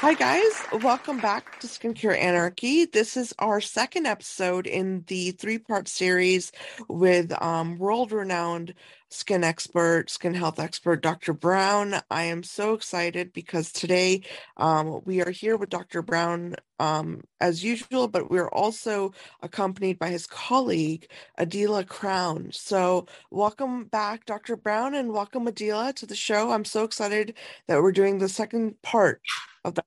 Hi, 0.00 0.14
guys. 0.14 0.52
Welcome 0.80 1.18
back 1.18 1.58
to 1.58 1.66
Skincare 1.66 2.16
Anarchy. 2.16 2.84
This 2.84 3.16
is 3.16 3.34
our 3.40 3.60
second 3.60 4.06
episode 4.06 4.68
in 4.68 5.02
the 5.08 5.32
three 5.32 5.58
part 5.58 5.88
series 5.88 6.52
with 6.88 7.32
um, 7.42 7.78
world 7.78 8.12
renowned 8.12 8.74
skin 9.10 9.42
expert, 9.42 10.08
skin 10.08 10.34
health 10.34 10.60
expert, 10.60 11.02
Dr. 11.02 11.32
Brown. 11.32 11.96
I 12.12 12.22
am 12.24 12.44
so 12.44 12.74
excited 12.74 13.32
because 13.32 13.72
today 13.72 14.22
um, 14.56 15.00
we 15.04 15.20
are 15.20 15.32
here 15.32 15.56
with 15.56 15.68
Dr. 15.68 16.00
Brown 16.00 16.54
um, 16.78 17.22
as 17.40 17.64
usual, 17.64 18.06
but 18.06 18.30
we're 18.30 18.50
also 18.50 19.12
accompanied 19.42 19.98
by 19.98 20.10
his 20.10 20.28
colleague, 20.28 21.10
Adela 21.38 21.82
Crown. 21.82 22.50
So, 22.52 23.06
welcome 23.32 23.86
back, 23.86 24.26
Dr. 24.26 24.54
Brown, 24.54 24.94
and 24.94 25.12
welcome, 25.12 25.48
Adela, 25.48 25.92
to 25.94 26.06
the 26.06 26.14
show. 26.14 26.52
I'm 26.52 26.64
so 26.64 26.84
excited 26.84 27.34
that 27.66 27.82
we're 27.82 27.90
doing 27.90 28.18
the 28.18 28.28
second 28.28 28.80
part 28.82 29.20
of 29.64 29.74
the 29.74 29.82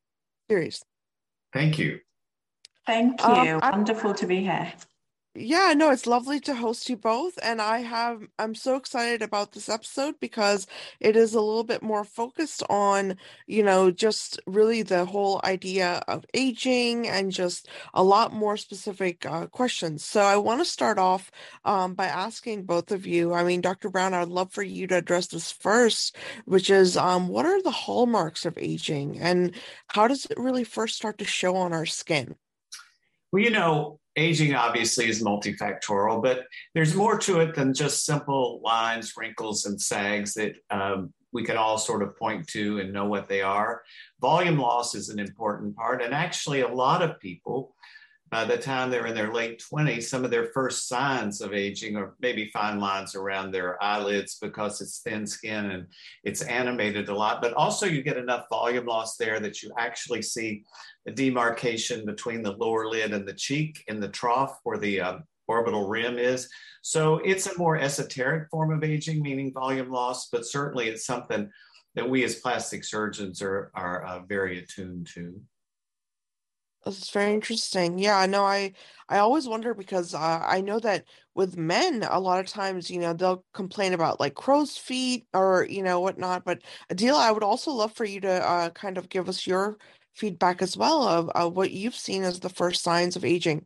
series. 0.49 0.83
Thank 1.53 1.77
you. 1.79 1.99
Thank 2.85 3.23
um, 3.23 3.45
you. 3.45 3.59
Um, 3.61 3.71
Wonderful 3.71 4.13
to 4.15 4.27
be 4.27 4.41
here. 4.41 4.71
Yeah, 5.33 5.73
no, 5.77 5.91
it's 5.91 6.07
lovely 6.07 6.41
to 6.41 6.53
host 6.53 6.89
you 6.89 6.97
both. 6.97 7.39
And 7.41 7.61
I 7.61 7.79
have, 7.79 8.21
I'm 8.37 8.53
so 8.53 8.75
excited 8.75 9.21
about 9.21 9.53
this 9.53 9.69
episode 9.69 10.15
because 10.19 10.67
it 10.99 11.15
is 11.15 11.33
a 11.33 11.39
little 11.39 11.63
bit 11.63 11.81
more 11.81 12.03
focused 12.03 12.63
on, 12.69 13.15
you 13.47 13.63
know, 13.63 13.91
just 13.91 14.41
really 14.45 14.81
the 14.83 15.05
whole 15.05 15.39
idea 15.45 16.03
of 16.09 16.25
aging 16.33 17.07
and 17.07 17.31
just 17.31 17.69
a 17.93 18.03
lot 18.03 18.33
more 18.33 18.57
specific 18.57 19.25
uh, 19.25 19.47
questions. 19.47 20.03
So 20.03 20.19
I 20.21 20.35
want 20.35 20.59
to 20.59 20.65
start 20.65 20.99
off 20.99 21.31
um, 21.63 21.93
by 21.93 22.07
asking 22.07 22.65
both 22.65 22.91
of 22.91 23.07
you. 23.07 23.33
I 23.33 23.45
mean, 23.45 23.61
Dr. 23.61 23.89
Brown, 23.89 24.13
I'd 24.13 24.27
love 24.27 24.51
for 24.51 24.63
you 24.63 24.85
to 24.87 24.97
address 24.97 25.27
this 25.27 25.49
first, 25.49 26.17
which 26.43 26.69
is 26.69 26.97
um, 26.97 27.29
what 27.29 27.45
are 27.45 27.61
the 27.61 27.71
hallmarks 27.71 28.45
of 28.45 28.57
aging 28.57 29.17
and 29.17 29.55
how 29.87 30.09
does 30.09 30.25
it 30.25 30.37
really 30.37 30.65
first 30.65 30.97
start 30.97 31.19
to 31.19 31.25
show 31.25 31.55
on 31.55 31.71
our 31.71 31.85
skin? 31.85 32.35
Well, 33.31 33.41
you 33.41 33.49
know, 33.49 34.00
aging 34.21 34.55
obviously 34.55 35.09
is 35.09 35.23
multifactorial, 35.23 36.21
but 36.21 36.45
there's 36.73 36.95
more 36.95 37.17
to 37.19 37.39
it 37.39 37.55
than 37.55 37.73
just 37.73 38.05
simple 38.05 38.61
lines, 38.63 39.13
wrinkles, 39.17 39.65
and 39.65 39.81
sags 39.81 40.33
that 40.35 40.55
um, 40.69 41.11
we 41.33 41.43
can 41.43 41.57
all 41.57 41.77
sort 41.77 42.03
of 42.03 42.17
point 42.17 42.47
to 42.47 42.79
and 42.79 42.93
know 42.93 43.05
what 43.05 43.27
they 43.27 43.41
are. 43.41 43.81
Volume 44.19 44.59
loss 44.59 44.95
is 44.95 45.09
an 45.09 45.19
important 45.19 45.75
part. 45.75 46.01
And 46.01 46.13
actually, 46.13 46.61
a 46.61 46.67
lot 46.67 47.01
of 47.01 47.19
people 47.19 47.75
by 48.31 48.45
the 48.45 48.57
time 48.57 48.89
they're 48.89 49.07
in 49.07 49.13
their 49.13 49.33
late 49.33 49.61
20s, 49.71 50.03
some 50.03 50.23
of 50.23 50.31
their 50.31 50.51
first 50.53 50.87
signs 50.87 51.41
of 51.41 51.53
aging 51.53 51.97
are 51.97 52.15
maybe 52.21 52.49
fine 52.53 52.79
lines 52.79 53.13
around 53.13 53.51
their 53.51 53.81
eyelids 53.83 54.37
because 54.41 54.79
it's 54.79 54.99
thin 54.99 55.27
skin 55.27 55.71
and 55.71 55.87
it's 56.23 56.41
animated 56.41 57.09
a 57.09 57.15
lot. 57.15 57.41
But 57.41 57.53
also, 57.53 57.85
you 57.85 58.01
get 58.01 58.15
enough 58.15 58.45
volume 58.49 58.85
loss 58.85 59.17
there 59.17 59.41
that 59.41 59.61
you 59.61 59.73
actually 59.77 60.21
see 60.21 60.63
a 61.05 61.11
demarcation 61.11 62.05
between 62.05 62.41
the 62.41 62.53
lower 62.53 62.87
lid 62.87 63.11
and 63.11 63.27
the 63.27 63.33
cheek 63.33 63.83
in 63.89 63.99
the 63.99 64.07
trough 64.07 64.57
where 64.63 64.77
the 64.77 65.01
uh, 65.01 65.17
orbital 65.49 65.89
rim 65.89 66.17
is. 66.17 66.47
So 66.83 67.17
it's 67.17 67.47
a 67.47 67.57
more 67.57 67.77
esoteric 67.77 68.49
form 68.49 68.71
of 68.71 68.85
aging, 68.85 69.21
meaning 69.21 69.51
volume 69.51 69.89
loss, 69.89 70.29
but 70.29 70.45
certainly 70.45 70.87
it's 70.87 71.05
something 71.05 71.49
that 71.95 72.09
we 72.09 72.23
as 72.23 72.35
plastic 72.35 72.85
surgeons 72.85 73.41
are, 73.41 73.71
are 73.75 74.05
uh, 74.05 74.19
very 74.21 74.59
attuned 74.59 75.09
to. 75.15 75.41
That's 76.83 77.11
very 77.11 77.33
interesting. 77.33 77.99
Yeah, 77.99 78.25
no, 78.25 78.43
I 78.43 78.73
I 79.07 79.19
always 79.19 79.47
wonder 79.47 79.73
because 79.75 80.15
uh, 80.15 80.43
I 80.43 80.61
know 80.61 80.79
that 80.79 81.05
with 81.35 81.55
men, 81.55 82.03
a 82.09 82.19
lot 82.19 82.39
of 82.39 82.47
times, 82.47 82.89
you 82.89 82.99
know, 82.99 83.13
they'll 83.13 83.45
complain 83.53 83.93
about 83.93 84.19
like 84.19 84.33
crow's 84.33 84.77
feet 84.77 85.27
or 85.33 85.67
you 85.69 85.83
know 85.83 85.99
whatnot. 85.99 86.43
But 86.43 86.61
Adela, 86.89 87.19
I 87.19 87.31
would 87.31 87.43
also 87.43 87.71
love 87.71 87.93
for 87.93 88.05
you 88.05 88.19
to 88.21 88.31
uh, 88.31 88.69
kind 88.71 88.97
of 88.97 89.09
give 89.09 89.29
us 89.29 89.45
your 89.45 89.77
feedback 90.15 90.61
as 90.63 90.75
well 90.75 91.03
of 91.03 91.29
uh, 91.35 91.49
what 91.49 91.71
you've 91.71 91.95
seen 91.95 92.23
as 92.23 92.39
the 92.39 92.49
first 92.49 92.81
signs 92.81 93.15
of 93.15 93.23
aging. 93.23 93.65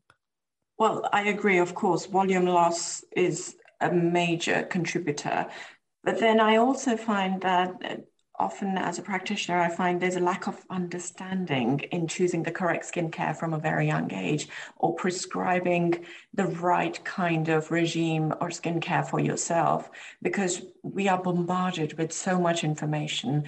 Well, 0.78 1.08
I 1.14 1.30
agree. 1.30 1.60
Of 1.60 1.74
course, 1.74 2.06
volume 2.08 2.46
loss 2.46 3.02
is 3.16 3.56
a 3.80 3.92
major 3.92 4.64
contributor, 4.64 5.48
but 6.04 6.20
then 6.20 6.42
I 6.42 6.58
also 6.58 6.98
find 6.98 7.42
that 7.42 7.72
uh, 7.84 7.96
often 8.40 8.78
as 8.78 9.00
a 9.00 9.02
practitioner, 9.02 9.60
I 9.60 9.70
find 9.70 10.02
there's 10.02 10.16
a 10.16 10.20
lack 10.22 10.48
of 10.48 10.64
understanding 10.70 11.80
in 11.92 12.08
choosing 12.08 12.44
the 12.44 12.52
correct 12.52 12.92
skincare 12.92 13.36
from 13.36 13.54
a 13.54 13.60
very 13.60 13.88
young 13.88 14.12
age 14.14 14.48
or 14.78 14.96
prescribing 14.96 16.06
the 16.34 16.48
right 16.48 17.04
kind 17.04 17.50
of 17.50 17.72
regime 17.72 18.34
or 18.42 18.50
skincare 18.50 19.08
for 19.10 19.20
yourself 19.20 19.90
because 20.22 20.62
we 20.84 21.08
are 21.08 21.22
bombarded 21.22 21.98
with 21.98 22.12
so 22.12 22.40
much 22.40 22.64
information. 22.64 23.46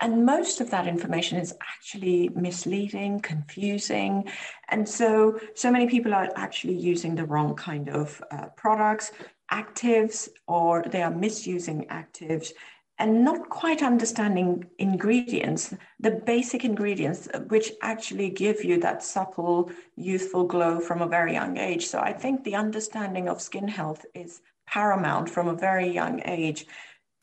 And 0.00 0.24
most 0.24 0.62
of 0.62 0.70
that 0.70 0.86
information 0.86 1.38
is 1.38 1.54
actually 1.60 2.30
misleading, 2.30 3.20
confusing. 3.20 4.30
And 4.70 4.88
so, 4.88 5.38
so 5.54 5.70
many 5.70 5.86
people 5.86 6.14
are 6.14 6.30
actually 6.36 6.76
using 6.76 7.14
the 7.14 7.26
wrong 7.26 7.54
kind 7.54 7.90
of 7.90 8.22
uh, 8.30 8.46
products, 8.56 9.12
actives, 9.52 10.28
or 10.46 10.82
they 10.84 11.02
are 11.02 11.10
misusing 11.10 11.86
actives 11.90 12.52
and 13.00 13.24
not 13.24 13.48
quite 13.48 13.82
understanding 13.82 14.66
ingredients, 14.78 15.74
the 15.98 16.10
basic 16.10 16.66
ingredients, 16.66 17.28
which 17.48 17.72
actually 17.82 18.28
give 18.28 18.62
you 18.62 18.78
that 18.78 19.02
supple, 19.02 19.70
youthful 19.96 20.44
glow 20.44 20.78
from 20.78 21.00
a 21.00 21.08
very 21.08 21.32
young 21.32 21.56
age. 21.56 21.86
So 21.86 21.98
I 21.98 22.12
think 22.12 22.44
the 22.44 22.56
understanding 22.56 23.26
of 23.26 23.40
skin 23.40 23.66
health 23.66 24.04
is 24.14 24.42
paramount 24.66 25.30
from 25.30 25.48
a 25.48 25.54
very 25.54 25.88
young 25.88 26.20
age 26.26 26.66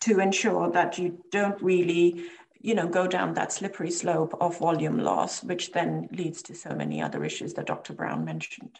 to 0.02 0.20
ensure 0.20 0.72
that 0.72 0.98
you 0.98 1.24
don't 1.32 1.62
really 1.62 2.26
you 2.60 2.74
know 2.74 2.88
go 2.88 3.06
down 3.08 3.36
that 3.36 3.54
slippery 3.54 3.92
slope 3.92 4.36
of 4.42 4.58
volume 4.58 4.98
loss 4.98 5.44
which 5.44 5.72
then 5.72 6.10
leads 6.12 6.42
to 6.42 6.56
so 6.56 6.72
many 6.72 7.02
other 7.02 7.24
issues 7.24 7.54
that 7.54 7.68
dr 7.68 7.94
brown 7.94 8.26
mentioned 8.26 8.80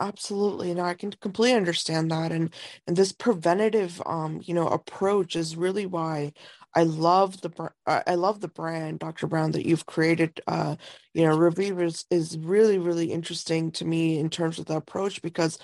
Absolutely. 0.00 0.72
No, 0.74 0.84
I 0.84 0.94
can 0.94 1.10
completely 1.12 1.56
understand 1.56 2.10
that. 2.10 2.30
And 2.30 2.52
and 2.86 2.96
this 2.96 3.10
preventative 3.12 4.00
um, 4.06 4.40
you 4.44 4.54
know, 4.54 4.68
approach 4.68 5.34
is 5.34 5.56
really 5.56 5.86
why 5.86 6.32
I 6.74 6.84
love 6.84 7.40
the 7.40 7.50
I 7.86 8.14
love 8.14 8.40
the 8.40 8.48
brand, 8.48 9.00
Dr. 9.00 9.26
Brown, 9.26 9.52
that 9.52 9.66
you've 9.66 9.86
created. 9.86 10.40
Uh, 10.46 10.76
you 11.14 11.24
know, 11.26 11.36
Revive 11.36 11.80
is, 11.82 12.04
is 12.10 12.38
really 12.38 12.78
really 12.78 13.12
interesting 13.12 13.72
to 13.72 13.84
me 13.84 14.18
in 14.18 14.30
terms 14.30 14.58
of 14.58 14.66
the 14.66 14.76
approach 14.76 15.20
because, 15.22 15.58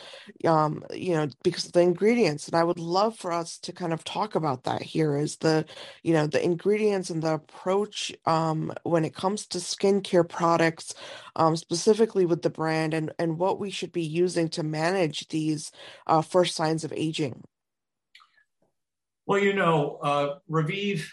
um, 0.45 0.85
you 0.93 1.15
know, 1.15 1.29
because 1.45 1.67
of 1.67 1.73
the 1.73 1.81
ingredients, 1.83 2.49
and 2.49 2.57
I 2.57 2.65
would 2.65 2.81
love 2.81 3.17
for 3.17 3.33
us 3.33 3.59
to 3.61 3.73
kind 3.73 3.93
of 3.93 4.05
talk 4.05 4.35
about 4.35 4.65
that 4.65 4.83
here. 4.83 5.17
Is 5.17 5.37
the, 5.37 5.65
you 6.03 6.13
know, 6.15 6.27
the 6.27 6.45
ingredients 6.45 7.11
and 7.11 7.23
the 7.23 7.35
approach 7.35 8.13
um, 8.27 8.73
when 8.83 9.05
it 9.05 9.15
comes 9.15 9.47
to 9.49 9.59
skincare 9.59 10.29
products, 10.29 10.95
um, 11.37 11.57
specifically 11.57 12.27
with 12.27 12.43
the 12.43 12.51
brand 12.51 12.95
and 12.95 13.13
and 13.19 13.39
what 13.39 13.61
we 13.61 13.71
should 13.71 13.93
be 13.93 14.03
using 14.05 14.49
to 14.51 14.65
manage 14.65 15.29
these 15.29 15.71
uh, 16.09 16.23
first 16.23 16.57
signs 16.57 16.85
of 16.85 16.93
aging. 16.95 17.45
Well, 19.27 19.39
you 19.39 19.55
know, 19.55 19.99
uh, 20.03 20.35
Revive 20.49 21.11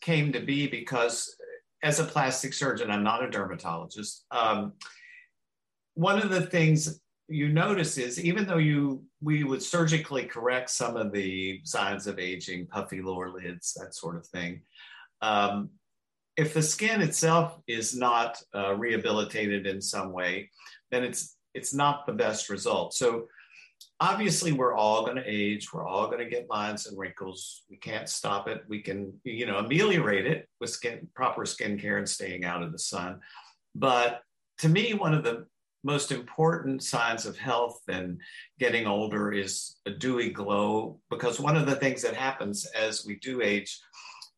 came 0.00 0.32
to 0.32 0.40
be 0.40 0.66
because 0.66 1.34
as 1.82 2.00
a 2.00 2.04
plastic 2.04 2.54
surgeon, 2.54 2.90
I'm 2.90 3.04
not 3.04 3.24
a 3.24 3.30
dermatologist. 3.30 4.24
Um, 4.30 4.72
one 5.94 6.20
of 6.20 6.30
the 6.30 6.42
things 6.42 7.00
you 7.28 7.48
notice 7.48 7.98
is 7.98 8.22
even 8.22 8.46
though 8.46 8.58
you 8.58 9.04
we 9.20 9.44
would 9.44 9.62
surgically 9.62 10.24
correct 10.24 10.70
some 10.70 10.96
of 10.96 11.12
the 11.12 11.60
signs 11.64 12.06
of 12.06 12.18
aging, 12.18 12.66
puffy 12.66 13.00
lower 13.00 13.30
lids, 13.30 13.74
that 13.74 13.94
sort 13.94 14.16
of 14.16 14.26
thing. 14.26 14.62
Um, 15.20 15.70
if 16.36 16.54
the 16.54 16.62
skin 16.62 17.00
itself 17.00 17.58
is 17.66 17.94
not 17.94 18.42
uh, 18.54 18.74
rehabilitated 18.74 19.66
in 19.66 19.80
some 19.80 20.12
way, 20.12 20.50
then 20.90 21.04
it's 21.04 21.36
it's 21.54 21.74
not 21.74 22.06
the 22.06 22.12
best 22.12 22.48
result. 22.48 22.94
So 22.94 23.26
obviously 24.00 24.52
we're 24.52 24.74
all 24.74 25.04
going 25.04 25.16
to 25.16 25.24
age 25.26 25.72
we're 25.72 25.86
all 25.86 26.06
going 26.06 26.18
to 26.18 26.30
get 26.30 26.50
lines 26.50 26.86
and 26.86 26.98
wrinkles. 26.98 27.62
We 27.70 27.76
can't 27.76 28.08
stop 28.08 28.48
it. 28.48 28.62
We 28.68 28.80
can 28.80 29.12
you 29.24 29.46
know 29.46 29.58
ameliorate 29.58 30.26
it 30.26 30.48
with 30.60 30.70
skin 30.70 31.08
proper 31.14 31.44
skin 31.44 31.78
care 31.78 31.98
and 31.98 32.08
staying 32.08 32.44
out 32.44 32.62
of 32.62 32.72
the 32.72 32.78
sun. 32.78 33.20
But 33.74 34.22
to 34.58 34.68
me 34.68 34.94
one 34.94 35.14
of 35.14 35.24
the 35.24 35.46
most 35.84 36.12
important 36.12 36.82
signs 36.82 37.26
of 37.26 37.36
health 37.36 37.80
and 37.88 38.20
getting 38.58 38.86
older 38.86 39.32
is 39.32 39.76
a 39.86 39.90
dewy 39.90 40.30
glow 40.30 41.00
because 41.10 41.40
one 41.40 41.56
of 41.56 41.66
the 41.66 41.76
things 41.76 42.02
that 42.02 42.14
happens 42.14 42.66
as 42.66 43.04
we 43.04 43.16
do 43.16 43.42
age 43.42 43.80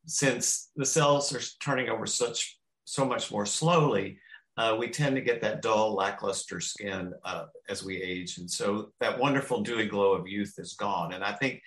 since 0.07 0.71
the 0.77 0.87
cells 0.87 1.35
are 1.35 1.41
turning 1.61 1.89
over 1.89 2.07
such 2.07 2.59
so 2.85 3.05
much 3.05 3.31
more 3.31 3.47
slowly 3.47 4.19
uh, 4.57 4.77
we 4.79 4.89
tend 4.89 5.17
to 5.17 5.23
get 5.23 5.41
that 5.41 5.63
dull, 5.63 5.95
lackluster 5.95 6.61
skin 6.61 7.13
uh, 7.25 7.47
as 7.69 7.83
we 7.83 8.01
age. 8.01 8.39
And 8.39 8.51
so 8.51 8.91
that 9.01 9.19
wonderful 9.19 9.63
dewy 9.63 9.87
glow 9.87 10.13
of 10.13 10.29
youth 10.29 10.55
is 10.59 10.75
gone. 10.75 11.13
And 11.13 11.25
I 11.25 11.33
think, 11.33 11.61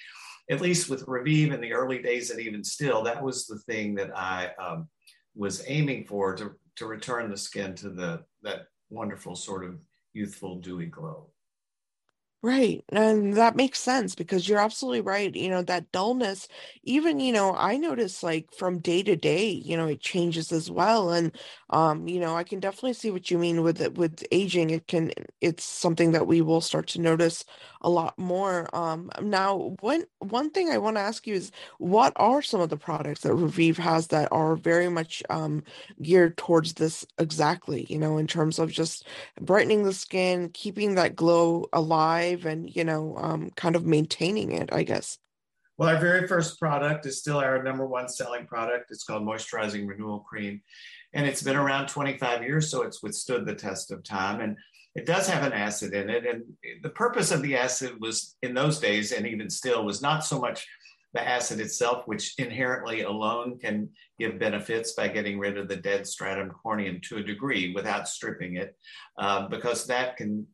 at 0.50 0.62
least 0.62 0.90
with 0.90 1.04
Revive 1.08 1.52
in 1.54 1.60
the 1.60 1.74
early 1.74 2.02
days 2.02 2.30
and 2.30 2.40
even 2.40 2.64
still, 2.64 3.04
that 3.04 3.22
was 3.22 3.46
the 3.46 3.60
thing 3.60 3.96
that 3.96 4.18
I 4.18 4.52
um, 4.58 4.88
was 5.36 5.64
aiming 5.68 6.06
for 6.06 6.36
to, 6.36 6.52
to 6.78 6.86
return 6.86 7.30
the 7.30 7.38
skin 7.38 7.76
to 7.76 7.90
the 7.90 8.24
that 8.44 8.68
wonderful 8.90 9.36
sort 9.36 9.66
of 9.66 9.78
youthful, 10.14 10.60
dewy 10.60 10.86
glow. 10.86 11.30
Right. 12.44 12.84
And 12.90 13.34
that 13.36 13.56
makes 13.56 13.80
sense 13.80 14.14
because 14.14 14.48
you're 14.48 14.60
absolutely 14.60 15.02
right. 15.02 15.36
You 15.36 15.50
know, 15.50 15.64
that 15.64 15.92
dullness, 15.92 16.48
even, 16.84 17.20
you 17.20 17.34
know, 17.34 17.56
I 17.56 17.78
notice 17.78 18.22
like 18.22 18.54
from 18.54 18.78
day 18.78 19.02
to 19.04 19.16
day, 19.16 19.50
you 19.50 19.76
know, 19.76 19.88
it 19.88 20.00
changes 20.02 20.52
as 20.52 20.70
well. 20.70 21.10
And 21.12 21.32
um, 21.72 22.08
you 22.08 22.20
know, 22.20 22.36
I 22.38 22.44
can 22.44 22.60
definitely 22.60 22.94
see 22.94 23.10
what 23.10 23.32
you 23.32 23.40
mean 23.40 23.64
with 23.64 23.82
it 23.82 23.98
with 23.98 24.24
aging. 24.32 24.70
It 24.70 24.88
can 24.88 25.12
it's 25.42 25.64
something 25.64 26.12
that 26.12 26.28
we 26.28 26.42
will 26.42 26.62
start 26.62 26.88
to 26.90 27.02
notice 27.02 27.44
a 27.82 27.90
lot 27.90 28.18
more. 28.20 28.70
Um, 28.74 29.10
now 29.22 29.76
one 29.82 30.04
one 30.20 30.52
thing 30.52 30.70
I 30.70 30.78
want 30.78 30.96
to 30.98 31.02
ask 31.02 31.26
you 31.26 31.34
is 31.34 31.52
what 31.80 32.14
are 32.18 32.42
some 32.44 32.62
of 32.62 32.70
the 32.70 32.78
products 32.78 33.22
that 33.22 33.34
Revive 33.34 33.78
has 33.78 34.08
that 34.08 34.32
are 34.32 34.56
very 34.56 34.90
much 34.90 35.24
um 35.32 35.64
geared 36.02 36.38
towards 36.38 36.74
this 36.74 37.06
exactly, 37.18 37.86
you 37.90 37.98
know, 37.98 38.18
in 38.18 38.28
terms 38.28 38.60
of 38.60 38.72
just 38.72 39.06
brightening 39.42 39.84
the 39.84 39.94
skin, 39.94 40.50
keeping 40.54 40.96
that 40.96 41.16
glow 41.16 41.66
alive 41.74 42.27
and, 42.46 42.74
you 42.74 42.84
know, 42.84 43.16
um, 43.18 43.52
kind 43.56 43.76
of 43.76 43.86
maintaining 43.86 44.52
it, 44.52 44.70
I 44.72 44.84
guess. 44.84 45.18
Well, 45.78 45.90
our 45.90 46.00
very 46.00 46.28
first 46.28 46.60
product 46.60 47.06
is 47.06 47.20
still 47.20 47.38
our 47.38 47.62
number 47.62 47.86
one 47.86 48.10
selling 48.10 48.48
product. 48.48 48.90
It's 48.90 49.04
called 49.04 49.24
Moisturizing 49.24 49.88
Renewal 49.88 50.22
Cream. 50.22 50.62
And 51.14 51.28
it's 51.28 51.44
been 51.44 51.56
around 51.56 51.88
25 51.88 52.42
years, 52.44 52.70
so 52.70 52.82
it's 52.82 53.04
withstood 53.04 53.46
the 53.46 53.56
test 53.56 53.92
of 53.92 54.04
time. 54.04 54.42
And 54.42 54.58
it 54.96 55.06
does 55.06 55.30
have 55.30 55.44
an 55.44 55.54
acid 55.54 55.94
in 55.94 56.10
it. 56.10 56.26
And 56.26 56.44
the 56.82 56.90
purpose 56.90 57.32
of 57.32 57.44
the 57.44 57.56
acid 57.56 57.98
was 58.00 58.36
in 58.42 58.56
those 58.56 58.80
days, 58.80 59.12
and 59.12 59.28
even 59.28 59.50
still, 59.50 59.86
was 59.86 60.02
not 60.02 60.26
so 60.26 60.40
much 60.40 60.66
the 61.14 61.28
acid 61.28 61.60
itself, 61.60 62.04
which 62.06 62.34
inherently 62.38 63.02
alone 63.02 63.60
can 63.60 63.90
give 64.20 64.40
benefits 64.40 64.94
by 64.94 65.08
getting 65.08 65.40
rid 65.40 65.58
of 65.58 65.68
the 65.68 65.76
dead 65.76 66.08
stratum 66.08 66.52
corneum 66.66 67.02
to 67.04 67.18
a 67.18 67.24
degree 67.24 67.74
without 67.74 68.08
stripping 68.08 68.56
it, 68.56 68.76
uh, 69.20 69.48
because 69.48 69.86
that 69.86 70.18
can, 70.18 70.48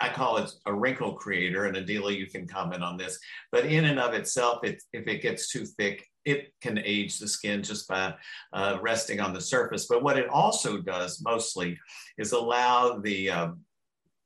I 0.00 0.08
call 0.10 0.36
it 0.38 0.50
a 0.66 0.72
wrinkle 0.72 1.14
creator, 1.14 1.64
and 1.64 1.76
Adela, 1.76 2.12
you 2.12 2.26
can 2.26 2.46
comment 2.46 2.82
on 2.82 2.96
this. 2.96 3.18
But 3.50 3.66
in 3.66 3.84
and 3.86 3.98
of 3.98 4.14
itself, 4.14 4.60
it, 4.62 4.82
if 4.92 5.08
it 5.08 5.22
gets 5.22 5.50
too 5.50 5.64
thick, 5.64 6.06
it 6.24 6.52
can 6.60 6.78
age 6.78 7.18
the 7.18 7.26
skin 7.26 7.62
just 7.62 7.88
by 7.88 8.14
uh, 8.52 8.78
resting 8.80 9.20
on 9.20 9.32
the 9.32 9.40
surface. 9.40 9.86
But 9.88 10.02
what 10.02 10.18
it 10.18 10.28
also 10.28 10.78
does 10.78 11.20
mostly 11.22 11.78
is 12.16 12.32
allow 12.32 12.98
the 12.98 13.30
um, 13.30 13.60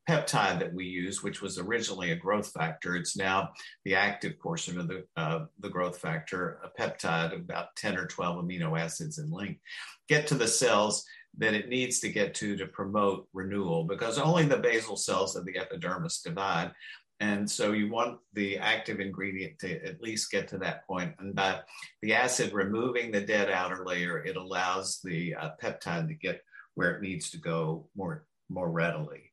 peptide 0.09 0.59
that 0.59 0.75
we 0.75 0.85
use, 0.85 1.23
which 1.23 1.41
was 1.41 1.59
originally 1.59 2.11
a 2.11 2.17
growth 2.17 2.51
factor, 2.53 2.97
it's 2.97 3.17
now 3.17 3.51
the 3.85 3.95
active 3.95 4.39
portion 4.41 4.79
of 4.79 4.89
the, 4.89 5.05
uh, 5.17 5.45
the 5.61 5.69
growth 5.69 5.99
factor, 5.99 6.59
a 6.65 6.81
peptide 6.81 7.33
of 7.33 7.41
about 7.41 7.75
10 7.77 7.97
or 7.97 8.07
12 8.07 8.45
amino 8.45 8.79
acids 8.79 9.19
in 9.19 9.31
length, 9.31 9.61
get 10.09 10.27
to 10.27 10.35
the 10.35 10.49
cells 10.49 11.05
that 11.39 11.55
it 11.55 11.69
needs 11.69 11.99
to 12.01 12.11
get 12.11 12.35
to 12.35 12.57
to 12.57 12.67
promote 12.67 13.27
renewal 13.33 13.85
because 13.85 14.19
only 14.19 14.45
the 14.45 14.57
basal 14.57 14.97
cells 14.97 15.35
of 15.35 15.45
the 15.45 15.59
epidermis 15.59 16.21
divide. 16.21 16.73
And 17.21 17.49
so 17.49 17.73
you 17.73 17.89
want 17.91 18.19
the 18.33 18.59
active 18.59 19.01
ingredient 19.01 19.59
to 19.61 19.85
at 19.87 20.03
least 20.03 20.31
get 20.31 20.49
to 20.49 20.59
that 20.59 20.87
point. 20.87 21.15
And 21.21 21.35
by 21.35 21.61
the 22.03 22.15
acid 22.15 22.53
removing 22.53 23.13
the 23.13 23.21
dead 23.21 23.49
outer 23.49 23.85
layer, 23.87 24.25
it 24.25 24.37
allows 24.37 25.01
the 25.05 25.35
uh, 25.37 25.51
peptide 25.63 26.09
to 26.09 26.15
get 26.15 26.43
where 26.75 26.97
it 26.97 27.03
needs 27.03 27.31
to 27.31 27.39
go 27.39 27.87
more, 27.95 28.27
more 28.49 28.71
readily. 28.71 29.32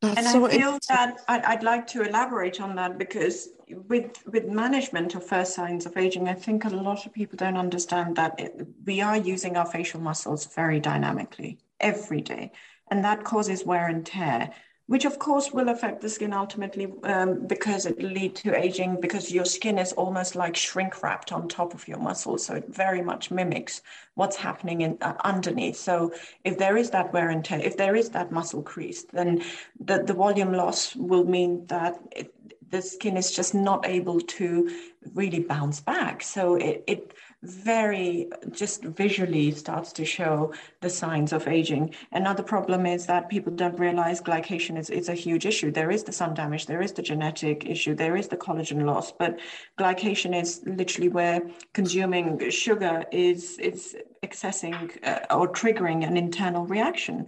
That's 0.00 0.16
and 0.16 0.26
so 0.26 0.46
I 0.46 0.50
feel 0.50 0.78
that 0.88 1.20
I'd, 1.28 1.44
I'd, 1.44 1.62
like 1.62 1.86
to 1.88 2.02
elaborate 2.02 2.60
on 2.60 2.74
that 2.76 2.96
because 2.96 3.50
with 3.68 4.22
with 4.26 4.46
management 4.46 5.14
of 5.14 5.26
first 5.26 5.54
signs 5.54 5.84
of 5.84 5.96
aging, 5.96 6.26
I 6.26 6.34
think 6.34 6.64
a 6.64 6.70
lot 6.70 7.04
of 7.04 7.12
people 7.12 7.36
don't 7.36 7.58
understand 7.58 8.16
that 8.16 8.40
it, 8.40 8.66
we 8.86 9.02
are 9.02 9.18
using 9.18 9.58
our 9.58 9.66
facial 9.66 10.00
muscles 10.00 10.46
very 10.46 10.80
dynamically 10.80 11.58
every 11.80 12.22
day, 12.22 12.52
and 12.90 13.04
that 13.04 13.24
causes 13.24 13.64
wear 13.64 13.88
and 13.88 14.06
tear 14.06 14.50
which 14.90 15.04
of 15.04 15.20
course 15.20 15.52
will 15.52 15.68
affect 15.68 16.00
the 16.00 16.08
skin 16.08 16.32
ultimately 16.32 16.92
um, 17.04 17.46
because 17.46 17.86
it 17.86 18.02
lead 18.02 18.34
to 18.34 18.56
aging 18.56 19.00
because 19.00 19.30
your 19.30 19.44
skin 19.44 19.78
is 19.78 19.92
almost 19.92 20.34
like 20.34 20.56
shrink 20.56 21.00
wrapped 21.00 21.30
on 21.30 21.46
top 21.46 21.74
of 21.74 21.86
your 21.86 21.98
muscles 21.98 22.44
so 22.44 22.54
it 22.54 22.66
very 22.74 23.00
much 23.00 23.30
mimics 23.30 23.82
what's 24.14 24.34
happening 24.34 24.80
in 24.80 24.98
uh, 25.00 25.14
underneath. 25.22 25.76
So 25.76 26.12
if 26.42 26.58
there 26.58 26.76
is 26.76 26.90
that 26.90 27.12
wear 27.12 27.30
and 27.30 27.44
tear 27.44 27.60
if 27.60 27.76
there 27.76 27.94
is 27.94 28.08
that 28.10 28.32
muscle 28.32 28.62
crease 28.62 29.04
then 29.04 29.44
the, 29.78 30.02
the 30.02 30.12
volume 30.12 30.52
loss 30.52 30.96
will 30.96 31.24
mean 31.24 31.66
that 31.66 31.94
it, 32.10 32.34
the 32.70 32.82
skin 32.82 33.16
is 33.16 33.30
just 33.30 33.54
not 33.54 33.86
able 33.86 34.20
to 34.20 34.70
really 35.14 35.40
bounce 35.40 35.80
back. 35.80 36.22
So 36.22 36.56
it, 36.56 36.82
it 36.88 37.14
very 37.42 38.28
just 38.50 38.84
visually 38.84 39.50
starts 39.52 39.92
to 39.94 40.04
show 40.04 40.52
the 40.82 40.90
signs 40.90 41.32
of 41.32 41.48
aging. 41.48 41.94
Another 42.12 42.42
problem 42.42 42.84
is 42.84 43.06
that 43.06 43.30
people 43.30 43.52
don't 43.52 43.78
realize 43.78 44.20
glycation 44.20 44.78
is, 44.78 44.90
is 44.90 45.08
a 45.08 45.14
huge 45.14 45.46
issue. 45.46 45.70
There 45.70 45.90
is 45.90 46.04
the 46.04 46.12
sun 46.12 46.34
damage, 46.34 46.66
there 46.66 46.82
is 46.82 46.92
the 46.92 47.02
genetic 47.02 47.64
issue, 47.64 47.94
there 47.94 48.16
is 48.16 48.28
the 48.28 48.36
collagen 48.36 48.84
loss, 48.84 49.10
but 49.12 49.40
glycation 49.78 50.38
is 50.38 50.60
literally 50.66 51.08
where 51.08 51.40
consuming 51.72 52.50
sugar 52.50 53.04
is, 53.10 53.58
is 53.58 53.96
accessing 54.22 54.90
uh, 55.06 55.34
or 55.34 55.50
triggering 55.50 56.06
an 56.06 56.18
internal 56.18 56.66
reaction 56.66 57.26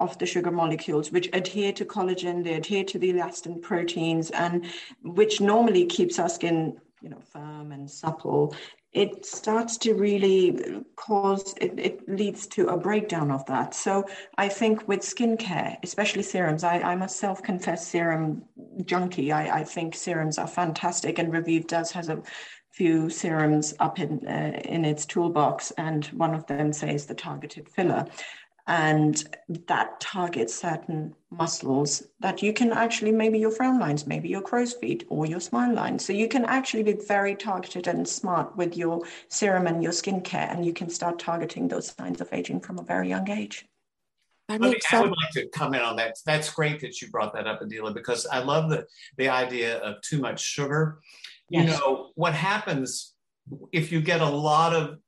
of 0.00 0.18
the 0.18 0.26
sugar 0.26 0.50
molecules, 0.50 1.12
which 1.12 1.28
adhere 1.32 1.72
to 1.72 1.84
collagen, 1.84 2.42
they 2.42 2.54
adhere 2.54 2.82
to 2.82 2.98
the 2.98 3.12
elastin 3.12 3.62
proteins, 3.62 4.30
and 4.30 4.66
which 5.02 5.40
normally 5.40 5.86
keeps 5.86 6.18
our 6.18 6.28
skin 6.28 6.76
you 7.02 7.10
know 7.10 7.20
firm 7.32 7.72
and 7.72 7.88
supple 7.88 8.54
it 8.96 9.26
starts 9.26 9.76
to 9.76 9.92
really 9.94 10.82
cause 10.96 11.54
it, 11.60 11.78
it 11.78 12.08
leads 12.08 12.46
to 12.46 12.68
a 12.68 12.76
breakdown 12.78 13.30
of 13.30 13.44
that. 13.46 13.74
So 13.74 14.04
i 14.38 14.48
think 14.48 14.88
with 14.88 15.00
skincare 15.00 15.76
especially 15.82 16.22
serums 16.22 16.64
i, 16.64 16.76
I 16.80 16.96
myself 16.96 17.42
confess 17.42 17.86
serum 17.86 18.42
junkie. 18.84 19.32
I, 19.32 19.60
I 19.60 19.64
think 19.64 19.94
serums 19.94 20.38
are 20.38 20.46
fantastic 20.46 21.18
and 21.18 21.32
revive 21.32 21.66
does 21.66 21.90
has 21.92 22.08
a 22.08 22.22
few 22.72 23.08
serums 23.08 23.74
up 23.80 23.98
in 23.98 24.26
uh, 24.26 24.60
in 24.64 24.84
its 24.84 25.06
toolbox 25.06 25.72
and 25.72 26.06
one 26.06 26.34
of 26.34 26.46
them 26.46 26.72
says 26.72 27.06
the 27.06 27.14
targeted 27.14 27.68
filler 27.68 28.06
and 28.66 29.38
that 29.68 30.00
targets 30.00 30.54
certain 30.54 31.14
muscles 31.30 32.02
that 32.18 32.42
you 32.42 32.52
can 32.52 32.72
actually 32.72 33.12
maybe 33.12 33.38
your 33.38 33.50
frown 33.50 33.78
lines 33.78 34.06
maybe 34.06 34.28
your 34.28 34.40
crow's 34.40 34.72
feet 34.72 35.04
or 35.08 35.24
your 35.26 35.40
smile 35.40 35.72
lines 35.72 36.04
so 36.04 36.12
you 36.12 36.28
can 36.28 36.44
actually 36.44 36.82
be 36.82 36.94
very 37.06 37.34
targeted 37.34 37.86
and 37.86 38.08
smart 38.08 38.56
with 38.56 38.76
your 38.76 39.00
serum 39.28 39.66
and 39.66 39.82
your 39.82 39.92
skincare 39.92 40.52
and 40.52 40.66
you 40.66 40.72
can 40.72 40.90
start 40.90 41.18
targeting 41.18 41.68
those 41.68 41.94
signs 41.96 42.20
of 42.20 42.32
aging 42.32 42.60
from 42.60 42.78
a 42.78 42.82
very 42.82 43.08
young 43.08 43.28
age 43.30 43.66
I, 44.48 44.58
mean, 44.58 44.74
I 44.92 45.00
would 45.00 45.10
like 45.10 45.32
to 45.32 45.48
comment 45.48 45.82
on 45.82 45.96
that. 45.96 46.18
That's 46.24 46.52
great 46.52 46.80
that 46.82 47.02
you 47.02 47.10
brought 47.10 47.34
that 47.34 47.48
up, 47.48 47.62
Adela, 47.62 47.92
because 47.92 48.26
I 48.26 48.38
love 48.38 48.70
the, 48.70 48.86
the 49.16 49.28
idea 49.28 49.78
of 49.78 50.00
too 50.02 50.20
much 50.20 50.40
sugar. 50.40 51.00
Yes. 51.50 51.64
You 51.64 51.70
know, 51.72 52.10
what 52.14 52.32
happens 52.32 53.14
if 53.72 53.90
you 53.90 54.00
get 54.00 54.20
a 54.20 54.28
lot 54.28 54.72
of 54.72 54.98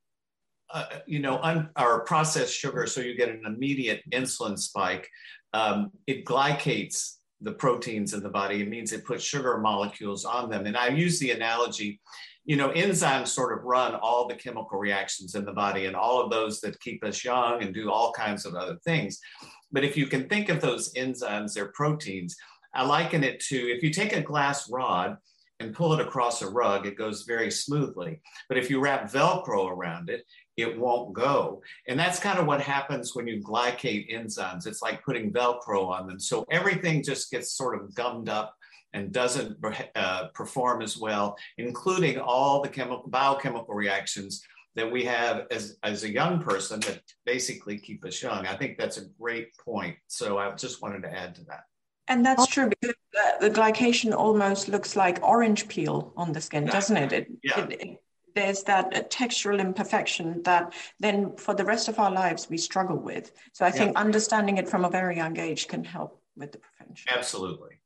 uh, 0.70 0.86
you 1.06 1.20
know, 1.20 1.38
un, 1.42 1.70
or 1.78 2.04
processed 2.04 2.54
sugar, 2.54 2.86
so 2.86 3.00
you 3.00 3.16
get 3.16 3.28
an 3.28 3.42
immediate 3.46 4.02
insulin 4.10 4.58
spike. 4.58 5.08
Um, 5.54 5.92
it 6.06 6.24
glycates 6.24 7.16
the 7.40 7.52
proteins 7.52 8.14
in 8.14 8.22
the 8.22 8.28
body. 8.28 8.62
It 8.62 8.68
means 8.68 8.92
it 8.92 9.04
puts 9.04 9.24
sugar 9.24 9.58
molecules 9.58 10.24
on 10.24 10.50
them. 10.50 10.66
And 10.66 10.76
I 10.76 10.88
use 10.88 11.18
the 11.18 11.30
analogy, 11.30 12.00
you 12.44 12.56
know, 12.56 12.70
enzymes 12.70 13.28
sort 13.28 13.56
of 13.56 13.64
run 13.64 13.94
all 13.94 14.26
the 14.26 14.34
chemical 14.34 14.78
reactions 14.78 15.34
in 15.34 15.44
the 15.44 15.52
body 15.52 15.86
and 15.86 15.94
all 15.94 16.20
of 16.20 16.30
those 16.30 16.60
that 16.60 16.80
keep 16.80 17.04
us 17.04 17.24
young 17.24 17.62
and 17.62 17.72
do 17.72 17.90
all 17.90 18.12
kinds 18.12 18.44
of 18.44 18.54
other 18.54 18.76
things. 18.84 19.20
But 19.70 19.84
if 19.84 19.96
you 19.96 20.06
can 20.06 20.28
think 20.28 20.48
of 20.48 20.60
those 20.60 20.92
enzymes, 20.94 21.54
they're 21.54 21.72
proteins. 21.72 22.36
I 22.74 22.84
liken 22.84 23.22
it 23.24 23.40
to 23.48 23.56
if 23.56 23.82
you 23.82 23.90
take 23.90 24.14
a 24.14 24.22
glass 24.22 24.68
rod 24.70 25.16
and 25.60 25.74
pull 25.74 25.92
it 25.92 26.00
across 26.00 26.42
a 26.42 26.48
rug, 26.48 26.86
it 26.86 26.96
goes 26.96 27.22
very 27.22 27.50
smoothly. 27.50 28.20
But 28.48 28.58
if 28.58 28.70
you 28.70 28.80
wrap 28.80 29.10
Velcro 29.10 29.70
around 29.70 30.08
it, 30.08 30.24
it 30.58 30.76
won't 30.76 31.12
go. 31.12 31.62
And 31.86 31.98
that's 31.98 32.18
kind 32.18 32.38
of 32.38 32.46
what 32.46 32.60
happens 32.60 33.14
when 33.14 33.28
you 33.28 33.40
glycate 33.40 34.12
enzymes. 34.12 34.66
It's 34.66 34.82
like 34.82 35.04
putting 35.04 35.32
Velcro 35.32 35.86
on 35.86 36.08
them. 36.08 36.18
So 36.18 36.44
everything 36.50 37.02
just 37.02 37.30
gets 37.30 37.52
sort 37.52 37.80
of 37.80 37.94
gummed 37.94 38.28
up 38.28 38.54
and 38.92 39.12
doesn't 39.12 39.56
uh, 39.94 40.28
perform 40.34 40.82
as 40.82 40.98
well, 40.98 41.36
including 41.58 42.18
all 42.18 42.60
the 42.60 42.68
chemical 42.68 43.08
biochemical 43.08 43.74
reactions 43.74 44.42
that 44.74 44.90
we 44.90 45.04
have 45.04 45.46
as, 45.52 45.76
as 45.84 46.02
a 46.02 46.10
young 46.10 46.42
person 46.42 46.80
that 46.80 47.02
basically 47.24 47.78
keep 47.78 48.04
us 48.04 48.20
young. 48.20 48.44
I 48.46 48.56
think 48.56 48.78
that's 48.78 48.96
a 48.96 49.06
great 49.20 49.56
point. 49.58 49.96
So 50.08 50.38
I 50.38 50.50
just 50.56 50.82
wanted 50.82 51.02
to 51.04 51.12
add 51.12 51.36
to 51.36 51.44
that. 51.44 51.64
And 52.08 52.26
that's 52.26 52.46
true 52.46 52.70
because 52.70 52.96
the, 53.12 53.48
the 53.48 53.50
glycation 53.50 54.12
almost 54.12 54.68
looks 54.68 54.96
like 54.96 55.22
orange 55.22 55.68
peel 55.68 56.12
on 56.16 56.32
the 56.32 56.40
skin, 56.40 56.64
doesn't 56.64 56.96
it? 56.96 57.12
it, 57.12 57.28
yeah. 57.44 57.60
It, 57.60 57.80
it, 57.80 58.02
there's 58.34 58.62
that 58.64 59.10
textural 59.10 59.60
imperfection 59.60 60.42
that 60.42 60.74
then 61.00 61.36
for 61.36 61.54
the 61.54 61.64
rest 61.64 61.88
of 61.88 61.98
our 61.98 62.10
lives 62.10 62.48
we 62.48 62.58
struggle 62.58 62.96
with. 62.96 63.32
So 63.52 63.64
I 63.64 63.70
think 63.70 63.96
understanding 63.96 64.58
it 64.58 64.68
from 64.68 64.84
a 64.84 64.90
very 64.90 65.16
young 65.16 65.38
age 65.38 65.68
can 65.68 65.84
help 65.84 66.20
with 66.36 66.52
the 66.52 66.58
prevention. 66.58 67.12
Absolutely. 67.14 67.80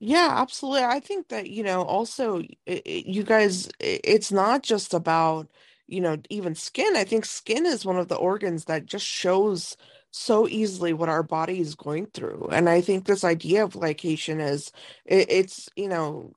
Yeah, 0.00 0.32
absolutely. 0.36 0.84
I 0.84 1.00
think 1.00 1.28
that, 1.28 1.50
you 1.50 1.64
know, 1.64 1.82
also 1.82 2.38
it, 2.38 2.82
it, 2.86 3.06
you 3.06 3.24
guys, 3.24 3.66
it, 3.80 4.00
it's 4.04 4.30
not 4.30 4.62
just 4.62 4.94
about, 4.94 5.50
you 5.88 6.00
know, 6.00 6.16
even 6.30 6.54
skin. 6.54 6.96
I 6.96 7.04
think 7.04 7.24
skin 7.24 7.66
is 7.66 7.84
one 7.84 7.98
of 7.98 8.08
the 8.08 8.14
organs 8.14 8.66
that 8.66 8.86
just 8.86 9.06
shows 9.06 9.76
so 10.10 10.48
easily 10.48 10.92
what 10.92 11.08
our 11.08 11.22
body 11.22 11.60
is 11.60 11.74
going 11.74 12.06
through. 12.06 12.48
And 12.52 12.68
I 12.68 12.80
think 12.80 13.04
this 13.04 13.24
idea 13.24 13.64
of 13.64 13.74
glycation 13.74 14.40
is 14.40 14.70
it, 15.04 15.30
it's, 15.30 15.68
you 15.76 15.88
know, 15.88 16.32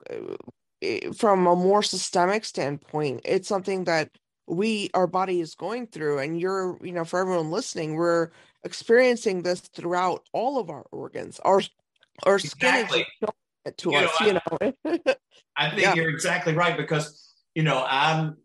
it, 0.82 1.16
from 1.16 1.48
a 1.48 1.56
more 1.56 1.84
systemic 1.84 2.44
standpoint, 2.46 3.22
it's 3.24 3.48
something 3.48 3.86
that 3.86 4.10
we 4.48 4.90
our 4.94 5.08
body 5.08 5.40
is 5.40 5.56
going 5.56 5.88
through 5.88 6.20
and 6.20 6.40
you're 6.40 6.78
you 6.84 6.92
know 6.92 7.06
for 7.06 7.22
everyone 7.22 7.52
listening 7.52 7.96
we're 7.96 8.30
experiencing 8.64 9.42
this 9.42 9.62
throughout 9.62 10.28
all 10.34 10.60
of 10.60 10.70
our 10.70 10.86
organs 10.92 11.40
our 11.46 11.62
our 12.24 12.38
skin 12.38 12.76
exactly. 12.76 13.06
is 13.66 13.74
to 13.78 13.92
you 13.92 13.98
us 13.98 14.22
know, 14.22 14.28
you 14.28 14.34
know 14.34 15.14
i 15.56 15.70
think 15.70 15.82
yeah. 15.82 15.94
you're 15.94 16.10
exactly 16.10 16.54
right 16.54 16.76
because 16.76 17.34
you 17.56 17.64
know 17.64 17.86
i'm 17.88 18.36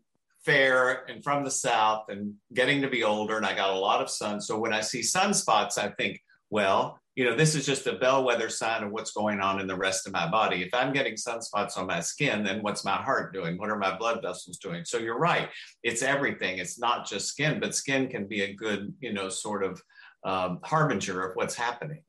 fair 0.45 1.05
and 1.09 1.23
from 1.23 1.43
the 1.43 1.51
south 1.51 2.05
and 2.07 2.35
getting 2.53 2.81
to 2.81 2.89
be 2.89 3.03
older 3.03 3.35
and 3.35 3.45
i 3.45 3.53
got 3.53 3.71
a 3.71 3.77
lot 3.77 4.01
of 4.01 4.09
sun 4.09 4.39
so 4.39 4.57
when 4.57 4.73
i 4.73 4.79
see 4.79 5.01
sunspots 5.01 5.77
i 5.77 5.89
think 5.89 6.21
well 6.49 6.99
you 7.17 7.25
know, 7.25 7.35
this 7.35 7.55
is 7.55 7.65
just 7.65 7.87
a 7.87 7.93
bellwether 7.93 8.47
sign 8.47 8.83
of 8.83 8.91
what's 8.91 9.09
going 9.09 9.41
on 9.41 9.59
in 9.59 9.65
the 9.65 9.75
rest 9.75 10.05
of 10.05 10.13
my 10.13 10.29
body. 10.29 10.61
If 10.61 10.71
I'm 10.71 10.93
getting 10.93 11.15
sunspots 11.15 11.75
on 11.75 11.87
my 11.87 11.99
skin, 11.99 12.43
then 12.43 12.61
what's 12.61 12.85
my 12.85 12.95
heart 12.95 13.33
doing? 13.33 13.57
What 13.57 13.71
are 13.71 13.79
my 13.79 13.97
blood 13.97 14.21
vessels 14.21 14.59
doing? 14.59 14.85
So 14.85 14.99
you're 14.99 15.17
right. 15.17 15.49
It's 15.81 16.03
everything. 16.03 16.59
It's 16.59 16.77
not 16.77 17.07
just 17.07 17.29
skin, 17.29 17.59
but 17.59 17.73
skin 17.73 18.07
can 18.07 18.27
be 18.27 18.43
a 18.43 18.53
good, 18.53 18.93
you 18.99 19.13
know, 19.13 19.29
sort 19.29 19.63
of 19.63 19.81
um, 20.25 20.59
harbinger 20.63 21.27
of 21.27 21.35
what's 21.35 21.55
happening. 21.55 22.03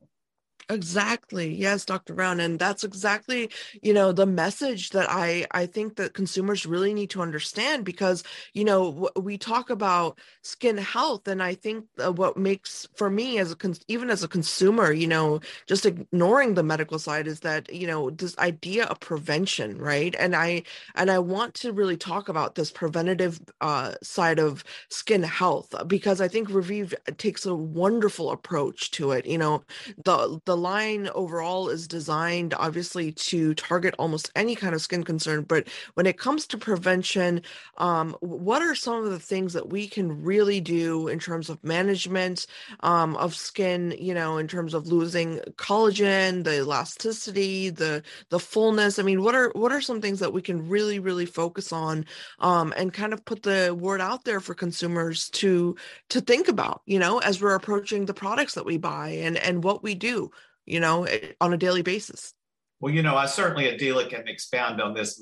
Exactly. 0.71 1.51
Yes, 1.55 1.83
Dr. 1.83 2.13
Brown. 2.13 2.39
And 2.39 2.59
that's 2.59 2.83
exactly, 2.83 3.49
you 3.81 3.91
know, 3.91 4.11
the 4.11 4.27
message 4.27 4.91
that 4.91 5.07
I 5.09 5.47
I 5.49 5.65
think 5.65 5.95
that 5.95 6.13
consumers 6.13 6.63
really 6.67 6.93
need 6.93 7.09
to 7.11 7.23
understand 7.23 7.83
because, 7.85 8.23
you 8.53 8.63
know, 8.63 9.09
we 9.15 9.39
talk 9.39 9.71
about 9.71 10.19
skin 10.43 10.77
health 10.77 11.27
and 11.27 11.41
I 11.41 11.55
think 11.55 11.85
what 11.97 12.37
makes 12.37 12.87
for 12.95 13.09
me 13.09 13.39
as 13.39 13.51
a 13.51 13.55
even 13.87 14.11
as 14.11 14.23
a 14.23 14.27
consumer, 14.27 14.91
you 14.93 15.07
know, 15.07 15.39
just 15.65 15.87
ignoring 15.87 16.53
the 16.53 16.61
medical 16.63 16.99
side 16.99 17.25
is 17.25 17.39
that, 17.39 17.73
you 17.73 17.87
know, 17.87 18.11
this 18.11 18.37
idea 18.37 18.85
of 18.85 18.99
prevention, 18.99 19.79
right? 19.79 20.15
And 20.19 20.35
I 20.35 20.61
and 20.93 21.09
I 21.09 21.17
want 21.17 21.55
to 21.55 21.71
really 21.73 21.97
talk 21.97 22.29
about 22.29 22.53
this 22.53 22.69
preventative 22.71 23.39
uh 23.61 23.93
side 24.03 24.37
of 24.37 24.63
skin 24.89 25.23
health 25.23 25.73
because 25.87 26.21
I 26.21 26.27
think 26.27 26.49
Revive 26.51 26.93
takes 27.17 27.45
a 27.47 27.55
wonderful 27.55 28.29
approach 28.29 28.91
to 28.91 29.11
it. 29.13 29.25
You 29.25 29.39
know, 29.39 29.63
the 30.03 30.39
the 30.45 30.57
line 30.59 31.09
overall 31.15 31.69
is 31.69 31.87
designed 31.87 32.53
obviously 32.53 33.11
to 33.13 33.53
target 33.55 33.95
almost 33.97 34.31
any 34.35 34.55
kind 34.55 34.75
of 34.75 34.81
skin 34.81 35.03
concern 35.03 35.43
but 35.43 35.67
when 35.95 36.05
it 36.05 36.17
comes 36.17 36.45
to 36.45 36.57
prevention 36.57 37.41
um, 37.77 38.15
what 38.19 38.61
are 38.61 38.75
some 38.75 39.03
of 39.03 39.11
the 39.11 39.19
things 39.19 39.53
that 39.53 39.69
we 39.69 39.87
can 39.87 40.23
really 40.23 40.59
do 40.59 41.07
in 41.07 41.19
terms 41.19 41.49
of 41.49 41.63
management 41.63 42.45
um, 42.81 43.15
of 43.15 43.35
skin 43.35 43.95
you 43.99 44.13
know 44.13 44.37
in 44.37 44.47
terms 44.47 44.73
of 44.73 44.87
losing 44.87 45.37
collagen 45.57 46.43
the 46.43 46.57
elasticity 46.57 47.69
the 47.69 48.03
the 48.29 48.39
fullness? 48.39 48.99
I 48.99 49.03
mean 49.03 49.23
what 49.23 49.35
are 49.35 49.51
what 49.55 49.71
are 49.71 49.81
some 49.81 50.01
things 50.01 50.19
that 50.19 50.33
we 50.33 50.41
can 50.41 50.67
really 50.67 50.99
really 50.99 51.25
focus 51.25 51.71
on 51.71 52.05
um, 52.39 52.73
and 52.77 52.93
kind 52.93 53.13
of 53.13 53.25
put 53.25 53.43
the 53.43 53.75
word 53.79 54.01
out 54.01 54.25
there 54.25 54.39
for 54.39 54.53
consumers 54.53 55.29
to 55.31 55.75
to 56.09 56.21
think 56.21 56.47
about 56.47 56.81
you 56.85 56.99
know 56.99 57.19
as 57.19 57.41
we're 57.41 57.55
approaching 57.55 58.05
the 58.05 58.13
products 58.13 58.53
that 58.55 58.65
we 58.65 58.77
buy 58.77 59.09
and 59.09 59.37
and 59.37 59.63
what 59.63 59.83
we 59.83 59.95
do 59.95 60.31
you 60.69 60.79
know, 60.79 61.03
eh, 61.05 61.33
on 61.41 61.53
a 61.53 61.57
daily 61.57 61.81
basis. 61.81 62.33
Well, 62.79 62.93
you 62.93 63.01
know, 63.01 63.15
I 63.15 63.25
certainly 63.25 63.67
Adela 63.67 64.07
can 64.07 64.27
expound 64.27 64.81
on 64.81 64.93
this 64.93 65.21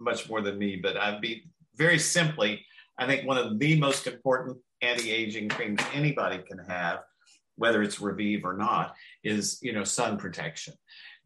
much 0.00 0.28
more 0.28 0.40
than 0.40 0.58
me, 0.58 0.76
but 0.76 0.96
I'd 0.96 1.20
be 1.20 1.44
very 1.76 1.98
simply, 1.98 2.64
I 2.98 3.06
think 3.06 3.26
one 3.26 3.38
of 3.38 3.58
the 3.58 3.78
most 3.78 4.06
important 4.06 4.58
anti-aging 4.82 5.50
creams 5.50 5.80
anybody 5.94 6.38
can 6.38 6.58
have, 6.58 7.00
whether 7.56 7.82
it's 7.82 8.00
Revive 8.00 8.44
or 8.44 8.56
not, 8.56 8.94
is 9.22 9.58
you 9.62 9.72
know 9.72 9.84
sun 9.84 10.16
protection, 10.16 10.74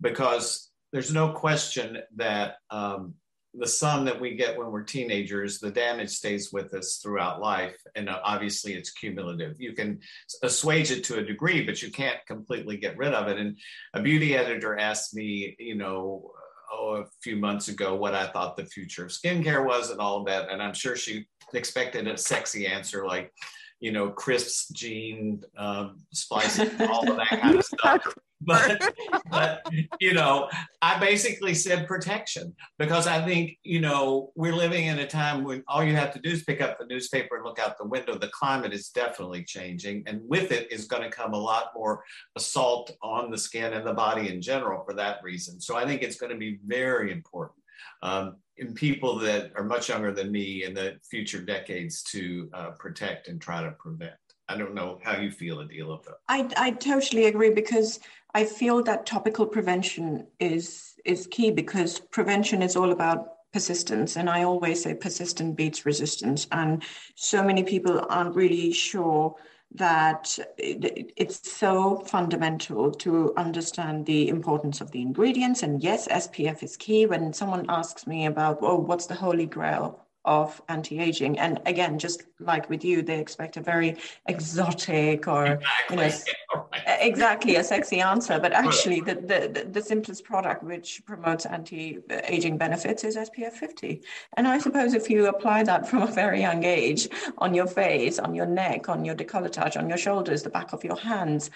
because 0.00 0.70
there's 0.92 1.12
no 1.12 1.32
question 1.32 1.98
that 2.16 2.56
um, 2.70 3.14
the 3.54 3.66
sun 3.66 4.04
that 4.04 4.20
we 4.20 4.34
get 4.34 4.56
when 4.56 4.70
we're 4.70 4.82
teenagers, 4.82 5.58
the 5.58 5.70
damage 5.70 6.10
stays 6.10 6.52
with 6.52 6.72
us 6.74 7.00
throughout 7.02 7.40
life. 7.40 7.76
And 7.94 8.08
uh, 8.08 8.20
obviously, 8.24 8.74
it's 8.74 8.90
cumulative. 8.90 9.56
You 9.58 9.72
can 9.72 10.00
assuage 10.42 10.90
it 10.90 11.04
to 11.04 11.18
a 11.18 11.24
degree, 11.24 11.64
but 11.64 11.82
you 11.82 11.90
can't 11.90 12.18
completely 12.26 12.76
get 12.76 12.96
rid 12.96 13.12
of 13.12 13.28
it. 13.28 13.38
And 13.38 13.58
a 13.94 14.02
beauty 14.02 14.36
editor 14.36 14.78
asked 14.78 15.14
me, 15.14 15.56
you 15.58 15.74
know, 15.74 16.30
oh, 16.72 17.02
a 17.02 17.04
few 17.22 17.36
months 17.36 17.68
ago, 17.68 17.96
what 17.96 18.14
I 18.14 18.28
thought 18.28 18.56
the 18.56 18.66
future 18.66 19.06
of 19.06 19.10
skincare 19.10 19.64
was 19.64 19.90
and 19.90 20.00
all 20.00 20.20
of 20.20 20.26
that. 20.26 20.48
And 20.48 20.62
I'm 20.62 20.74
sure 20.74 20.94
she 20.94 21.26
expected 21.52 22.06
a 22.06 22.16
sexy 22.16 22.66
answer 22.66 23.04
like, 23.04 23.32
you 23.80 23.90
know, 23.90 24.10
CRISPR, 24.10 24.72
gene, 24.72 25.42
um, 25.56 25.98
splicing, 26.12 26.70
all 26.82 27.10
of 27.10 27.16
that 27.16 27.40
kind 27.40 27.58
of 27.58 27.64
stuff 27.64 28.14
but 28.46 28.94
but 29.30 29.62
you 30.00 30.14
know 30.14 30.48
i 30.80 30.98
basically 30.98 31.52
said 31.52 31.86
protection 31.86 32.54
because 32.78 33.06
i 33.06 33.22
think 33.22 33.58
you 33.64 33.80
know 33.80 34.32
we're 34.34 34.54
living 34.54 34.86
in 34.86 34.98
a 35.00 35.06
time 35.06 35.44
when 35.44 35.62
all 35.68 35.84
you 35.84 35.94
have 35.94 36.10
to 36.10 36.18
do 36.20 36.30
is 36.30 36.42
pick 36.44 36.62
up 36.62 36.78
the 36.78 36.86
newspaper 36.86 37.36
and 37.36 37.44
look 37.44 37.58
out 37.58 37.76
the 37.76 37.86
window 37.86 38.16
the 38.16 38.28
climate 38.28 38.72
is 38.72 38.88
definitely 38.88 39.44
changing 39.44 40.02
and 40.06 40.22
with 40.26 40.52
it 40.52 40.72
is 40.72 40.86
going 40.86 41.02
to 41.02 41.10
come 41.10 41.34
a 41.34 41.38
lot 41.38 41.66
more 41.74 42.02
assault 42.34 42.90
on 43.02 43.30
the 43.30 43.36
skin 43.36 43.74
and 43.74 43.86
the 43.86 43.92
body 43.92 44.30
in 44.30 44.40
general 44.40 44.82
for 44.84 44.94
that 44.94 45.18
reason 45.22 45.60
so 45.60 45.76
i 45.76 45.84
think 45.84 46.02
it's 46.02 46.16
going 46.16 46.32
to 46.32 46.38
be 46.38 46.58
very 46.66 47.12
important 47.12 47.58
um, 48.02 48.36
in 48.56 48.72
people 48.72 49.18
that 49.18 49.52
are 49.56 49.64
much 49.64 49.90
younger 49.90 50.12
than 50.12 50.32
me 50.32 50.64
in 50.64 50.72
the 50.72 50.96
future 51.02 51.42
decades 51.42 52.02
to 52.02 52.48
uh, 52.54 52.70
protect 52.78 53.28
and 53.28 53.40
try 53.40 53.62
to 53.62 53.70
prevent 53.72 54.14
I 54.50 54.56
don't 54.56 54.74
know 54.74 54.98
how 55.04 55.16
you 55.16 55.30
feel, 55.30 55.60
Adela. 55.60 56.00
I, 56.28 56.48
I 56.56 56.72
totally 56.72 57.26
agree 57.26 57.50
because 57.50 58.00
I 58.34 58.44
feel 58.44 58.82
that 58.84 59.06
topical 59.06 59.46
prevention 59.46 60.26
is 60.38 60.94
is 61.04 61.26
key 61.26 61.50
because 61.50 62.00
prevention 62.00 62.62
is 62.62 62.76
all 62.76 62.92
about 62.92 63.28
persistence 63.52 64.16
and 64.16 64.30
i 64.30 64.44
always 64.44 64.82
say 64.82 64.94
persistent 64.94 65.56
beats 65.56 65.84
resistance. 65.84 66.46
And 66.52 66.82
so 67.14 67.42
many 67.42 67.64
people 67.64 68.06
aren't 68.08 68.36
really 68.36 68.72
sure 68.72 69.34
that 69.74 70.36
it's 70.58 71.50
so 71.50 71.98
fundamental 72.06 72.90
to 72.90 73.32
understand 73.36 74.04
the 74.06 74.28
importance 74.28 74.80
of 74.80 74.90
the 74.90 75.00
ingredients. 75.00 75.62
And 75.62 75.82
yes 75.82 76.08
spf 76.08 76.62
is 76.62 76.76
key. 76.76 77.06
When 77.06 77.32
someone 77.32 77.66
asks 77.68 78.06
me 78.06 78.26
about 78.26 78.58
oh 78.62 78.76
what's 78.76 79.06
the 79.06 79.14
holy 79.14 79.46
grail 79.46 80.06
of 80.24 80.60
anti-aging. 80.68 81.38
And 81.38 81.60
again 81.66 81.98
just 81.98 82.24
like 82.38 82.68
with 82.70 82.84
you 82.84 83.02
they 83.02 83.18
expect 83.18 83.56
a 83.56 83.60
very 83.60 83.96
exotic 84.26 85.28
or 85.28 85.44
exactly. 85.90 85.96
you 85.96 85.96
know 85.96 86.68
exactly 87.00 87.56
a 87.56 87.64
sexy 87.64 88.00
answer. 88.00 88.38
But 88.38 88.52
actually 88.52 89.00
the, 89.00 89.14
the 89.14 89.70
the 89.70 89.82
simplest 89.82 90.24
product 90.24 90.62
which 90.62 91.02
promotes 91.06 91.46
anti-aging 91.46 92.56
benefits 92.56 93.04
is 93.04 93.16
spf 93.16 93.52
50 93.52 94.02
and 94.36 94.48
i 94.48 94.58
suppose 94.58 94.94
if 94.94 95.08
you 95.10 95.26
apply 95.26 95.62
that 95.62 95.88
from 95.88 96.02
a 96.02 96.06
very 96.06 96.40
young 96.40 96.64
age 96.64 97.08
on 97.38 97.54
your 97.54 97.66
face 97.66 98.18
on 98.18 98.34
your 98.34 98.46
neck 98.46 98.88
on 98.88 99.04
your 99.04 99.14
decolletage 99.14 99.76
on 99.76 99.88
your 99.88 99.98
shoulders 99.98 100.42
the 100.42 100.50
back 100.50 100.72
of 100.72 100.82
your 100.84 100.96
hands 100.96 101.50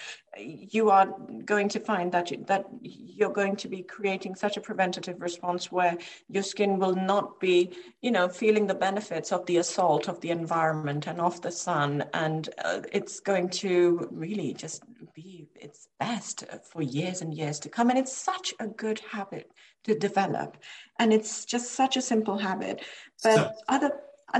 you 0.77 0.91
are 0.91 1.07
going 1.45 1.69
to 1.69 1.81
find 1.81 2.11
that 2.13 2.31
you, 2.31 2.45
that 2.47 2.67
you're 2.83 3.37
going 3.43 3.57
to 3.57 3.69
be 3.69 3.83
creating 3.83 4.35
such 4.35 4.57
a 4.57 4.61
preventative 4.61 5.21
response 5.21 5.71
where 5.71 5.97
your 6.29 6.43
skin 6.43 6.79
will 6.79 6.95
not 6.95 7.39
be 7.41 7.71
you 8.01 8.11
know 8.11 8.29
feeling 8.29 8.54
the 8.67 8.75
benefits 8.75 9.33
of 9.33 9.45
the 9.47 9.59
assault 9.59 10.09
of 10.09 10.21
the 10.21 10.31
environment 10.31 11.07
and 11.07 11.21
of 11.21 11.41
the 11.43 11.51
sun. 11.51 12.05
And 12.15 12.49
uh, 12.65 12.81
it's 12.93 13.21
going 13.21 13.51
to 13.51 14.09
really 14.11 14.55
just 14.55 14.83
be 15.15 15.49
its 15.55 15.89
best 15.99 16.45
for 16.63 16.83
years 16.83 17.23
and 17.23 17.35
years 17.35 17.59
to 17.61 17.69
come. 17.69 17.91
And 17.91 17.99
it's 17.99 18.17
such 18.17 18.55
a 18.61 18.67
good 18.67 19.01
habit 19.11 19.51
to 19.85 19.99
develop. 19.99 20.57
And 20.99 21.13
it's 21.13 21.45
just 21.45 21.73
such 21.73 21.97
a 21.97 22.03
simple 22.03 22.39
habit. 22.39 22.83
But 23.23 23.35
so, 23.35 23.53
other 23.69 23.93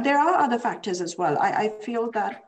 there 0.03 0.19
are 0.19 0.37
other 0.37 0.59
factors 0.59 1.01
as 1.01 1.17
well. 1.17 1.39
I, 1.39 1.51
I 1.51 1.69
feel 1.83 2.11
that 2.13 2.45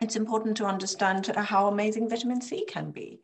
it's 0.00 0.16
important 0.16 0.56
to 0.58 0.64
understand 0.64 1.26
how 1.26 1.68
amazing 1.68 2.08
vitamin 2.08 2.40
C 2.40 2.64
can 2.64 2.90
be. 2.90 3.20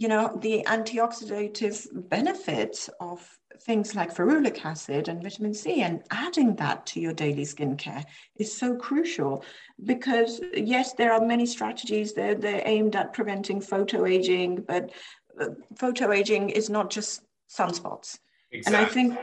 You 0.00 0.08
know, 0.08 0.38
the 0.40 0.64
antioxidative 0.66 1.86
benefits 2.08 2.88
of 3.00 3.20
things 3.64 3.94
like 3.94 4.14
ferulic 4.14 4.64
acid 4.64 5.08
and 5.08 5.22
vitamin 5.22 5.52
C 5.52 5.82
and 5.82 6.02
adding 6.10 6.56
that 6.56 6.86
to 6.86 7.00
your 7.00 7.12
daily 7.12 7.44
skincare 7.44 8.04
is 8.38 8.56
so 8.56 8.76
crucial 8.76 9.44
because 9.84 10.40
yes, 10.54 10.94
there 10.94 11.12
are 11.12 11.20
many 11.20 11.44
strategies 11.44 12.14
they're, 12.14 12.34
they're 12.34 12.62
aimed 12.64 12.96
at 12.96 13.12
preventing 13.12 13.60
photoaging, 13.60 14.66
but 14.66 14.90
uh, 15.38 15.48
photoaging 15.74 16.50
is 16.50 16.70
not 16.70 16.88
just 16.88 17.22
sunspots. 17.54 18.18
Exactly. 18.52 18.66
And 18.66 18.76
I 18.76 18.84
think 18.88 19.18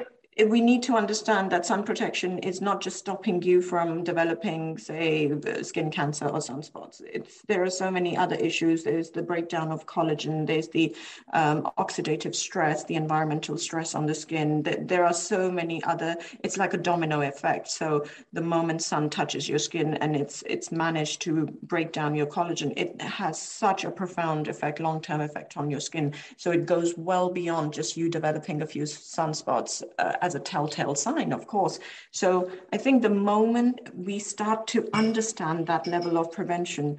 we 0.45 0.61
need 0.61 0.83
to 0.83 0.95
understand 0.95 1.51
that 1.51 1.65
sun 1.65 1.83
protection 1.83 2.37
is 2.39 2.61
not 2.61 2.79
just 2.81 2.97
stopping 2.97 3.41
you 3.41 3.61
from 3.61 4.03
developing, 4.03 4.77
say, 4.77 5.31
skin 5.63 5.89
cancer 5.89 6.25
or 6.25 6.39
sunspots. 6.39 7.01
It's, 7.11 7.41
there 7.47 7.63
are 7.63 7.69
so 7.69 7.89
many 7.89 8.15
other 8.15 8.35
issues. 8.35 8.83
There's 8.83 9.09
the 9.09 9.23
breakdown 9.23 9.71
of 9.71 9.85
collagen, 9.87 10.45
there's 10.45 10.67
the 10.67 10.95
um, 11.33 11.67
oxidative 11.77 12.35
stress, 12.35 12.83
the 12.83 12.95
environmental 12.95 13.57
stress 13.57 13.95
on 13.95 14.05
the 14.05 14.13
skin. 14.13 14.63
There 14.81 15.05
are 15.05 15.13
so 15.13 15.51
many 15.51 15.83
other, 15.83 16.15
it's 16.43 16.57
like 16.57 16.73
a 16.73 16.77
domino 16.77 17.21
effect. 17.21 17.67
So 17.69 18.05
the 18.33 18.41
moment 18.41 18.83
sun 18.83 19.09
touches 19.09 19.49
your 19.49 19.59
skin 19.59 19.95
and 19.95 20.15
it's, 20.15 20.43
it's 20.45 20.71
managed 20.71 21.21
to 21.21 21.45
break 21.63 21.91
down 21.91 22.13
your 22.13 22.27
collagen, 22.27 22.73
it 22.77 23.01
has 23.01 23.41
such 23.41 23.85
a 23.85 23.91
profound 23.91 24.47
effect, 24.47 24.79
long-term 24.79 25.21
effect 25.21 25.57
on 25.57 25.71
your 25.71 25.79
skin. 25.79 26.13
So 26.37 26.51
it 26.51 26.65
goes 26.65 26.95
well 26.95 27.29
beyond 27.29 27.73
just 27.73 27.97
you 27.97 28.09
developing 28.09 28.61
a 28.61 28.67
few 28.67 28.83
sunspots. 28.83 29.83
Uh, 29.97 30.13
as 30.27 30.35
a 30.35 30.39
telltale 30.39 30.93
sign, 30.93 31.33
of 31.33 31.47
course. 31.47 31.79
So 32.11 32.51
I 32.73 32.77
think 32.77 33.01
the 33.01 33.09
moment 33.09 33.79
we 33.95 34.19
start 34.19 34.67
to 34.67 34.87
understand 34.93 35.65
that 35.67 35.87
level 35.87 36.17
of 36.17 36.31
prevention, 36.31 36.97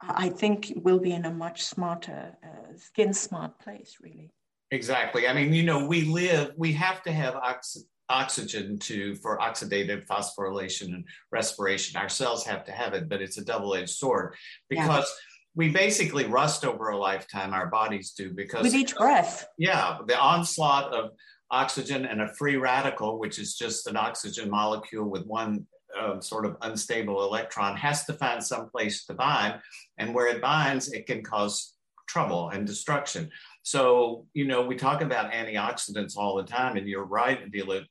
I 0.00 0.28
think 0.28 0.72
we'll 0.76 1.00
be 1.00 1.12
in 1.12 1.24
a 1.24 1.32
much 1.32 1.64
smarter, 1.64 2.36
uh, 2.44 2.76
skin 2.76 3.12
smart 3.12 3.58
place, 3.58 3.96
really. 4.00 4.30
Exactly. 4.70 5.26
I 5.26 5.32
mean, 5.32 5.52
you 5.52 5.62
know, 5.62 5.86
we 5.86 6.02
live, 6.02 6.52
we 6.56 6.72
have 6.72 7.02
to 7.04 7.12
have 7.12 7.34
ox- 7.34 7.84
oxygen 8.08 8.78
to 8.78 9.16
for 9.16 9.38
oxidative 9.38 10.06
phosphorylation 10.06 10.88
and 10.94 11.04
respiration. 11.32 11.98
Our 12.00 12.08
cells 12.08 12.46
have 12.46 12.64
to 12.66 12.72
have 12.72 12.92
it, 12.94 13.08
but 13.08 13.22
it's 13.22 13.38
a 13.38 13.44
double-edged 13.44 13.90
sword 13.90 14.34
because 14.68 15.08
yeah 15.08 15.32
we 15.56 15.70
basically 15.70 16.26
rust 16.26 16.64
over 16.64 16.90
a 16.90 16.96
lifetime 16.98 17.52
our 17.52 17.66
bodies 17.66 18.12
do 18.12 18.30
because 18.30 18.62
with 18.62 18.74
each 18.74 18.94
breath 18.94 19.48
yeah 19.58 19.98
the 20.06 20.18
onslaught 20.20 20.92
of 20.94 21.10
oxygen 21.50 22.06
and 22.06 22.20
a 22.20 22.34
free 22.34 22.56
radical, 22.56 23.18
which 23.18 23.38
is 23.38 23.56
just 23.56 23.86
an 23.86 23.96
oxygen 23.96 24.50
molecule 24.50 25.08
with 25.08 25.24
one 25.26 25.66
uh, 25.98 26.20
sort 26.20 26.44
of 26.44 26.56
unstable 26.62 27.22
electron, 27.22 27.76
has 27.76 28.04
to 28.04 28.12
find 28.12 28.42
some 28.42 28.68
place 28.70 29.06
to 29.06 29.14
bind. 29.14 29.60
And 29.98 30.14
where 30.14 30.26
it 30.26 30.42
binds, 30.42 30.92
it 30.92 31.06
can 31.06 31.22
cause 31.22 31.74
trouble 32.08 32.50
and 32.50 32.66
destruction. 32.66 33.30
So, 33.62 34.26
you 34.32 34.46
know, 34.46 34.62
we 34.62 34.76
talk 34.76 35.00
about 35.00 35.32
antioxidants 35.32 36.16
all 36.16 36.36
the 36.36 36.44
time, 36.44 36.76
and 36.76 36.88
you're 36.88 37.04
right, 37.04 37.40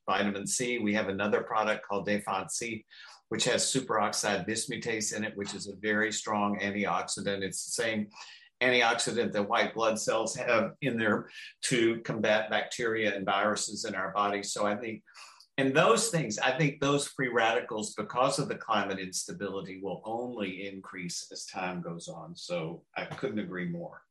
vitamin 0.05 0.47
C. 0.47 0.79
We 0.79 0.93
have 0.93 1.09
another 1.09 1.41
product 1.41 1.85
called 1.85 2.05
Defense 2.05 2.55
C, 2.55 2.85
which 3.29 3.45
has 3.45 3.63
superoxide 3.63 4.47
dismutase 4.47 5.15
in 5.15 5.23
it, 5.23 5.35
which 5.35 5.53
is 5.53 5.67
a 5.67 5.75
very 5.81 6.11
strong 6.11 6.59
antioxidant. 6.59 7.41
It's 7.41 7.65
the 7.65 7.83
same 7.83 8.07
antioxidant 8.65 9.31
that 9.33 9.49
white 9.49 9.73
blood 9.73 9.99
cells 9.99 10.35
have 10.35 10.71
in 10.81 10.97
there 10.97 11.29
to 11.63 11.99
combat 12.01 12.49
bacteria 12.49 13.15
and 13.15 13.25
viruses 13.25 13.85
in 13.85 13.95
our 13.95 14.11
body. 14.13 14.43
So 14.43 14.65
I 14.65 14.75
think, 14.75 15.03
and 15.57 15.73
those 15.73 16.09
things, 16.09 16.37
I 16.39 16.51
think 16.51 16.79
those 16.79 17.07
free 17.07 17.29
radicals, 17.29 17.93
because 17.93 18.39
of 18.39 18.49
the 18.49 18.55
climate 18.55 18.99
instability, 18.99 19.79
will 19.81 20.01
only 20.03 20.67
increase 20.67 21.27
as 21.31 21.45
time 21.45 21.81
goes 21.81 22.07
on. 22.07 22.35
So 22.35 22.83
I 22.97 23.05
couldn't 23.05 23.39
agree 23.39 23.69
more. 23.69 24.01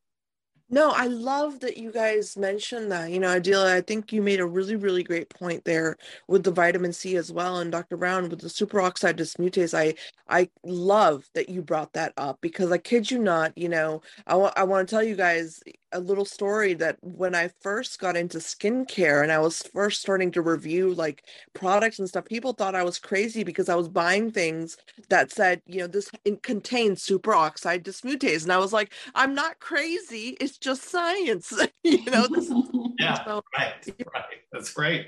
No, 0.75 0.91
I 0.93 1.07
love 1.07 1.61
that 1.61 1.79
you 1.79 1.93
guys 1.93 2.37
mentioned 2.37 2.93
that. 2.93 3.11
You 3.13 3.21
know, 3.21 3.37
Adela, 3.37 3.77
I 3.77 3.83
think 3.83 4.13
you 4.13 4.23
made 4.23 4.41
a 4.41 4.47
really, 4.47 4.77
really 4.77 5.05
great 5.05 5.31
point 5.31 5.65
there 5.65 5.97
with 6.29 6.45
the 6.45 6.53
vitamin 6.53 6.93
C 6.93 7.17
as 7.17 7.33
well. 7.33 7.59
And 7.61 7.73
Dr. 7.73 7.97
Brown 7.97 8.29
with 8.31 8.41
the 8.43 8.49
superoxide 8.49 9.17
dismutase. 9.17 9.75
I 9.79 9.95
I 10.29 10.51
love 10.65 11.31
that 11.37 11.49
you 11.51 11.63
brought 11.63 11.95
that 11.95 12.15
up 12.19 12.41
because 12.43 12.73
I 12.73 12.79
kid 12.79 13.11
you 13.13 13.21
not, 13.21 13.57
you 13.59 13.71
know, 13.71 14.03
I, 14.27 14.37
wa- 14.37 14.53
I 14.57 14.65
want 14.65 14.89
to 14.89 14.95
tell 14.97 15.05
you 15.05 15.17
guys 15.17 15.63
a 15.95 16.01
little 16.01 16.25
story 16.25 16.75
that 16.75 16.99
when 17.01 17.35
I 17.35 17.49
first 17.61 17.99
got 17.99 18.17
into 18.17 18.39
skincare 18.39 19.23
and 19.23 19.33
I 19.33 19.39
was 19.39 19.63
first 19.63 20.01
starting 20.01 20.31
to 20.33 20.43
review 20.43 20.93
like 20.93 21.25
products 21.55 21.99
and 21.99 22.09
stuff, 22.09 22.25
people 22.27 22.53
thought 22.53 22.75
I 22.75 22.83
was 22.83 22.99
crazy 22.99 23.45
because 23.45 23.69
I 23.69 23.77
was 23.77 23.89
buying 23.89 24.31
things 24.31 24.77
that 25.09 25.31
said, 25.31 25.63
you 25.67 25.81
know, 25.81 25.87
this 25.87 26.11
contains 26.43 27.07
superoxide 27.07 27.83
dismutase. 27.83 28.43
And 28.43 28.53
I 28.53 28.59
was 28.59 28.73
like, 28.73 28.93
I'm 29.15 29.35
not 29.35 29.61
crazy. 29.61 30.37
It's 30.41 30.59
just 30.59 30.83
science. 30.83 31.53
you 31.85 32.05
know, 32.11 32.27
this 32.27 32.53
yeah, 32.99 33.25
so, 33.25 33.43
right, 33.57 33.75
right. 34.13 34.25
That's 34.53 34.73
great 34.73 35.07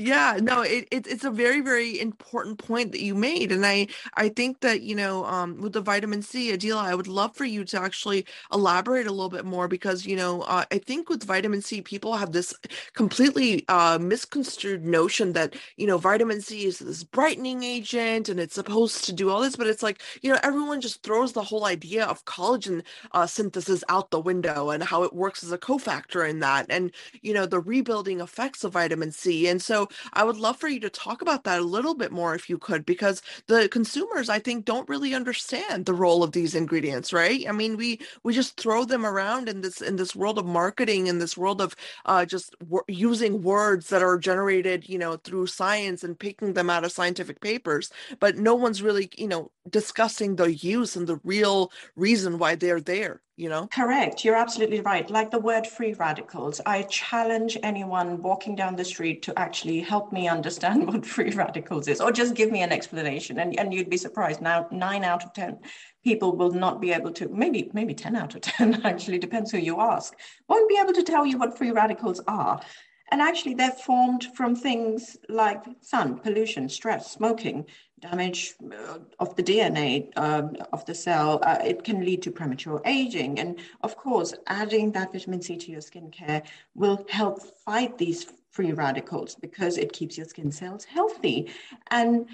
yeah 0.00 0.38
no 0.42 0.62
it, 0.62 0.88
it, 0.90 1.06
it's 1.06 1.24
a 1.24 1.30
very 1.30 1.62
very 1.62 2.00
important 2.00 2.58
point 2.58 2.92
that 2.92 3.02
you 3.02 3.14
made 3.14 3.52
and 3.52 3.66
i 3.66 3.86
i 4.16 4.28
think 4.28 4.60
that 4.62 4.82
you 4.82 4.96
know 4.96 5.24
um 5.26 5.60
with 5.62 5.74
the 5.74 5.82
vitamin 5.82 6.22
c 6.22 6.50
adela 6.52 6.82
i 6.82 6.96
would 6.96 7.08
love 7.08 7.36
for 7.36 7.46
you 7.46 7.64
to 7.64 7.80
actually 7.80 8.26
elaborate 8.52 9.06
a 9.06 9.12
little 9.12 9.30
bit 9.30 9.46
more 9.46 9.68
because 9.68 10.06
you 10.06 10.16
know 10.16 10.42
uh, 10.44 10.64
i 10.72 10.78
think 10.80 11.10
with 11.10 11.24
vitamin 11.24 11.62
c 11.62 11.82
people 11.82 12.16
have 12.16 12.32
this 12.32 12.54
completely 12.96 13.64
uh 13.68 14.00
misconstrued 14.02 14.84
notion 14.84 15.34
that 15.34 15.56
you 15.78 15.86
know 15.86 15.98
vitamin 16.00 16.42
c 16.42 16.66
is 16.66 16.80
this 16.80 17.04
brightening 17.04 17.62
agent 17.62 18.28
and 18.30 18.40
it's 18.40 18.56
supposed 18.56 19.04
to 19.04 19.14
do 19.14 19.30
all 19.30 19.42
this 19.42 19.56
but 19.56 19.68
it's 19.68 19.84
like 19.84 20.02
you 20.24 20.32
know 20.32 20.40
everyone 20.42 20.82
just 20.82 21.04
throws 21.04 21.34
the 21.34 21.44
whole 21.44 21.66
idea 21.66 22.06
of 22.06 22.26
collagen 22.26 22.82
uh, 23.12 23.28
synthesis 23.28 23.84
out 23.90 24.10
the 24.10 24.20
window 24.20 24.72
and 24.72 24.82
how 24.82 25.04
it 25.04 25.14
works 25.14 25.44
as 25.44 25.52
a 25.52 25.58
cofactor 25.58 26.28
in 26.28 26.40
that 26.40 26.66
and 26.70 26.92
you 27.22 27.34
know 27.34 27.46
the 27.46 27.60
rebuilding 27.60 28.20
effects 28.20 28.64
of 28.64 28.74
vitamin 28.74 29.12
c 29.12 29.48
and 29.48 29.62
so 29.62 29.88
I 30.12 30.24
would 30.24 30.36
love 30.36 30.58
for 30.58 30.68
you 30.68 30.80
to 30.80 30.90
talk 30.90 31.22
about 31.22 31.44
that 31.44 31.60
a 31.60 31.64
little 31.64 31.94
bit 31.94 32.12
more 32.12 32.34
if 32.34 32.48
you 32.50 32.58
could, 32.58 32.84
because 32.86 33.22
the 33.46 33.68
consumers, 33.68 34.28
I 34.28 34.38
think, 34.38 34.64
don't 34.64 34.88
really 34.88 35.14
understand 35.14 35.86
the 35.86 35.94
role 35.94 36.22
of 36.22 36.32
these 36.32 36.54
ingredients, 36.54 37.12
right? 37.12 37.46
I 37.48 37.52
mean, 37.52 37.76
we 37.76 38.00
we 38.22 38.34
just 38.34 38.56
throw 38.56 38.84
them 38.84 39.06
around 39.06 39.48
in 39.48 39.60
this 39.62 39.80
in 39.80 39.96
this 39.96 40.14
world 40.16 40.38
of 40.38 40.46
marketing, 40.46 41.06
in 41.06 41.18
this 41.18 41.36
world 41.36 41.60
of 41.60 41.76
uh, 42.06 42.24
just 42.24 42.54
w- 42.60 42.82
using 42.88 43.42
words 43.42 43.88
that 43.88 44.02
are 44.02 44.18
generated, 44.18 44.88
you 44.88 44.98
know, 44.98 45.16
through 45.16 45.46
science 45.46 46.04
and 46.04 46.18
picking 46.18 46.54
them 46.54 46.70
out 46.70 46.84
of 46.84 46.92
scientific 46.92 47.40
papers, 47.40 47.90
but 48.20 48.36
no 48.38 48.54
one's 48.54 48.82
really, 48.82 49.10
you 49.16 49.28
know, 49.28 49.50
discussing 49.68 50.36
the 50.36 50.54
use 50.54 50.96
and 50.96 51.06
the 51.06 51.20
real 51.24 51.72
reason 51.96 52.38
why 52.38 52.54
they're 52.54 52.80
there 52.80 53.20
you 53.40 53.48
know? 53.48 53.66
Correct. 53.68 54.24
You're 54.24 54.36
absolutely 54.36 54.80
right. 54.80 55.08
Like 55.10 55.30
the 55.30 55.38
word 55.38 55.66
free 55.66 55.94
radicals 55.94 56.60
i 56.66 56.82
challenge 56.82 57.56
anyone 57.62 58.20
walking 58.20 58.54
down 58.54 58.76
the 58.76 58.84
street 58.84 59.22
to 59.22 59.38
actually 59.38 59.80
help 59.80 60.12
me 60.12 60.28
understand 60.28 60.86
what 60.92 61.06
free 61.06 61.30
radicals 61.30 61.88
is 61.88 62.00
or 62.00 62.12
just 62.12 62.34
give 62.34 62.50
me 62.50 62.62
an 62.62 62.72
explanation 62.72 63.38
and, 63.38 63.58
and 63.58 63.72
you'd 63.72 63.90
be 63.90 63.96
surprised. 63.96 64.42
Now 64.42 64.68
nine 64.70 65.04
out 65.04 65.24
of 65.24 65.32
ten 65.32 65.58
people 66.04 66.36
will 66.36 66.52
not 66.52 66.80
be 66.80 66.92
able 66.92 67.12
to 67.12 67.28
maybe 67.28 67.70
maybe 67.74 67.94
10 67.94 68.16
out 68.16 68.34
of 68.34 68.40
10 68.58 68.86
actually 68.86 69.18
depends 69.18 69.50
who 69.50 69.58
you 69.58 69.80
ask 69.80 70.16
won't 70.48 70.68
be 70.68 70.78
able 70.80 70.92
to 70.94 71.02
tell 71.02 71.26
you 71.26 71.36
what 71.38 71.56
free 71.58 71.70
radicals 71.70 72.20
are 72.26 72.60
and 73.10 73.20
actually, 73.20 73.54
they're 73.54 73.70
formed 73.70 74.28
from 74.34 74.54
things 74.54 75.16
like 75.28 75.64
sun, 75.80 76.18
pollution, 76.18 76.68
stress, 76.68 77.10
smoking, 77.10 77.66
damage 78.00 78.54
uh, 78.72 78.98
of 79.18 79.36
the 79.36 79.42
DNA 79.42 80.10
um, 80.16 80.56
of 80.72 80.84
the 80.86 80.94
cell. 80.94 81.40
Uh, 81.42 81.58
it 81.64 81.84
can 81.84 82.04
lead 82.04 82.22
to 82.22 82.30
premature 82.30 82.80
aging. 82.84 83.38
And 83.38 83.58
of 83.82 83.96
course, 83.96 84.34
adding 84.46 84.92
that 84.92 85.12
vitamin 85.12 85.42
C 85.42 85.56
to 85.56 85.70
your 85.70 85.80
skincare 85.80 86.42
will 86.74 87.04
help 87.08 87.42
fight 87.64 87.98
these 87.98 88.26
free 88.50 88.72
radicals 88.72 89.34
because 89.34 89.78
it 89.78 89.92
keeps 89.92 90.16
your 90.16 90.26
skin 90.26 90.50
cells 90.50 90.84
healthy. 90.84 91.50
And 91.90 92.26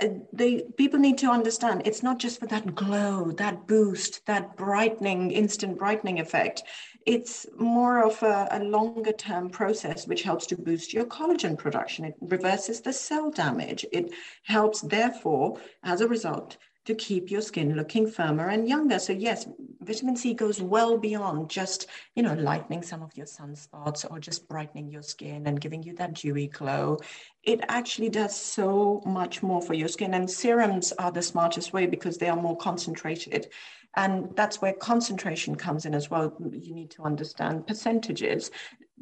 uh, 0.00 0.08
the 0.32 0.64
people 0.76 0.98
need 0.98 1.18
to 1.18 1.30
understand 1.30 1.82
it's 1.84 2.02
not 2.02 2.18
just 2.18 2.38
for 2.38 2.46
that 2.46 2.74
glow, 2.74 3.32
that 3.32 3.66
boost, 3.66 4.24
that 4.26 4.56
brightening, 4.56 5.30
instant 5.32 5.78
brightening 5.78 6.20
effect 6.20 6.62
it's 7.08 7.46
more 7.56 8.04
of 8.04 8.22
a, 8.22 8.48
a, 8.50 8.62
longer 8.62 9.12
term 9.12 9.48
process 9.48 10.06
which 10.06 10.22
helps 10.22 10.46
to 10.46 10.56
boost 10.56 10.92
your 10.92 11.06
collagen 11.06 11.56
production. 11.56 12.04
It 12.04 12.14
reverses 12.20 12.82
the 12.82 12.92
cell 12.92 13.30
damage. 13.30 13.86
It 13.92 14.12
helps, 14.42 14.82
therefore, 14.82 15.58
as 15.82 16.02
a 16.02 16.06
result, 16.06 16.58
to 16.84 16.94
keep 16.94 17.30
your 17.30 17.40
skin 17.40 17.76
looking 17.76 18.06
firmer 18.06 18.48
and 18.48 18.68
younger. 18.68 18.98
So 18.98 19.14
yes, 19.14 19.46
vitamin 19.80 20.16
C 20.16 20.34
goes 20.34 20.60
well 20.60 20.98
beyond 20.98 21.48
just, 21.48 21.86
you 22.14 22.22
know, 22.22 22.34
lightening 22.34 22.82
some 22.82 23.02
of 23.02 23.16
your 23.16 23.26
sunspots 23.26 24.10
or 24.10 24.18
just 24.18 24.46
brightening 24.46 24.90
your 24.90 25.02
skin 25.02 25.46
and 25.46 25.60
giving 25.60 25.82
you 25.82 25.94
that 25.96 26.12
dewy 26.12 26.48
glow. 26.48 26.98
It 27.42 27.60
actually 27.68 28.10
does 28.10 28.36
so 28.36 29.02
much 29.06 29.42
more 29.42 29.62
for 29.62 29.72
your 29.72 29.88
skin. 29.88 30.12
And 30.12 30.30
serums 30.30 30.92
are 30.92 31.12
the 31.12 31.22
smartest 31.22 31.72
way 31.72 31.86
because 31.86 32.18
they 32.18 32.28
are 32.28 32.40
more 32.40 32.56
concentrated. 32.56 33.48
And 33.96 34.34
that's 34.36 34.60
where 34.62 34.72
concentration 34.74 35.56
comes 35.56 35.86
in 35.86 35.94
as 35.94 36.10
well. 36.10 36.32
You 36.52 36.74
need 36.74 36.90
to 36.92 37.02
understand 37.02 37.66
percentages. 37.66 38.50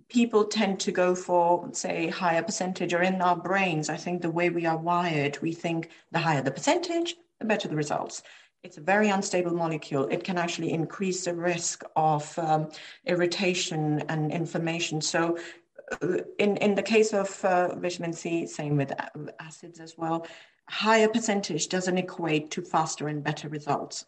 People 0.09 0.44
tend 0.44 0.81
to 0.81 0.92
go 0.92 1.14
for, 1.14 1.68
say, 1.72 2.09
higher 2.09 2.42
percentage, 2.42 2.94
or 2.94 3.03
in 3.03 3.20
our 3.20 3.37
brains, 3.37 3.90
I 3.90 3.96
think 3.96 4.22
the 4.22 4.31
way 4.31 4.51
we 4.51 4.64
are 4.64 4.77
wired, 4.79 5.38
we 5.42 5.53
think 5.53 5.90
the 6.12 6.18
higher 6.18 6.42
the 6.42 6.51
percentage, 6.51 7.16
the 7.40 7.46
better 7.46 7.68
the 7.68 7.77
results. 7.77 8.22
It's 8.62 8.79
a 8.79 8.81
very 8.81 9.11
unstable 9.11 9.55
molecule. 9.55 10.09
It 10.09 10.25
can 10.25 10.38
actually 10.38 10.72
increase 10.72 11.25
the 11.25 11.35
risk 11.35 11.85
of 11.94 12.38
um, 12.38 12.70
irritation 13.05 14.03
and 14.09 14.33
inflammation. 14.33 15.01
So, 15.01 15.38
uh, 16.03 16.18
in, 16.38 16.57
in 16.57 16.75
the 16.75 16.83
case 16.83 17.12
of 17.12 17.44
uh, 17.44 17.75
vitamin 17.77 18.12
C, 18.12 18.46
same 18.46 18.77
with 18.77 18.92
acids 19.38 19.79
as 19.79 19.96
well, 19.96 20.27
higher 20.68 21.09
percentage 21.09 21.68
doesn't 21.68 21.99
equate 21.99 22.51
to 22.53 22.62
faster 22.62 23.09
and 23.09 23.22
better 23.22 23.49
results. 23.49 24.07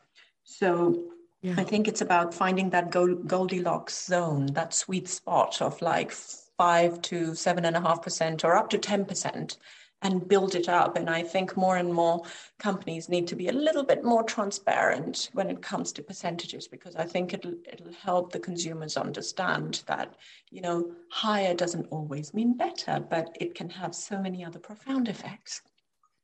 So 0.48 1.04
yeah. 1.42 1.54
I 1.58 1.62
think 1.62 1.86
it's 1.86 2.00
about 2.00 2.32
finding 2.32 2.70
that 2.70 2.90
Goldilocks 2.90 4.06
zone, 4.06 4.46
that 4.54 4.72
sweet 4.72 5.06
spot 5.06 5.60
of 5.60 5.80
like 5.82 6.10
five 6.10 7.00
to 7.02 7.34
seven 7.34 7.66
and 7.66 7.76
a 7.76 7.80
half 7.80 8.02
percent 8.02 8.44
or 8.44 8.56
up 8.56 8.70
to 8.70 8.78
10% 8.78 9.56
and 10.02 10.26
build 10.26 10.54
it 10.54 10.68
up. 10.68 10.96
And 10.96 11.10
I 11.10 11.22
think 11.22 11.56
more 11.56 11.76
and 11.76 11.92
more 11.92 12.22
companies 12.58 13.08
need 13.08 13.26
to 13.28 13.36
be 13.36 13.48
a 13.48 13.52
little 13.52 13.84
bit 13.84 14.02
more 14.02 14.22
transparent 14.22 15.28
when 15.34 15.50
it 15.50 15.60
comes 15.60 15.92
to 15.92 16.02
percentages, 16.02 16.66
because 16.66 16.96
I 16.96 17.04
think 17.04 17.34
it'll 17.34 17.54
it'll 17.70 17.92
help 17.92 18.32
the 18.32 18.40
consumers 18.40 18.96
understand 18.96 19.82
that 19.86 20.14
you 20.50 20.62
know 20.62 20.92
higher 21.10 21.54
doesn't 21.54 21.88
always 21.90 22.32
mean 22.32 22.56
better, 22.56 23.04
but 23.10 23.36
it 23.38 23.54
can 23.54 23.68
have 23.70 23.94
so 23.94 24.20
many 24.20 24.44
other 24.44 24.58
profound 24.58 25.08
effects. 25.08 25.60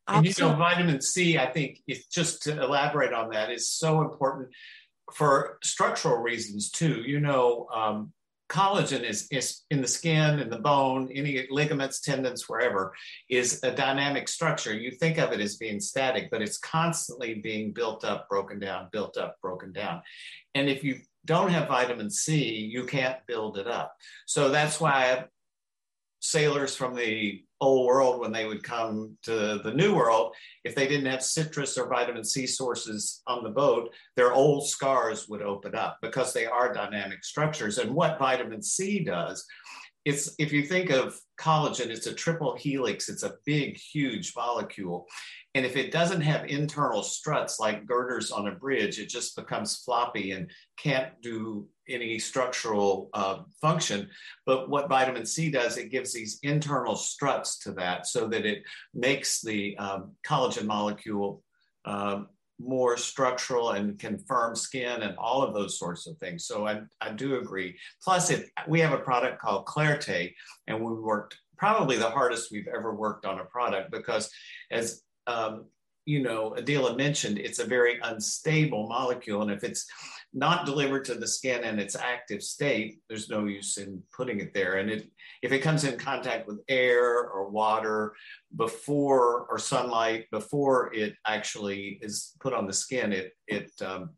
And 0.07 0.27
you 0.27 0.35
know, 0.39 0.55
vitamin 0.55 1.01
C, 1.01 1.39
I 1.39 1.47
think, 1.47 1.83
if 1.87 2.09
just 2.11 2.43
to 2.43 2.63
elaborate 2.63 3.13
on 3.13 3.31
that, 3.31 3.51
is 3.51 3.71
so 3.71 4.03
important 4.03 4.51
for 5.15 5.59
structural 5.63 6.19
reasons 6.19 6.71
too. 6.71 7.03
You 7.07 7.21
know, 7.21 7.69
um, 7.75 8.13
collagen 8.51 9.03
is, 9.03 9.27
is 9.31 9.63
in 9.71 9.81
the 9.81 9.89
skin, 9.89 10.39
in 10.39 10.51
the 10.51 10.59
bone, 10.59 11.11
any 11.13 11.47
ligaments, 11.51 12.01
tendons, 12.01 12.49
wherever, 12.49 12.95
is 13.31 13.63
a 13.63 13.71
dynamic 13.71 14.29
structure. 14.29 14.75
You 14.75 14.91
think 14.91 15.19
of 15.19 15.33
it 15.33 15.41
as 15.41 15.57
being 15.57 15.81
static, 15.81 16.31
but 16.31 16.43
it's 16.43 16.59
constantly 16.59 17.35
being 17.35 17.73
built 17.73 18.05
up, 18.05 18.29
broken 18.29 18.59
down, 18.59 18.89
built 18.93 19.17
up, 19.17 19.37
broken 19.41 19.73
down. 19.73 20.03
And 20.55 20.69
if 20.69 20.85
you 20.85 21.01
don't 21.25 21.51
have 21.51 21.69
vitamin 21.69 22.11
C, 22.11 22.55
you 22.55 22.85
can't 22.85 23.19
build 23.27 23.57
it 23.57 23.67
up. 23.67 23.97
So 24.27 24.51
that's 24.51 24.79
why 24.79 25.25
sailors 26.21 26.77
from 26.77 26.95
the 26.95 27.43
old 27.61 27.87
world, 27.87 28.21
when 28.21 28.33
they 28.33 28.47
would 28.47 28.63
come 28.63 29.17
to 29.23 29.61
the 29.63 29.73
new 29.75 29.95
world, 29.95 30.35
if 30.65 30.75
they 30.75 30.87
didn't 30.87 31.07
have 31.07 31.23
citrus 31.23 31.79
or 31.79 31.89
vitamin 31.89 32.25
C 32.25 32.47
sources 32.47 33.23
on 33.27 33.43
the 33.43 33.51
boat, 33.51 33.93
their 34.17 34.33
old 34.33 34.67
scars 34.67 35.29
would 35.29 35.43
open 35.43 35.75
up 35.75 35.99
because 36.03 36.33
they 36.33 36.47
are 36.47 36.73
dynamic 36.73 37.25
structures. 37.25 37.79
And 37.79 37.95
what 37.95 38.19
vitamin 38.19 38.63
C 38.63 39.05
does, 39.05 39.45
it's 40.05 40.35
if 40.39 40.53
you 40.53 40.65
think 40.65 40.91
of 40.91 41.19
collagen, 41.41 41.89
it's 41.89 42.07
a 42.07 42.13
triple 42.13 42.57
helix, 42.57 43.09
it's 43.09 43.23
a 43.23 43.37
big, 43.47 43.79
huge 43.79 44.35
molecule. 44.37 45.07
And 45.55 45.65
if 45.65 45.77
it 45.77 45.93
doesn't 45.93 46.21
have 46.23 46.47
internal 46.47 47.03
struts 47.03 47.61
like 47.61 47.87
girders 47.87 48.33
on 48.33 48.49
a 48.49 48.53
bridge, 48.53 48.99
it 48.99 49.09
just 49.09 49.37
becomes 49.37 49.77
floppy 49.77 50.33
and 50.33 50.51
can't 50.77 51.13
do 51.23 51.69
any 51.89 52.19
structural 52.19 53.09
uh, 53.15 53.43
function. 53.61 54.09
But 54.47 54.69
what 54.69 54.89
vitamin 54.89 55.27
C 55.27 55.51
does, 55.51 55.77
it 55.77 55.91
gives 55.91 56.13
these 56.13 56.41
internal 56.43 56.97
struts 56.97 57.59
to 57.61 57.73
that 57.73 58.07
so 58.07 58.27
that 58.29 58.45
it 58.45 58.65
makes 58.95 59.43
the 59.43 59.77
um, 59.79 60.13
collagen 60.27 60.67
molecule 60.67 61.43
uh, 61.85 62.23
more 62.61 62.97
structural 62.97 63.71
and 63.73 63.99
can 63.99 64.19
firm 64.27 64.55
skin 64.55 65.03
and 65.03 65.17
all 65.19 65.43
of 65.43 65.55
those 65.55 65.79
sorts 65.79 66.07
of 66.07 66.17
things. 66.19 66.47
So 66.47 66.67
I, 66.67 66.81
I 67.01 67.11
do 67.11 67.37
agree. 67.37 67.77
Plus, 68.03 68.31
if 68.31 68.49
we 68.67 68.81
have 68.81 68.93
a 68.93 68.99
product 68.99 69.41
called 69.41 69.67
Clarté, 69.67 70.33
and 70.67 70.81
we 70.81 70.95
worked 70.95 71.37
probably 71.57 71.97
the 71.97 72.11
hardest 72.11 72.51
we've 72.51 72.69
ever 72.69 72.95
worked 72.95 73.25
on 73.25 73.41
a 73.41 73.45
product 73.45 73.91
because 73.91 74.31
as 74.71 75.03
um, 75.27 75.67
you 76.07 76.23
know, 76.23 76.53
Adela 76.55 76.97
mentioned, 76.97 77.39
it's 77.39 77.59
a 77.59 77.65
very 77.65 77.99
unstable 78.03 78.89
molecule. 78.89 79.43
And 79.43 79.51
if 79.51 79.65
it's 79.65 79.87
not 80.35 80.67
delivered 80.67 81.05
to 81.07 81.15
the 81.15 81.27
skin 81.27 81.65
in 81.65 81.79
its 81.79 81.97
active 81.97 82.43
state, 82.43 82.99
there's 83.09 83.31
no 83.31 83.47
use 83.47 83.79
in 83.79 84.03
putting 84.15 84.41
it 84.41 84.53
there. 84.53 84.75
And 84.77 84.91
it, 84.91 85.09
if 85.43 85.53
it 85.53 85.61
comes 85.61 85.85
in 85.85 85.99
contact 85.99 86.47
with 86.47 86.61
air 86.69 87.29
or 87.29 87.49
water 87.49 88.15
before 88.57 89.47
or 89.49 89.59
sunlight 89.59 90.27
before 90.31 90.93
it 90.93 91.15
actually 91.27 91.99
is 92.03 92.33
put 92.41 92.53
on 92.53 92.67
the 92.67 92.73
skin, 92.73 93.13
it 93.13 93.33
it 93.47 93.71
um, 93.81 94.11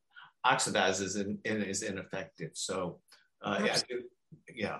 oxidizes 0.44 1.20
and, 1.20 1.38
and, 1.44 1.62
is 1.62 1.82
ineffective. 1.82 2.50
So 2.54 3.00
uh, 3.42 3.60
yeah, 3.64 3.78
yeah. 4.54 4.78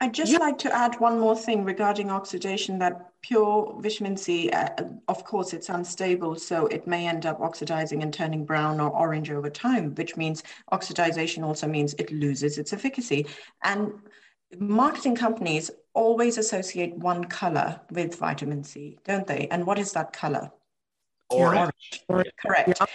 I'd 0.00 0.12
just 0.12 0.32
yep. 0.32 0.40
like 0.40 0.58
to 0.58 0.74
add 0.74 1.00
one 1.00 1.18
more 1.18 1.34
thing 1.36 1.64
regarding 1.64 2.10
oxidation 2.10 2.78
that 2.80 3.12
pure 3.22 3.74
vitamin 3.80 4.16
C, 4.16 4.50
uh, 4.50 4.68
of 5.08 5.24
course, 5.24 5.54
it's 5.54 5.70
unstable, 5.70 6.36
so 6.36 6.66
it 6.66 6.86
may 6.86 7.08
end 7.08 7.24
up 7.24 7.40
oxidizing 7.40 8.02
and 8.02 8.12
turning 8.12 8.44
brown 8.44 8.78
or 8.78 8.90
orange 8.90 9.30
over 9.30 9.48
time, 9.48 9.94
which 9.94 10.16
means 10.16 10.42
oxidization 10.70 11.42
also 11.44 11.66
means 11.66 11.94
it 11.94 12.12
loses 12.12 12.58
its 12.58 12.74
efficacy. 12.74 13.26
And 13.62 13.92
marketing 14.58 15.16
companies 15.16 15.70
always 15.94 16.36
associate 16.36 16.94
one 16.98 17.24
color 17.24 17.80
with 17.90 18.16
vitamin 18.16 18.64
C, 18.64 18.98
don't 19.04 19.26
they? 19.26 19.48
And 19.50 19.66
what 19.66 19.78
is 19.78 19.92
that 19.92 20.12
color? 20.12 20.50
Orange. 21.30 22.04
orange. 22.08 22.30
Correct. 22.38 22.68
Yeah. 22.68 22.86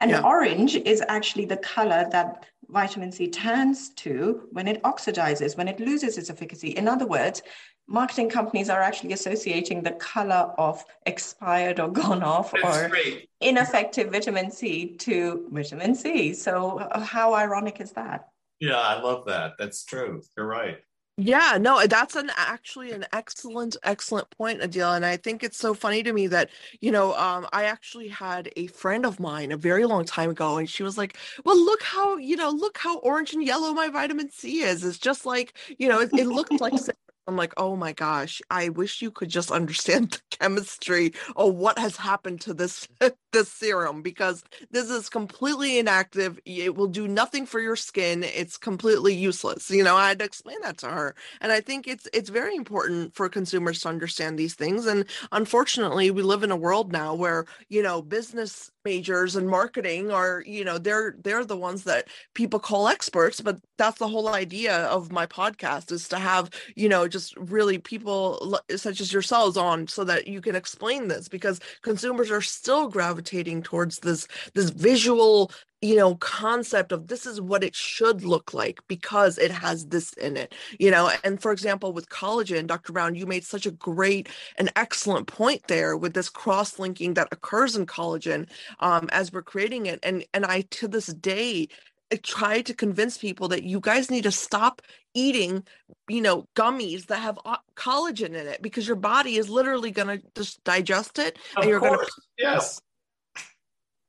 And 0.00 0.10
yeah. 0.10 0.22
orange 0.22 0.76
is 0.76 1.02
actually 1.08 1.46
the 1.46 1.56
color 1.56 2.06
that 2.10 2.44
vitamin 2.74 3.12
C 3.12 3.28
turns 3.28 3.90
to 4.04 4.48
when 4.50 4.66
it 4.68 4.82
oxidizes, 4.82 5.56
when 5.56 5.68
it 5.68 5.80
loses 5.80 6.18
its 6.18 6.28
efficacy. 6.28 6.70
In 6.70 6.86
other 6.88 7.06
words, 7.06 7.40
marketing 7.86 8.28
companies 8.28 8.68
are 8.68 8.80
actually 8.80 9.12
associating 9.12 9.82
the 9.82 9.92
color 9.92 10.52
of 10.58 10.84
expired 11.06 11.78
or 11.80 11.88
gone 12.02 12.22
off 12.22 12.52
That's 12.52 12.64
or 12.64 12.88
great. 12.90 13.28
ineffective 13.40 14.10
vitamin 14.12 14.50
C 14.50 14.96
to 15.06 15.46
vitamin 15.50 15.94
C. 15.94 16.34
So, 16.34 16.80
uh, 16.80 17.00
how 17.00 17.32
ironic 17.34 17.80
is 17.80 17.92
that? 17.92 18.28
Yeah, 18.60 18.78
I 18.78 19.00
love 19.00 19.24
that. 19.26 19.52
That's 19.58 19.84
true. 19.84 20.22
You're 20.36 20.46
right. 20.46 20.78
Yeah, 21.16 21.58
no, 21.60 21.86
that's 21.86 22.16
an 22.16 22.30
actually 22.36 22.90
an 22.90 23.06
excellent, 23.12 23.76
excellent 23.84 24.28
point, 24.30 24.60
Adela. 24.64 24.96
And 24.96 25.06
I 25.06 25.16
think 25.16 25.44
it's 25.44 25.56
so 25.56 25.72
funny 25.72 26.02
to 26.02 26.12
me 26.12 26.26
that, 26.26 26.50
you 26.80 26.90
know, 26.90 27.14
um, 27.14 27.46
I 27.52 27.64
actually 27.64 28.08
had 28.08 28.50
a 28.56 28.66
friend 28.66 29.06
of 29.06 29.20
mine 29.20 29.52
a 29.52 29.56
very 29.56 29.84
long 29.86 30.04
time 30.04 30.30
ago, 30.30 30.56
and 30.58 30.68
she 30.68 30.82
was 30.82 30.98
like, 30.98 31.16
Well, 31.44 31.56
look 31.56 31.84
how, 31.84 32.16
you 32.16 32.34
know, 32.34 32.50
look 32.50 32.78
how 32.78 32.98
orange 32.98 33.32
and 33.32 33.44
yellow 33.44 33.72
my 33.72 33.88
vitamin 33.90 34.28
C 34.32 34.62
is. 34.62 34.82
It's 34.84 34.98
just 34.98 35.24
like, 35.24 35.54
you 35.78 35.88
know, 35.88 36.00
it, 36.00 36.10
it 36.16 36.26
looked 36.26 36.60
like 36.60 36.74
I'm 37.26 37.36
like, 37.36 37.54
oh 37.56 37.76
my 37.76 37.92
gosh, 37.92 38.42
I 38.50 38.68
wish 38.68 39.00
you 39.02 39.10
could 39.10 39.28
just 39.30 39.50
understand 39.50 40.10
the 40.30 40.36
chemistry 40.38 41.12
of 41.36 41.54
what 41.54 41.78
has 41.78 41.96
happened 41.96 42.40
to 42.42 42.54
this 42.54 42.88
this 43.32 43.50
serum 43.50 44.02
because 44.02 44.44
this 44.70 44.90
is 44.90 45.08
completely 45.08 45.78
inactive. 45.78 46.38
It 46.44 46.76
will 46.76 46.86
do 46.86 47.08
nothing 47.08 47.46
for 47.46 47.60
your 47.60 47.76
skin. 47.76 48.22
It's 48.22 48.56
completely 48.56 49.14
useless. 49.14 49.70
You 49.70 49.82
know, 49.84 49.96
I 49.96 50.08
had 50.08 50.18
to 50.20 50.24
explain 50.24 50.60
that 50.62 50.78
to 50.78 50.88
her. 50.88 51.14
And 51.40 51.50
I 51.52 51.60
think 51.60 51.88
it's 51.88 52.08
it's 52.12 52.30
very 52.30 52.54
important 52.56 53.14
for 53.14 53.28
consumers 53.28 53.80
to 53.80 53.88
understand 53.88 54.38
these 54.38 54.54
things. 54.54 54.86
And 54.86 55.04
unfortunately, 55.32 56.10
we 56.10 56.22
live 56.22 56.42
in 56.42 56.50
a 56.50 56.56
world 56.56 56.92
now 56.92 57.14
where, 57.14 57.46
you 57.68 57.82
know, 57.82 58.02
business 58.02 58.70
majors 58.84 59.36
and 59.36 59.48
marketing 59.48 60.10
are 60.10 60.42
you 60.46 60.64
know 60.64 60.78
they're 60.78 61.16
they're 61.22 61.44
the 61.44 61.56
ones 61.56 61.84
that 61.84 62.06
people 62.34 62.58
call 62.60 62.88
experts 62.88 63.40
but 63.40 63.58
that's 63.78 63.98
the 63.98 64.08
whole 64.08 64.28
idea 64.28 64.84
of 64.86 65.10
my 65.10 65.26
podcast 65.26 65.90
is 65.90 66.08
to 66.08 66.18
have 66.18 66.50
you 66.76 66.88
know 66.88 67.08
just 67.08 67.36
really 67.36 67.78
people 67.78 68.58
such 68.76 69.00
as 69.00 69.12
yourselves 69.12 69.56
on 69.56 69.86
so 69.88 70.04
that 70.04 70.26
you 70.26 70.40
can 70.40 70.54
explain 70.54 71.08
this 71.08 71.28
because 71.28 71.60
consumers 71.82 72.30
are 72.30 72.42
still 72.42 72.88
gravitating 72.88 73.62
towards 73.62 73.98
this 74.00 74.28
this 74.54 74.70
visual 74.70 75.50
you 75.84 75.96
know 75.96 76.14
concept 76.14 76.92
of 76.92 77.08
this 77.08 77.26
is 77.26 77.42
what 77.42 77.62
it 77.62 77.74
should 77.74 78.24
look 78.24 78.54
like 78.54 78.80
because 78.88 79.36
it 79.36 79.50
has 79.50 79.86
this 79.88 80.14
in 80.14 80.34
it 80.34 80.54
you 80.78 80.90
know 80.90 81.10
and 81.22 81.42
for 81.42 81.52
example 81.52 81.92
with 81.92 82.08
collagen 82.08 82.66
dr 82.66 82.90
brown 82.90 83.14
you 83.14 83.26
made 83.26 83.44
such 83.44 83.66
a 83.66 83.70
great 83.70 84.30
and 84.56 84.72
excellent 84.76 85.26
point 85.26 85.62
there 85.68 85.94
with 85.94 86.14
this 86.14 86.30
cross 86.30 86.78
linking 86.78 87.12
that 87.14 87.28
occurs 87.32 87.76
in 87.76 87.84
collagen 87.84 88.48
um, 88.80 89.08
as 89.12 89.30
we're 89.30 89.42
creating 89.42 89.84
it 89.84 90.00
and 90.02 90.24
and 90.32 90.46
i 90.46 90.62
to 90.62 90.88
this 90.88 91.06
day 91.06 91.68
I 92.12 92.16
try 92.16 92.60
to 92.62 92.74
convince 92.74 93.16
people 93.18 93.48
that 93.48 93.64
you 93.64 93.80
guys 93.80 94.10
need 94.10 94.24
to 94.24 94.30
stop 94.30 94.82
eating, 95.14 95.64
you 96.06 96.20
know, 96.20 96.46
gummies 96.54 97.06
that 97.06 97.16
have 97.16 97.38
uh, 97.46 97.56
collagen 97.76 98.34
in 98.34 98.46
it 98.46 98.60
because 98.60 98.86
your 98.86 98.96
body 98.96 99.36
is 99.36 99.48
literally 99.48 99.90
going 99.90 100.18
to 100.18 100.24
just 100.36 100.62
digest 100.64 101.18
it 101.18 101.38
of 101.56 101.62
and 101.62 101.70
you're 101.70 101.80
going 101.80 101.98
to 101.98 102.06
yes. 102.38 102.80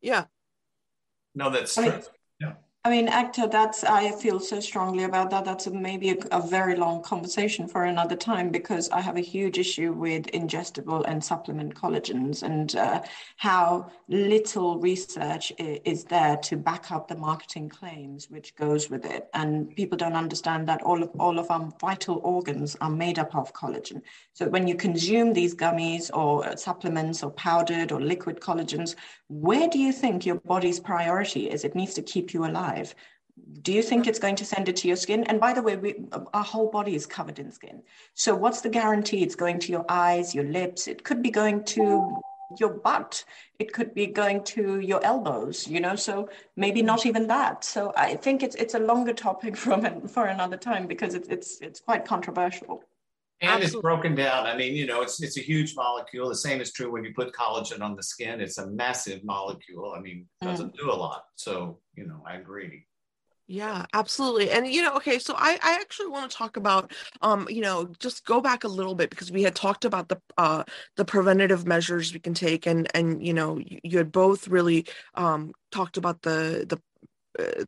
Yeah. 0.02 0.26
No, 1.36 1.50
that's 1.50 1.76
true. 1.76 2.02
I 2.86 2.90
mean, 2.92 3.08
Ekta, 3.08 3.50
that's, 3.50 3.84
I 3.84 4.12
feel 4.12 4.40
so 4.40 4.60
strongly 4.60 5.06
about 5.06 5.32
that. 5.32 5.44
That's 5.44 5.66
a, 5.66 5.72
maybe 5.72 6.12
a, 6.12 6.18
a, 6.32 6.40
very 6.40 6.76
long 6.76 7.02
conversation 7.02 7.68
for 7.68 7.86
another 7.86 8.16
time 8.16 8.52
because 8.52 8.92
I 8.92 9.02
have 9.02 9.18
a 9.18 9.22
huge 9.22 9.58
issue 9.58 9.92
with 9.92 10.28
ingestible 10.28 11.04
and 11.08 11.24
supplement 11.24 11.74
collagens 11.74 12.44
and 12.44 12.76
uh, 12.76 13.02
how 13.38 13.90
little 14.08 14.80
research 14.80 15.52
is 15.58 16.04
there 16.04 16.38
to 16.38 16.58
back 16.58 16.92
up 16.92 17.08
the 17.08 17.16
marketing 17.16 17.70
claims 17.70 18.30
which 18.30 18.56
goes 18.56 18.88
with 18.88 19.04
it. 19.04 19.30
And 19.34 19.76
people 19.76 19.98
don't 19.98 20.14
understand 20.14 20.68
that 20.68 20.84
all 20.84 21.02
of, 21.02 21.10
all 21.18 21.40
of 21.40 21.50
our 21.50 21.68
vital 21.82 22.22
organs 22.24 22.78
are 22.82 22.92
made 22.92 23.18
up 23.18 23.36
of 23.36 23.52
collagen. 23.52 24.04
So 24.34 24.48
when 24.48 24.68
you 24.68 24.76
consume 24.76 25.34
these 25.34 25.56
gummies 25.56 26.12
or 26.14 26.56
supplements 26.56 27.24
or 27.24 27.32
powdered 27.32 27.92
or 27.92 28.00
liquid 28.00 28.42
collagens, 28.42 28.94
where 29.28 29.68
do 29.68 29.80
you 29.80 29.92
think 29.92 30.24
your 30.24 30.40
body's 30.42 30.80
priority 30.80 31.50
is? 31.50 31.64
It 31.64 31.74
needs 31.74 31.96
to 31.96 32.04
keep 32.04 32.32
you 32.32 32.46
alive. 32.46 32.75
Do 33.62 33.74
you 33.74 33.84
think 33.84 34.08
it's 34.08 34.20
going 34.20 34.38
to 34.38 34.46
send 34.46 34.70
it 34.70 34.78
to 34.78 34.88
your 34.88 34.96
skin? 34.96 35.26
And 35.26 35.40
by 35.40 35.54
the 35.54 35.62
way, 35.62 35.76
we, 35.76 35.96
our 36.34 36.44
whole 36.44 36.70
body 36.70 36.96
is 36.96 37.06
covered 37.06 37.38
in 37.38 37.52
skin. 37.52 37.82
So 38.14 38.34
what's 38.34 38.62
the 38.62 38.70
guarantee? 38.70 39.24
It's 39.24 39.36
going 39.36 39.60
to 39.60 39.72
your 39.72 39.86
eyes, 39.90 40.34
your 40.34 40.46
lips. 40.46 40.88
It 40.88 41.04
could 41.04 41.22
be 41.22 41.32
going 41.32 41.66
to 41.66 42.22
your 42.60 42.70
butt. 42.70 43.26
It 43.60 43.74
could 43.74 43.94
be 43.94 44.08
going 44.08 44.44
to 44.46 44.80
your 44.80 45.04
elbows. 45.04 45.68
You 45.68 45.82
know, 45.82 45.96
so 45.96 46.30
maybe 46.56 46.82
not 46.82 47.06
even 47.06 47.28
that. 47.28 47.66
So 47.66 47.92
I 47.98 48.16
think 48.16 48.42
it's 48.42 48.56
it's 48.56 48.74
a 48.74 48.80
longer 48.80 49.14
topic 49.14 49.58
from 49.64 50.08
for 50.08 50.26
another 50.28 50.58
time 50.58 50.88
because 50.88 51.14
it's 51.14 51.28
it's 51.28 51.60
it's 51.62 51.80
quite 51.82 52.06
controversial. 52.06 52.84
And 53.42 53.52
Absolutely. 53.52 53.78
it's 53.78 53.82
broken 53.82 54.16
down. 54.16 54.48
I 54.48 54.56
mean, 54.56 54.76
you 54.76 54.88
know, 54.88 55.02
it's 55.02 55.22
it's 55.22 55.38
a 55.38 55.42
huge 55.42 55.76
molecule. 55.76 56.30
The 56.30 56.36
same 56.36 56.62
is 56.62 56.72
true 56.72 56.90
when 56.90 57.04
you 57.04 57.14
put 57.14 57.34
collagen 57.34 57.82
on 57.82 57.96
the 57.96 58.04
skin. 58.04 58.40
It's 58.40 58.58
a 58.58 58.68
massive 58.68 59.26
molecule. 59.26 59.94
I 59.96 60.00
mean, 60.00 60.26
doesn't 60.42 60.74
mm. 60.74 60.78
do 60.78 60.90
a 60.90 60.94
lot. 60.94 61.26
So, 61.36 61.80
you 61.96 62.08
know, 62.08 62.24
I 62.26 62.38
agree. 62.38 62.86
Yeah, 63.48 63.86
absolutely. 63.94 64.50
And 64.50 64.66
you 64.66 64.82
know, 64.82 64.96
okay, 64.96 65.20
so 65.20 65.36
I 65.38 65.60
I 65.62 65.76
actually 65.80 66.08
want 66.08 66.32
to 66.32 66.36
talk 66.36 66.58
about 66.58 66.94
um, 67.22 67.46
you 67.50 67.62
know, 67.62 67.94
just 68.00 68.26
go 68.26 68.42
back 68.42 68.64
a 68.64 68.68
little 68.68 68.96
bit 68.96 69.12
because 69.12 69.32
we 69.32 69.44
had 69.44 69.54
talked 69.56 69.86
about 69.86 70.10
the 70.10 70.20
uh 70.38 70.64
the 70.96 71.06
preventative 71.06 71.68
measures 71.68 72.14
we 72.14 72.20
can 72.20 72.34
take 72.34 72.66
and 72.66 72.88
and 72.96 73.26
you 73.26 73.34
know, 73.34 73.60
you, 73.60 73.80
you 73.84 73.98
had 74.00 74.12
both 74.12 74.48
really 74.48 74.88
um 75.14 75.52
talked 75.72 75.98
about 75.98 76.24
the 76.24 76.66
the 76.68 76.82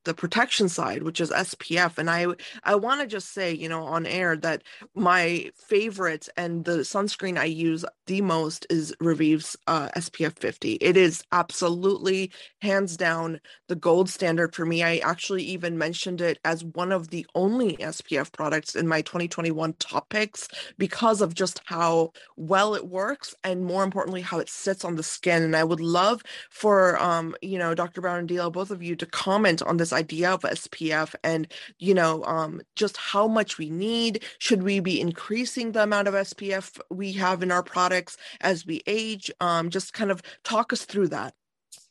the 0.03 0.13
protection 0.13 0.69
side, 0.69 1.03
which 1.03 1.19
is 1.19 1.31
SPF. 1.31 1.97
And 1.97 2.09
I 2.09 2.27
I 2.63 2.75
want 2.75 3.01
to 3.01 3.07
just 3.07 3.33
say, 3.33 3.53
you 3.53 3.69
know, 3.69 3.83
on 3.83 4.05
air 4.05 4.35
that 4.37 4.63
my 4.95 5.51
favorite 5.55 6.29
and 6.37 6.65
the 6.65 6.79
sunscreen 6.79 7.37
I 7.37 7.45
use 7.45 7.85
the 8.05 8.21
most 8.21 8.65
is 8.69 8.93
revive's 8.99 9.57
uh, 9.67 9.89
SPF 9.95 10.37
50. 10.39 10.73
It 10.73 10.97
is 10.97 11.23
absolutely 11.31 12.31
hands 12.61 12.97
down 12.97 13.39
the 13.67 13.75
gold 13.75 14.09
standard 14.09 14.55
for 14.55 14.65
me. 14.65 14.83
I 14.83 14.97
actually 14.97 15.43
even 15.43 15.77
mentioned 15.77 16.21
it 16.21 16.39
as 16.45 16.63
one 16.63 16.91
of 16.91 17.09
the 17.09 17.25
only 17.35 17.77
SPF 17.77 18.31
products 18.31 18.75
in 18.75 18.87
my 18.87 19.01
2021 19.01 19.73
top 19.73 20.09
picks 20.09 20.47
because 20.77 21.21
of 21.21 21.33
just 21.33 21.61
how 21.65 22.11
well 22.35 22.75
it 22.75 22.87
works 22.87 23.35
and 23.43 23.65
more 23.65 23.83
importantly 23.83 24.21
how 24.21 24.39
it 24.39 24.49
sits 24.49 24.85
on 24.85 24.95
the 24.95 25.03
skin. 25.03 25.43
And 25.43 25.55
I 25.55 25.63
would 25.63 25.81
love 25.81 26.23
for 26.49 27.01
um, 27.01 27.35
you 27.41 27.57
know, 27.57 27.75
Dr. 27.75 28.01
Brown 28.01 28.19
and 28.19 28.29
Dila, 28.29 28.51
both 28.51 28.71
of 28.71 28.81
you 28.81 28.95
to 28.95 29.05
comment 29.05 29.56
on 29.61 29.77
this 29.77 29.93
idea 29.93 30.31
of 30.31 30.41
SPF 30.41 31.15
and, 31.23 31.51
you 31.79 31.93
know, 31.93 32.23
um, 32.25 32.61
just 32.75 32.97
how 32.97 33.27
much 33.27 33.57
we 33.57 33.69
need. 33.69 34.23
Should 34.39 34.63
we 34.63 34.79
be 34.79 34.99
increasing 35.01 35.71
the 35.71 35.83
amount 35.83 36.07
of 36.07 36.13
SPF 36.13 36.79
we 36.89 37.13
have 37.13 37.43
in 37.43 37.51
our 37.51 37.63
products 37.63 38.17
as 38.41 38.65
we 38.65 38.81
age? 38.87 39.31
Um, 39.39 39.69
just 39.69 39.93
kind 39.93 40.11
of 40.11 40.21
talk 40.43 40.73
us 40.73 40.85
through 40.85 41.09
that. 41.09 41.33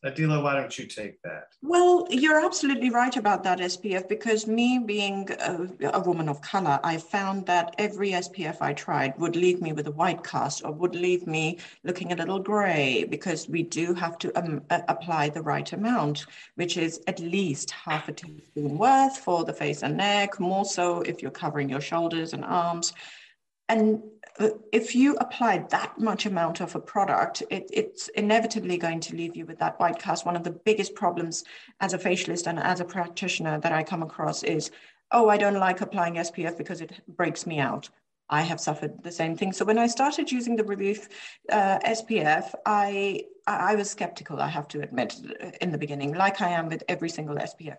Adela, 0.02 0.40
why 0.40 0.54
don't 0.54 0.78
you 0.78 0.86
take 0.86 1.20
that? 1.22 1.48
Well, 1.62 2.06
you're 2.10 2.44
absolutely 2.44 2.90
right 2.90 3.16
about 3.16 3.42
that 3.44 3.58
SPF 3.58 4.08
because 4.08 4.46
me 4.46 4.78
being 4.78 5.28
a, 5.40 5.68
a, 5.94 6.00
woman 6.00 6.28
of 6.28 6.40
color, 6.42 6.78
I 6.84 6.98
found 6.98 7.46
that 7.46 7.74
every 7.78 8.10
SPF 8.10 8.58
I 8.60 8.72
tried 8.72 9.18
would 9.18 9.34
leave 9.34 9.60
me 9.60 9.72
with 9.72 9.88
a 9.88 9.92
white 9.92 10.22
cast 10.22 10.64
or 10.64 10.70
would 10.72 10.94
leave 10.94 11.26
me 11.26 11.58
looking 11.82 12.12
a 12.12 12.16
little 12.16 12.38
gray 12.38 13.04
because 13.04 13.48
we 13.48 13.62
do 13.64 13.94
have 13.94 14.16
to 14.18 14.38
um, 14.38 14.62
apply 14.70 15.30
the 15.30 15.42
right 15.42 15.72
amount, 15.72 16.26
which 16.54 16.76
is 16.76 17.00
at 17.08 17.18
least 17.18 17.70
half 17.72 18.08
a 18.08 18.12
teaspoon 18.12 18.78
worth 18.78 19.16
for 19.18 19.44
the 19.44 19.52
face 19.52 19.82
and 19.82 19.96
neck, 19.96 20.38
more 20.38 20.64
so 20.64 21.00
if 21.00 21.20
you're 21.20 21.30
covering 21.30 21.68
your 21.68 21.80
shoulders 21.80 22.32
and 22.32 22.44
arms. 22.44 22.92
And 23.68 24.02
if 24.72 24.94
you 24.94 25.16
apply 25.16 25.58
that 25.70 25.98
much 25.98 26.26
amount 26.26 26.60
of 26.60 26.74
a 26.74 26.80
product, 26.80 27.42
it, 27.50 27.68
it's 27.72 28.08
inevitably 28.08 28.76
going 28.76 29.00
to 29.00 29.16
leave 29.16 29.34
you 29.34 29.46
with 29.46 29.58
that 29.58 29.80
white 29.80 29.98
cast. 29.98 30.26
One 30.26 30.36
of 30.36 30.44
the 30.44 30.50
biggest 30.50 30.94
problems 30.94 31.44
as 31.80 31.94
a 31.94 31.98
facialist 31.98 32.46
and 32.46 32.58
as 32.58 32.80
a 32.80 32.84
practitioner 32.84 33.58
that 33.60 33.72
I 33.72 33.82
come 33.82 34.02
across 34.02 34.42
is, 34.42 34.70
oh, 35.10 35.28
I 35.28 35.36
don't 35.36 35.58
like 35.58 35.80
applying 35.80 36.14
SPF 36.14 36.58
because 36.58 36.80
it 36.80 37.00
breaks 37.08 37.46
me 37.46 37.58
out. 37.58 37.88
I 38.28 38.42
have 38.42 38.60
suffered 38.60 39.02
the 39.02 39.12
same 39.12 39.36
thing. 39.36 39.52
So 39.52 39.64
when 39.64 39.78
I 39.78 39.86
started 39.86 40.32
using 40.32 40.56
the 40.56 40.64
Revive 40.64 41.08
uh, 41.50 41.78
SPF, 41.86 42.52
I 42.66 43.22
I 43.46 43.76
was 43.76 43.88
skeptical. 43.88 44.40
I 44.40 44.48
have 44.48 44.66
to 44.68 44.80
admit 44.80 45.14
in 45.60 45.70
the 45.70 45.78
beginning, 45.78 46.12
like 46.12 46.40
I 46.40 46.48
am 46.48 46.68
with 46.68 46.82
every 46.88 47.08
single 47.08 47.36
SPF. 47.36 47.76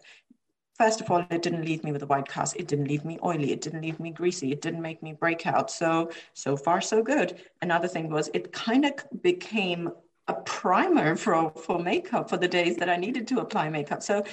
First 0.78 1.02
of 1.02 1.10
all, 1.10 1.26
it 1.32 1.42
didn't 1.42 1.66
leave 1.66 1.84
me 1.84 1.92
with 1.92 2.04
a 2.04 2.06
white 2.06 2.28
cast. 2.28 2.56
It 2.56 2.68
didn't 2.68 2.88
leave 2.88 3.04
me 3.04 3.18
oily. 3.24 3.52
It 3.52 3.62
didn't 3.62 3.82
leave 3.82 4.00
me 4.00 4.12
greasy. 4.12 4.52
It 4.52 4.62
didn't 4.62 4.82
make 4.82 5.02
me 5.02 5.14
break 5.14 5.48
out. 5.48 5.72
So, 5.72 6.12
so 6.34 6.56
far, 6.56 6.82
so 6.82 7.02
good. 7.02 7.42
Another 7.64 7.88
thing 7.88 8.10
was 8.10 8.30
it 8.34 8.54
kind 8.54 8.86
of 8.86 8.94
became 9.24 9.90
a 10.28 10.36
primer 10.36 11.16
for, 11.16 11.52
for 11.52 11.80
makeup 11.80 12.30
for 12.30 12.38
the 12.38 12.48
days 12.48 12.78
that 12.78 12.90
I 12.90 12.96
needed 12.96 13.28
to 13.30 13.40
apply 13.40 13.70
makeup. 13.70 14.04
So 14.04 14.24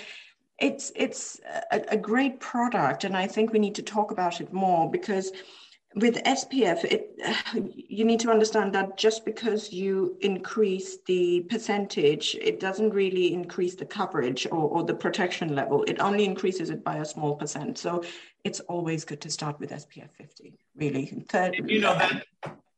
it's, 0.58 0.92
it's 0.94 1.40
a, 1.72 1.82
a 1.88 1.96
great 1.96 2.40
product. 2.40 3.04
And 3.04 3.16
I 3.16 3.26
think 3.26 3.52
we 3.52 3.58
need 3.58 3.74
to 3.76 3.82
talk 3.82 4.10
about 4.10 4.40
it 4.42 4.52
more 4.52 4.90
because 4.90 5.32
with 5.94 6.22
SPF, 6.24 6.84
it, 6.84 7.18
you 7.74 8.04
need 8.04 8.20
to 8.20 8.30
understand 8.30 8.74
that 8.74 8.96
just 8.96 9.24
because 9.24 9.72
you 9.72 10.16
increase 10.20 10.98
the 11.06 11.40
percentage, 11.48 12.36
it 12.40 12.60
doesn't 12.60 12.90
really 12.90 13.32
increase 13.32 13.74
the 13.74 13.84
coverage 13.84 14.46
or, 14.46 14.68
or 14.68 14.82
the 14.84 14.94
protection 14.94 15.54
level. 15.54 15.84
It 15.84 16.00
only 16.00 16.24
increases 16.24 16.70
it 16.70 16.84
by 16.84 16.96
a 16.96 17.04
small 17.04 17.36
percent. 17.36 17.78
So 17.78 18.04
it's 18.44 18.60
always 18.60 19.04
good 19.04 19.20
to 19.22 19.30
start 19.30 19.58
with 19.60 19.70
SPF 19.70 20.10
50, 20.18 20.54
really. 20.76 21.24
Third, 21.28 21.60
you 21.66 21.80
know, 21.80 21.94
that, 21.94 22.24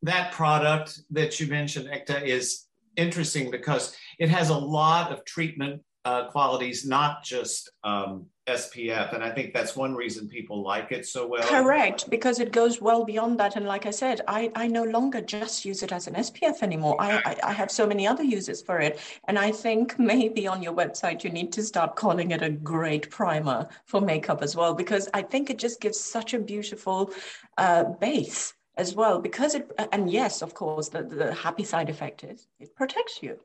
that 0.02 0.32
product 0.32 1.00
that 1.10 1.40
you 1.40 1.46
mentioned, 1.48 1.88
Ekta, 1.88 2.22
is 2.22 2.66
interesting 2.96 3.50
because 3.50 3.96
it 4.18 4.28
has 4.28 4.50
a 4.50 4.56
lot 4.56 5.12
of 5.12 5.24
treatment 5.24 5.82
uh, 6.04 6.28
qualities, 6.28 6.86
not 6.86 7.24
just 7.24 7.70
um, 7.82 8.26
SPF. 8.46 9.12
And 9.12 9.24
I 9.24 9.30
think 9.30 9.52
that's 9.52 9.74
one 9.74 9.94
reason 9.94 10.28
people 10.28 10.62
like 10.62 10.92
it 10.92 11.06
so 11.06 11.26
well. 11.26 11.42
Correct, 11.42 12.08
because 12.08 12.38
it 12.38 12.52
goes 12.52 12.80
well 12.80 13.04
beyond 13.04 13.40
that. 13.40 13.56
And 13.56 13.66
like 13.66 13.86
I 13.86 13.90
said, 13.90 14.20
I, 14.28 14.50
I 14.54 14.68
no 14.68 14.84
longer 14.84 15.20
just 15.20 15.64
use 15.64 15.82
it 15.82 15.92
as 15.92 16.06
an 16.06 16.14
SPF 16.14 16.62
anymore. 16.62 16.96
I, 17.00 17.16
I, 17.24 17.36
I 17.42 17.52
have 17.52 17.70
so 17.70 17.86
many 17.86 18.06
other 18.06 18.22
uses 18.22 18.62
for 18.62 18.78
it. 18.78 19.00
And 19.24 19.38
I 19.38 19.50
think 19.50 19.98
maybe 19.98 20.46
on 20.46 20.62
your 20.62 20.74
website, 20.74 21.24
you 21.24 21.30
need 21.30 21.52
to 21.52 21.62
start 21.62 21.96
calling 21.96 22.30
it 22.30 22.42
a 22.42 22.50
great 22.50 23.10
primer 23.10 23.68
for 23.84 24.00
makeup 24.00 24.42
as 24.42 24.54
well, 24.54 24.74
because 24.74 25.08
I 25.12 25.22
think 25.22 25.50
it 25.50 25.58
just 25.58 25.80
gives 25.80 25.98
such 25.98 26.32
a 26.34 26.38
beautiful 26.38 27.10
uh, 27.58 27.84
base 27.84 28.54
as 28.76 28.94
well. 28.94 29.18
Because 29.18 29.56
it, 29.56 29.70
and 29.90 30.10
yes, 30.10 30.40
of 30.42 30.54
course, 30.54 30.88
the, 30.88 31.02
the 31.02 31.34
happy 31.34 31.64
side 31.64 31.90
effect 31.90 32.22
is 32.22 32.46
it 32.60 32.76
protects 32.76 33.22
you. 33.22 33.40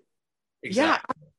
Exactly. 0.64 1.16
Yeah 1.18 1.31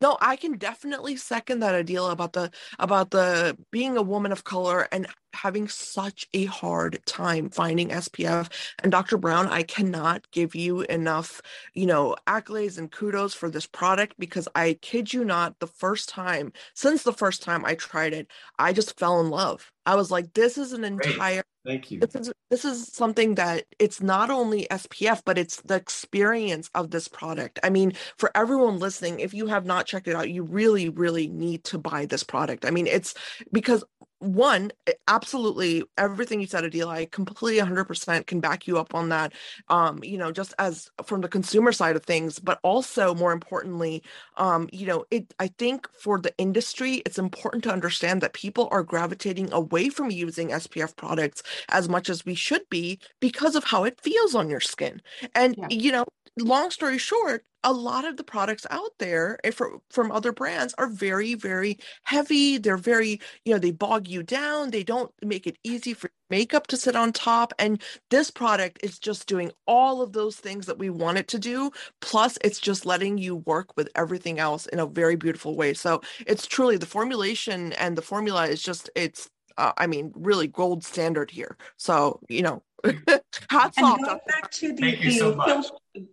no, 0.00 0.18
I 0.20 0.36
can 0.36 0.58
definitely 0.58 1.16
second 1.16 1.60
that 1.60 1.74
idea 1.74 2.02
about 2.02 2.32
the 2.32 2.50
about 2.78 3.10
the 3.10 3.56
being 3.70 3.96
a 3.96 4.02
woman 4.02 4.32
of 4.32 4.44
color 4.44 4.88
and 4.92 5.06
having 5.36 5.68
such 5.68 6.26
a 6.34 6.46
hard 6.46 7.00
time 7.06 7.50
finding 7.50 7.90
SPF. 7.90 8.50
And 8.82 8.90
Dr. 8.90 9.16
Brown, 9.18 9.46
I 9.48 9.62
cannot 9.62 10.30
give 10.30 10.54
you 10.54 10.80
enough, 10.82 11.40
you 11.74 11.86
know, 11.86 12.16
accolades 12.26 12.78
and 12.78 12.90
kudos 12.90 13.34
for 13.34 13.50
this 13.50 13.66
product 13.66 14.14
because 14.18 14.48
I 14.54 14.78
kid 14.80 15.12
you 15.12 15.24
not, 15.24 15.58
the 15.60 15.66
first 15.66 16.08
time, 16.08 16.52
since 16.74 17.02
the 17.02 17.12
first 17.12 17.42
time 17.42 17.64
I 17.64 17.74
tried 17.74 18.14
it, 18.14 18.28
I 18.58 18.72
just 18.72 18.98
fell 18.98 19.20
in 19.20 19.30
love. 19.30 19.70
I 19.84 19.94
was 19.94 20.10
like, 20.10 20.32
this 20.34 20.58
is 20.58 20.72
an 20.72 20.84
entire 20.84 21.42
Thank 21.66 21.90
you. 21.90 21.98
This 21.98 22.14
is 22.14 22.32
this 22.48 22.64
is 22.64 22.86
something 22.92 23.34
that 23.34 23.64
it's 23.80 24.00
not 24.00 24.30
only 24.30 24.68
SPF, 24.70 25.22
but 25.24 25.36
it's 25.36 25.60
the 25.62 25.74
experience 25.74 26.70
of 26.76 26.92
this 26.92 27.08
product. 27.08 27.58
I 27.64 27.70
mean, 27.70 27.94
for 28.18 28.30
everyone 28.36 28.78
listening, 28.78 29.18
if 29.18 29.34
you 29.34 29.48
have 29.48 29.66
not 29.66 29.84
checked 29.84 30.06
it 30.06 30.14
out, 30.14 30.30
you 30.30 30.44
really, 30.44 30.88
really 30.88 31.26
need 31.26 31.64
to 31.64 31.78
buy 31.78 32.06
this 32.06 32.22
product. 32.22 32.64
I 32.64 32.70
mean, 32.70 32.86
it's 32.86 33.14
because 33.52 33.82
one 34.18 34.72
absolutely 35.08 35.84
everything 35.98 36.40
you 36.40 36.46
said 36.46 36.64
adil 36.64 36.88
i 36.88 37.04
completely 37.06 37.60
100% 37.60 38.26
can 38.26 38.40
back 38.40 38.66
you 38.66 38.78
up 38.78 38.94
on 38.94 39.10
that 39.10 39.32
um 39.68 40.00
you 40.02 40.16
know 40.16 40.32
just 40.32 40.54
as 40.58 40.90
from 41.04 41.20
the 41.20 41.28
consumer 41.28 41.70
side 41.70 41.96
of 41.96 42.04
things 42.04 42.38
but 42.38 42.58
also 42.62 43.14
more 43.14 43.32
importantly 43.32 44.02
um 44.38 44.68
you 44.72 44.86
know 44.86 45.04
it 45.10 45.34
i 45.38 45.48
think 45.58 45.86
for 46.00 46.18
the 46.18 46.32
industry 46.38 47.02
it's 47.04 47.18
important 47.18 47.62
to 47.62 47.72
understand 47.72 48.22
that 48.22 48.32
people 48.32 48.68
are 48.70 48.82
gravitating 48.82 49.52
away 49.52 49.88
from 49.90 50.10
using 50.10 50.48
spf 50.48 50.96
products 50.96 51.42
as 51.68 51.88
much 51.88 52.08
as 52.08 52.24
we 52.24 52.34
should 52.34 52.62
be 52.70 52.98
because 53.20 53.54
of 53.54 53.64
how 53.64 53.84
it 53.84 54.00
feels 54.00 54.34
on 54.34 54.48
your 54.48 54.60
skin 54.60 55.00
and 55.34 55.56
yeah. 55.58 55.66
you 55.70 55.92
know 55.92 56.04
long 56.38 56.70
story 56.70 56.98
short 56.98 57.44
a 57.66 57.72
lot 57.72 58.04
of 58.04 58.16
the 58.16 58.22
products 58.22 58.64
out 58.70 58.92
there 59.00 59.38
eh, 59.42 59.50
from 59.50 59.80
from 59.90 60.12
other 60.12 60.30
brands 60.30 60.72
are 60.78 60.86
very 60.86 61.34
very 61.34 61.76
heavy. 62.04 62.58
They're 62.58 62.76
very 62.76 63.20
you 63.44 63.52
know 63.52 63.58
they 63.58 63.72
bog 63.72 64.06
you 64.06 64.22
down. 64.22 64.70
They 64.70 64.84
don't 64.84 65.10
make 65.22 65.48
it 65.48 65.58
easy 65.64 65.92
for 65.92 66.10
makeup 66.30 66.68
to 66.68 66.76
sit 66.76 66.94
on 66.94 67.12
top. 67.12 67.52
And 67.58 67.82
this 68.10 68.30
product 68.30 68.78
is 68.84 69.00
just 69.00 69.26
doing 69.26 69.50
all 69.66 70.00
of 70.00 70.12
those 70.12 70.36
things 70.36 70.66
that 70.66 70.78
we 70.78 70.90
want 70.90 71.18
it 71.18 71.26
to 71.28 71.38
do. 71.40 71.72
Plus 72.00 72.38
it's 72.44 72.60
just 72.60 72.86
letting 72.86 73.18
you 73.18 73.36
work 73.46 73.76
with 73.76 73.88
everything 73.96 74.38
else 74.38 74.66
in 74.66 74.78
a 74.78 74.86
very 74.86 75.16
beautiful 75.16 75.56
way. 75.56 75.74
So 75.74 76.02
it's 76.26 76.46
truly 76.46 76.76
the 76.76 76.86
formulation 76.86 77.72
and 77.74 77.98
the 77.98 78.02
formula 78.02 78.46
is 78.46 78.62
just 78.62 78.90
it's 78.94 79.28
uh, 79.58 79.72
I 79.78 79.86
mean, 79.86 80.12
really 80.14 80.48
gold 80.48 80.84
standard 80.84 81.30
here. 81.30 81.56
So, 81.78 82.20
you 82.28 82.42
know, 82.42 82.62
hats 83.50 83.78
and 83.78 83.86
off. 83.86 84.00
Going 84.00 84.18
back 84.26 84.50
to 84.50 84.72
the, 84.72 84.82
thank 84.82 85.04
you 85.04 85.10
so 85.12 85.34
much. 85.34 85.66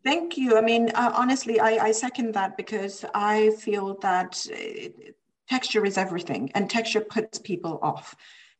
Thank 0.03 0.37
you. 0.37 0.57
I 0.57 0.61
mean, 0.61 0.89
uh, 0.95 1.11
honestly, 1.15 1.59
I, 1.59 1.87
I 1.87 1.91
second 1.91 2.33
that 2.33 2.57
because 2.57 3.05
I 3.13 3.51
feel 3.59 3.97
that 3.99 4.45
uh, 4.51 4.89
texture 5.49 5.85
is 5.85 5.97
everything 5.97 6.51
and 6.55 6.69
texture 6.69 7.01
puts 7.01 7.39
people 7.39 7.79
off. 7.81 8.15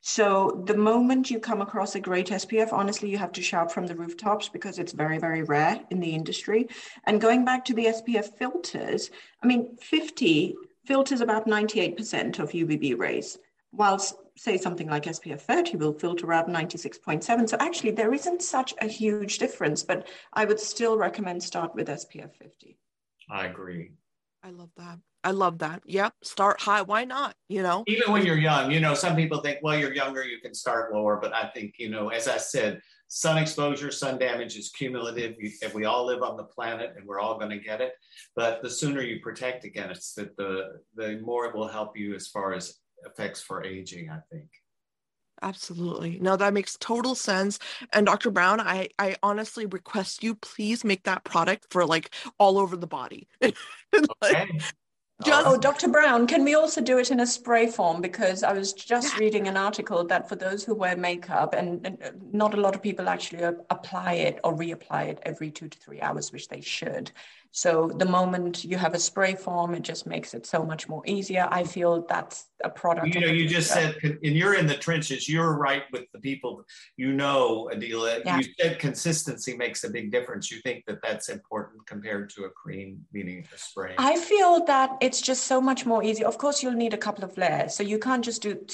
So 0.06 0.62
the 0.66 0.76
moment 0.76 1.32
you 1.32 1.40
come 1.40 1.62
across 1.62 1.96
a 1.96 2.00
great 2.00 2.28
SPF, 2.28 2.74
honestly, 2.74 3.10
you 3.10 3.18
have 3.18 3.32
to 3.32 3.42
shout 3.42 3.72
from 3.72 3.88
the 3.88 3.96
rooftops 3.96 4.50
because 4.50 4.78
it's 4.78 4.92
very, 4.92 5.18
very 5.18 5.44
rare 5.44 5.80
in 5.92 6.02
the 6.02 6.14
industry. 6.14 6.68
And 7.06 7.22
going 7.22 7.46
back 7.46 7.64
to 7.66 7.74
the 7.74 7.86
SPF 7.86 8.38
filters, 8.38 9.12
I 9.42 9.48
mean, 9.48 9.78
50 9.78 10.56
filters 10.86 11.22
about 11.22 11.48
98% 11.48 12.40
of 12.40 12.52
UVB 12.52 13.00
rays 13.00 13.40
whilst 13.72 14.16
say 14.38 14.58
something 14.58 14.90
like 14.90 15.04
SPF 15.04 15.42
30 15.42 15.78
will 15.78 15.94
filter 15.94 16.34
out 16.34 16.50
96.7. 16.50 17.50
So 17.50 17.58
actually 17.60 17.92
there 17.92 18.14
isn't 18.14 18.42
such 18.42 18.74
a 18.82 18.88
huge 18.88 19.38
difference, 19.38 19.84
but 19.84 20.08
I 20.34 20.46
would 20.46 20.60
still 20.60 20.98
recommend 20.98 21.44
start 21.44 21.76
with 21.76 21.88
SPF 21.88 22.34
50. 22.36 22.78
I 23.30 23.46
agree. 23.46 23.92
I 24.44 24.50
love 24.50 24.72
that. 24.78 25.00
I 25.24 25.32
love 25.32 25.60
that. 25.60 25.82
Yep. 25.86 26.14
Start 26.22 26.60
high. 26.60 26.82
Why 26.82 27.06
not? 27.06 27.36
You 27.48 27.64
know, 27.64 27.86
even 27.88 28.12
when 28.12 28.26
you're 28.26 28.38
young, 28.38 28.72
you 28.72 28.82
know, 28.82 28.94
some 28.94 29.16
people 29.16 29.40
think, 29.40 29.60
well, 29.62 29.78
you're 29.78 29.94
younger, 29.94 30.24
you 30.24 30.40
can 30.42 30.54
start 30.54 30.94
lower. 30.94 31.18
But 31.22 31.34
I 31.34 31.48
think, 31.48 31.76
you 31.78 31.90
know, 31.90 32.10
as 32.10 32.28
I 32.28 32.38
said, 32.38 32.82
sun 33.08 33.38
exposure, 33.38 33.90
sun 33.90 34.18
damage 34.18 34.58
is 34.58 34.70
cumulative. 34.72 35.36
We, 35.42 35.54
if 35.62 35.74
we 35.74 35.86
all 35.86 36.06
live 36.06 36.24
on 36.24 36.36
the 36.36 36.44
planet 36.44 36.96
and 36.98 37.06
we're 37.06 37.22
all 37.22 37.38
going 37.38 37.52
to 37.52 37.60
get 37.60 37.80
it, 37.80 37.94
but 38.36 38.62
the 38.62 38.70
sooner 38.70 39.02
you 39.02 39.22
protect 39.22 39.64
against 39.64 40.18
it, 40.18 40.36
the 40.36 40.82
the 40.96 41.22
more 41.24 41.46
it 41.46 41.56
will 41.56 41.70
help 41.70 41.98
you 41.98 42.16
as 42.16 42.28
far 42.28 42.54
as 42.54 42.80
effects 43.06 43.42
for 43.42 43.64
aging. 43.64 44.10
I 44.10 44.20
think. 44.32 44.50
Absolutely. 45.42 46.20
No, 46.22 46.38
that 46.38 46.54
makes 46.54 46.78
total 46.80 47.16
sense. 47.16 47.60
And 47.92 48.06
Dr. 48.06 48.32
Brown, 48.32 48.62
I, 48.62 48.88
I 48.98 49.18
honestly 49.22 49.66
request 49.66 50.24
you 50.24 50.36
please 50.36 50.86
make 50.86 51.04
that 51.04 51.26
product 51.26 51.68
for 51.70 51.86
like 51.86 52.14
all 52.38 52.58
over 52.58 52.78
the 52.78 52.88
body. 52.88 53.28
like, 53.42 53.56
okay. 54.24 54.48
Just, 55.24 55.48
oh, 55.48 55.58
Dr. 55.58 55.90
Brown, 55.90 56.28
can 56.28 56.44
we 56.44 56.56
also 56.56 56.82
do 56.82 56.98
it 56.98 57.12
in 57.12 57.20
a 57.20 57.28
spray 57.28 57.68
form? 57.68 58.02
Because 58.02 58.44
I 58.44 58.52
was 58.52 58.74
just 58.74 59.14
yeah. 59.14 59.20
reading 59.20 59.48
an 59.48 59.56
article 59.56 60.04
that 60.06 60.28
for 60.28 60.36
those 60.36 60.64
who 60.64 60.74
wear 60.74 60.98
makeup, 60.98 61.54
and, 61.54 61.86
and, 61.86 62.02
uh, 62.04 62.12
not 62.32 62.56
a 62.56 62.60
lot 62.60 62.76
of 62.76 62.82
people 62.82 63.08
actually 63.08 63.44
apply 63.70 64.14
it 64.14 64.40
or 64.44 64.56
reapply 64.56 65.10
it 65.10 65.20
every 65.24 65.52
two 65.52 65.70
to 65.70 65.78
three 65.78 66.02
hours, 66.02 66.32
which 66.32 66.48
they 66.48 66.62
should. 66.62 67.12
So 67.56 67.92
the 67.96 68.06
moment 68.06 68.66
you 68.66 68.78
have 68.80 68.96
a 68.96 69.00
spray 69.00 69.36
form, 69.36 69.76
it 69.76 69.84
just 69.84 70.08
makes 70.08 70.34
it 70.34 70.48
so 70.48 70.64
much 70.64 70.90
more 70.90 71.04
easier. 71.06 71.48
I 71.52 71.64
feel 71.64 72.04
that's 72.10 72.48
a 72.64 72.70
product. 72.70 73.14
You 73.14 73.22
know, 73.22 73.28
you 73.28 73.48
just 73.48 73.70
said, 73.70 73.96
and 74.02 74.36
you're 74.36 74.56
in 74.56 74.66
the 74.66 74.74
trenches. 74.74 75.30
You're 75.30 75.56
right 75.56 75.84
with 75.92 76.06
the 76.14 76.20
people. 76.20 76.66
You 76.98 77.14
know, 77.14 77.70
Adela. 77.72 78.22
Yeah. 78.26 78.40
You 78.40 78.46
said 78.60 78.80
consistency 78.80 79.56
makes 79.56 79.84
a 79.84 79.92
big 79.92 80.12
difference. 80.12 80.50
You 80.50 80.62
think 80.62 80.84
that 80.88 80.98
that's 81.04 81.30
important 81.30 81.86
compared 81.86 82.32
to 82.32 82.46
a 82.46 82.50
cream, 82.50 83.06
meaning 83.14 83.46
a 83.54 83.58
spray. 83.60 83.94
I 84.00 84.18
feel 84.18 84.66
that 84.66 84.98
it's 85.00 85.22
just 85.22 85.44
so 85.44 85.62
much 85.62 85.86
more 85.86 86.04
easy. 86.04 86.24
Of 86.24 86.40
course, 86.40 86.64
you'll 86.64 86.74
need 86.74 86.96
a 86.96 86.98
couple 86.98 87.24
of 87.24 87.38
layers, 87.38 87.76
so 87.76 87.84
you 87.84 88.00
can't 88.00 88.26
just 88.26 88.42
do 88.42 88.66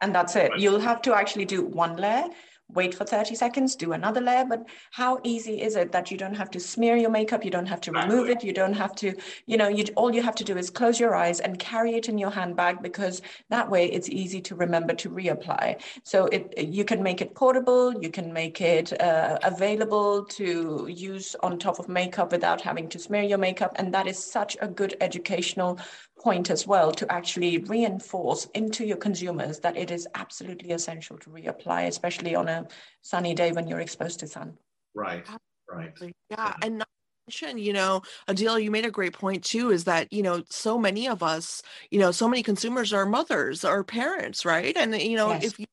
and 0.00 0.14
that's 0.14 0.36
it. 0.36 0.52
You'll 0.56 0.80
have 0.80 1.02
to 1.02 1.14
actually 1.14 1.44
do 1.44 1.66
one 1.66 1.96
layer 1.96 2.28
wait 2.68 2.94
for 2.94 3.04
30 3.04 3.34
seconds, 3.34 3.76
do 3.76 3.92
another 3.92 4.20
layer. 4.20 4.44
But 4.44 4.66
how 4.90 5.20
easy 5.22 5.62
is 5.62 5.76
it 5.76 5.92
that 5.92 6.10
you 6.10 6.18
don't 6.18 6.34
have 6.34 6.50
to 6.50 6.60
smear 6.60 6.96
your 6.96 7.10
makeup, 7.10 7.44
you 7.44 7.50
don't 7.50 7.66
have 7.66 7.80
to 7.82 7.92
remove 7.92 8.28
it, 8.28 8.42
you 8.42 8.52
don't 8.52 8.72
have 8.72 8.94
to, 8.96 9.14
you 9.46 9.56
know, 9.56 9.68
you 9.68 9.84
all 9.96 10.14
you 10.14 10.22
have 10.22 10.34
to 10.36 10.44
do 10.44 10.56
is 10.56 10.70
close 10.70 10.98
your 10.98 11.14
eyes 11.14 11.40
and 11.40 11.58
carry 11.58 11.94
it 11.94 12.08
in 12.08 12.18
your 12.18 12.30
handbag 12.30 12.82
because 12.82 13.22
that 13.50 13.70
way 13.70 13.86
it's 13.86 14.08
easy 14.08 14.40
to 14.42 14.54
remember 14.54 14.94
to 14.94 15.10
reapply. 15.10 15.80
So 16.02 16.26
it 16.26 16.54
you 16.58 16.84
can 16.84 17.02
make 17.02 17.20
it 17.20 17.34
portable, 17.34 18.02
you 18.02 18.10
can 18.10 18.32
make 18.32 18.60
it 18.60 19.00
uh, 19.00 19.38
available 19.44 20.24
to 20.24 20.88
use 20.90 21.36
on 21.42 21.58
top 21.58 21.78
of 21.78 21.88
makeup 21.88 22.32
without 22.32 22.60
having 22.60 22.88
to 22.90 22.98
smear 22.98 23.22
your 23.22 23.38
makeup, 23.38 23.72
and 23.76 23.94
that 23.94 24.06
is 24.06 24.18
such 24.18 24.56
a 24.60 24.68
good 24.68 24.96
educational 25.00 25.78
point 26.18 26.50
as 26.50 26.66
well 26.66 26.92
to 26.92 27.10
actually 27.12 27.58
reinforce 27.58 28.46
into 28.54 28.84
your 28.84 28.96
consumers 28.96 29.60
that 29.60 29.76
it 29.76 29.90
is 29.90 30.08
absolutely 30.14 30.72
essential 30.72 31.18
to 31.18 31.30
reapply, 31.30 31.86
especially 31.86 32.34
on 32.34 32.48
a 32.48 32.66
sunny 33.02 33.34
day 33.34 33.52
when 33.52 33.66
you're 33.66 33.80
exposed 33.80 34.20
to 34.20 34.26
sun. 34.26 34.56
Right, 34.94 35.26
right. 35.70 35.92
Yeah, 36.00 36.08
yeah. 36.30 36.54
and 36.62 36.78
not 36.78 36.88
mention, 37.26 37.58
you 37.58 37.72
know, 37.72 38.02
Adela, 38.28 38.60
you 38.60 38.70
made 38.70 38.86
a 38.86 38.90
great 38.90 39.12
point 39.12 39.44
too, 39.44 39.70
is 39.70 39.84
that, 39.84 40.12
you 40.12 40.22
know, 40.22 40.42
so 40.48 40.78
many 40.78 41.08
of 41.08 41.22
us, 41.22 41.62
you 41.90 41.98
know, 41.98 42.12
so 42.12 42.28
many 42.28 42.42
consumers 42.42 42.92
are 42.92 43.04
mothers 43.04 43.64
or 43.64 43.84
parents, 43.84 44.44
right? 44.44 44.76
And, 44.76 44.94
you 45.00 45.16
know, 45.16 45.30
yes. 45.30 45.44
if 45.44 45.58
you 45.58 45.66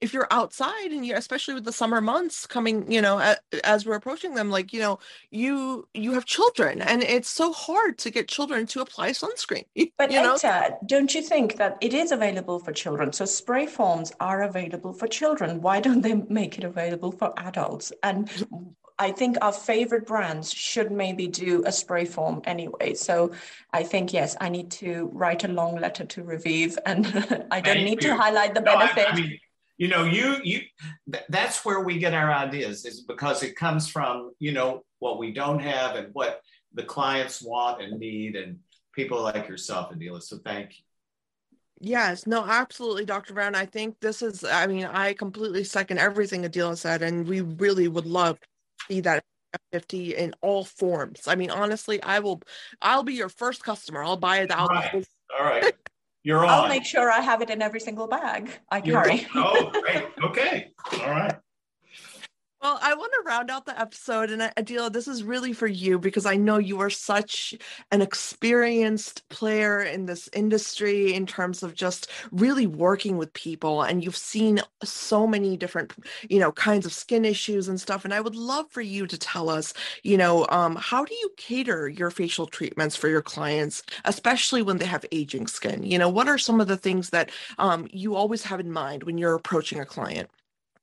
if 0.00 0.12
you're 0.12 0.28
outside 0.30 0.90
and 0.90 1.04
you 1.04 1.14
especially 1.14 1.54
with 1.54 1.64
the 1.64 1.72
summer 1.72 2.00
months 2.00 2.46
coming 2.46 2.90
you 2.90 3.00
know 3.00 3.34
as 3.64 3.86
we're 3.86 3.94
approaching 3.94 4.34
them 4.34 4.50
like 4.50 4.72
you 4.72 4.80
know 4.80 4.98
you 5.30 5.86
you 5.94 6.12
have 6.12 6.24
children 6.24 6.80
and 6.82 7.02
it's 7.02 7.28
so 7.28 7.52
hard 7.52 7.98
to 7.98 8.10
get 8.10 8.28
children 8.28 8.66
to 8.66 8.80
apply 8.80 9.10
sunscreen 9.10 9.64
but 9.98 10.10
you 10.10 10.22
know? 10.22 10.34
Ekta, 10.34 10.76
don't 10.86 11.14
you 11.14 11.22
think 11.22 11.56
that 11.56 11.76
it 11.80 11.94
is 11.94 12.12
available 12.12 12.58
for 12.58 12.72
children 12.72 13.12
so 13.12 13.24
spray 13.24 13.66
forms 13.66 14.12
are 14.20 14.42
available 14.42 14.92
for 14.92 15.06
children 15.06 15.60
why 15.60 15.80
don't 15.80 16.00
they 16.00 16.14
make 16.28 16.58
it 16.58 16.64
available 16.64 17.12
for 17.12 17.32
adults 17.38 17.92
and 18.02 18.30
I 18.98 19.12
think 19.12 19.38
our 19.40 19.52
favorite 19.52 20.06
brands 20.06 20.52
should 20.52 20.92
maybe 20.92 21.26
do 21.26 21.62
a 21.64 21.72
spray 21.72 22.04
form 22.04 22.42
anyway. 22.44 22.92
So 22.92 23.32
I 23.72 23.82
think, 23.82 24.12
yes, 24.12 24.36
I 24.42 24.50
need 24.50 24.70
to 24.72 25.08
write 25.14 25.42
a 25.42 25.48
long 25.48 25.76
letter 25.76 26.04
to 26.04 26.22
Revive 26.22 26.78
and 26.84 27.06
I 27.50 27.62
don't 27.62 27.76
Thank 27.76 27.84
need 27.86 28.02
you. 28.02 28.10
to 28.10 28.16
highlight 28.18 28.54
the 28.54 28.60
benefit. 28.60 28.96
No, 28.96 29.02
I, 29.04 29.12
I 29.12 29.14
mean, 29.14 29.38
you 29.80 29.88
know 29.88 30.04
you 30.04 30.36
you 30.44 30.60
that's 31.30 31.64
where 31.64 31.80
we 31.80 31.98
get 31.98 32.12
our 32.12 32.30
ideas 32.30 32.84
is 32.84 33.00
because 33.00 33.42
it 33.42 33.56
comes 33.56 33.88
from 33.88 34.30
you 34.38 34.52
know 34.52 34.84
what 34.98 35.18
we 35.18 35.32
don't 35.32 35.58
have 35.58 35.96
and 35.96 36.08
what 36.12 36.42
the 36.74 36.82
clients 36.82 37.42
want 37.42 37.82
and 37.82 37.98
need 37.98 38.36
and 38.36 38.58
people 38.94 39.22
like 39.22 39.48
yourself 39.48 39.90
and 39.90 40.00
Adela 40.00 40.20
so 40.20 40.38
thank 40.44 40.70
you 40.70 40.84
Yes, 41.82 42.26
no, 42.26 42.44
absolutely, 42.44 43.06
Dr. 43.06 43.32
Brown. 43.32 43.54
I 43.54 43.64
think 43.64 43.98
this 44.00 44.20
is, 44.20 44.44
I 44.44 44.66
mean, 44.66 44.84
I 44.84 45.14
completely 45.14 45.64
second 45.64 45.98
everything 45.98 46.44
Adela 46.44 46.76
said, 46.76 47.00
and 47.00 47.26
we 47.26 47.40
really 47.40 47.88
would 47.88 48.04
love 48.04 48.38
to 48.38 48.46
see 48.86 49.00
that 49.00 49.24
50 49.72 50.14
in 50.14 50.34
all 50.42 50.66
forms. 50.66 51.26
I 51.26 51.36
mean, 51.36 51.50
honestly, 51.50 52.02
I 52.02 52.18
will, 52.18 52.42
I'll 52.82 53.02
be 53.02 53.14
your 53.14 53.30
first 53.30 53.64
customer. 53.64 54.04
I'll 54.04 54.18
buy 54.18 54.40
it 54.40 54.50
out. 54.50 54.68
All 54.68 54.76
right. 54.76 55.06
All 55.38 55.46
right. 55.46 55.74
You're 56.22 56.44
on. 56.44 56.50
I'll 56.50 56.68
make 56.68 56.84
sure 56.84 57.10
I 57.10 57.20
have 57.20 57.40
it 57.40 57.50
in 57.50 57.62
every 57.62 57.80
single 57.80 58.06
bag 58.06 58.50
I 58.70 58.80
carry. 58.80 59.26
oh, 59.34 59.70
great. 59.80 60.04
Okay. 60.22 60.72
All 60.92 61.10
right. 61.10 61.34
Well, 62.62 62.78
I 62.82 62.92
want 62.94 63.12
to 63.14 63.22
round 63.24 63.50
out 63.50 63.64
the 63.66 63.80
episode, 63.80 64.30
and 64.30 64.52
Adela, 64.56 64.90
this 64.90 65.08
is 65.08 65.22
really 65.24 65.54
for 65.54 65.66
you 65.68 65.98
because 65.98 66.26
I 66.26 66.36
know 66.36 66.58
you 66.58 66.80
are 66.80 66.90
such 66.90 67.54
an 67.90 68.02
experienced 68.02 69.26
player 69.30 69.80
in 69.80 70.04
this 70.06 70.28
industry 70.34 71.14
in 71.14 71.24
terms 71.24 71.62
of 71.62 71.74
just 71.74 72.10
really 72.32 72.66
working 72.66 73.16
with 73.16 73.32
people, 73.32 73.82
and 73.82 74.04
you've 74.04 74.16
seen 74.16 74.60
so 74.84 75.26
many 75.26 75.56
different, 75.56 75.94
you 76.28 76.38
know, 76.38 76.52
kinds 76.52 76.84
of 76.84 76.92
skin 76.92 77.24
issues 77.24 77.68
and 77.68 77.80
stuff. 77.80 78.04
And 78.04 78.12
I 78.12 78.20
would 78.20 78.36
love 78.36 78.70
for 78.70 78.82
you 78.82 79.06
to 79.06 79.16
tell 79.16 79.48
us, 79.48 79.72
you 80.02 80.18
know, 80.18 80.46
um, 80.50 80.76
how 80.76 81.06
do 81.06 81.14
you 81.14 81.30
cater 81.38 81.88
your 81.88 82.10
facial 82.10 82.46
treatments 82.46 82.96
for 82.96 83.08
your 83.08 83.22
clients, 83.22 83.82
especially 84.04 84.60
when 84.62 84.78
they 84.78 84.86
have 84.86 85.06
aging 85.12 85.46
skin? 85.46 85.82
You 85.84 85.98
know, 85.98 86.10
what 86.10 86.28
are 86.28 86.38
some 86.38 86.60
of 86.60 86.68
the 86.68 86.76
things 86.76 87.10
that 87.10 87.30
um, 87.58 87.88
you 87.92 88.16
always 88.16 88.42
have 88.44 88.60
in 88.60 88.72
mind 88.72 89.04
when 89.04 89.18
you're 89.18 89.34
approaching 89.34 89.80
a 89.80 89.86
client? 89.86 90.28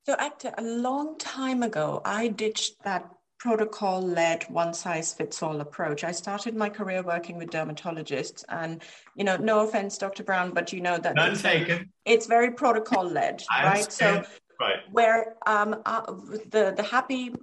So, 0.07 0.15
Ekta, 0.15 0.53
a 0.57 0.61
long 0.61 1.17
time 1.17 1.63
ago, 1.63 2.01
I 2.05 2.29
ditched 2.29 2.81
that 2.83 3.11
protocol 3.39 4.01
led 4.01 4.43
one 4.43 4.73
size 4.73 5.13
fits 5.13 5.43
all 5.43 5.59
approach. 5.59 6.05
I 6.05 6.13
started 6.13 6.55
my 6.55 6.69
career 6.69 7.03
working 7.03 7.37
with 7.37 7.49
dermatologists 7.49 8.45
and 8.47 8.81
you 9.15 9.25
know 9.25 9.35
no 9.35 9.59
offense 9.59 9.97
Dr. 9.97 10.23
Brown 10.23 10.51
but 10.51 10.71
you 10.71 10.79
know 10.79 10.97
that 10.97 11.13
None 11.13 11.33
it's, 11.33 11.41
taken. 11.41 11.91
it's 12.05 12.25
very 12.25 12.51
protocol 12.51 13.03
led 13.03 13.43
right 13.63 13.91
so 13.91 14.23
right. 14.59 14.79
where 14.91 15.35
um 15.45 15.81
uh, 15.85 16.01
the 16.49 16.73
the 16.75 16.83
happy 16.83 17.35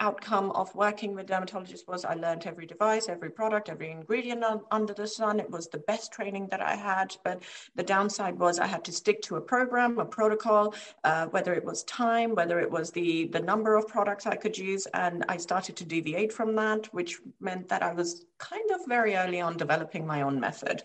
outcome 0.00 0.50
of 0.52 0.74
working 0.74 1.14
with 1.14 1.26
dermatologists 1.26 1.86
was 1.86 2.04
I 2.04 2.14
learned 2.14 2.46
every 2.46 2.66
device, 2.66 3.08
every 3.08 3.30
product, 3.30 3.68
every 3.68 3.90
ingredient 3.90 4.44
under 4.70 4.94
the 4.94 5.06
sun. 5.06 5.40
It 5.40 5.50
was 5.50 5.68
the 5.68 5.78
best 5.78 6.12
training 6.12 6.48
that 6.50 6.60
I 6.60 6.74
had. 6.74 7.16
But 7.24 7.42
the 7.74 7.82
downside 7.82 8.38
was 8.38 8.58
I 8.58 8.66
had 8.66 8.84
to 8.84 8.92
stick 8.92 9.22
to 9.22 9.36
a 9.36 9.40
program, 9.40 9.98
a 9.98 10.04
protocol, 10.04 10.74
uh, 11.04 11.26
whether 11.26 11.54
it 11.54 11.64
was 11.64 11.84
time, 11.84 12.34
whether 12.34 12.60
it 12.60 12.70
was 12.70 12.90
the, 12.90 13.26
the 13.28 13.40
number 13.40 13.76
of 13.76 13.88
products 13.88 14.26
I 14.26 14.36
could 14.36 14.56
use. 14.56 14.86
And 14.94 15.24
I 15.28 15.36
started 15.36 15.76
to 15.76 15.84
deviate 15.84 16.32
from 16.32 16.54
that, 16.56 16.86
which 16.94 17.18
meant 17.40 17.68
that 17.68 17.82
I 17.82 17.92
was 17.92 18.26
kind 18.38 18.70
of 18.72 18.80
very 18.86 19.16
early 19.16 19.40
on 19.40 19.56
developing 19.56 20.06
my 20.06 20.22
own 20.22 20.38
method. 20.40 20.82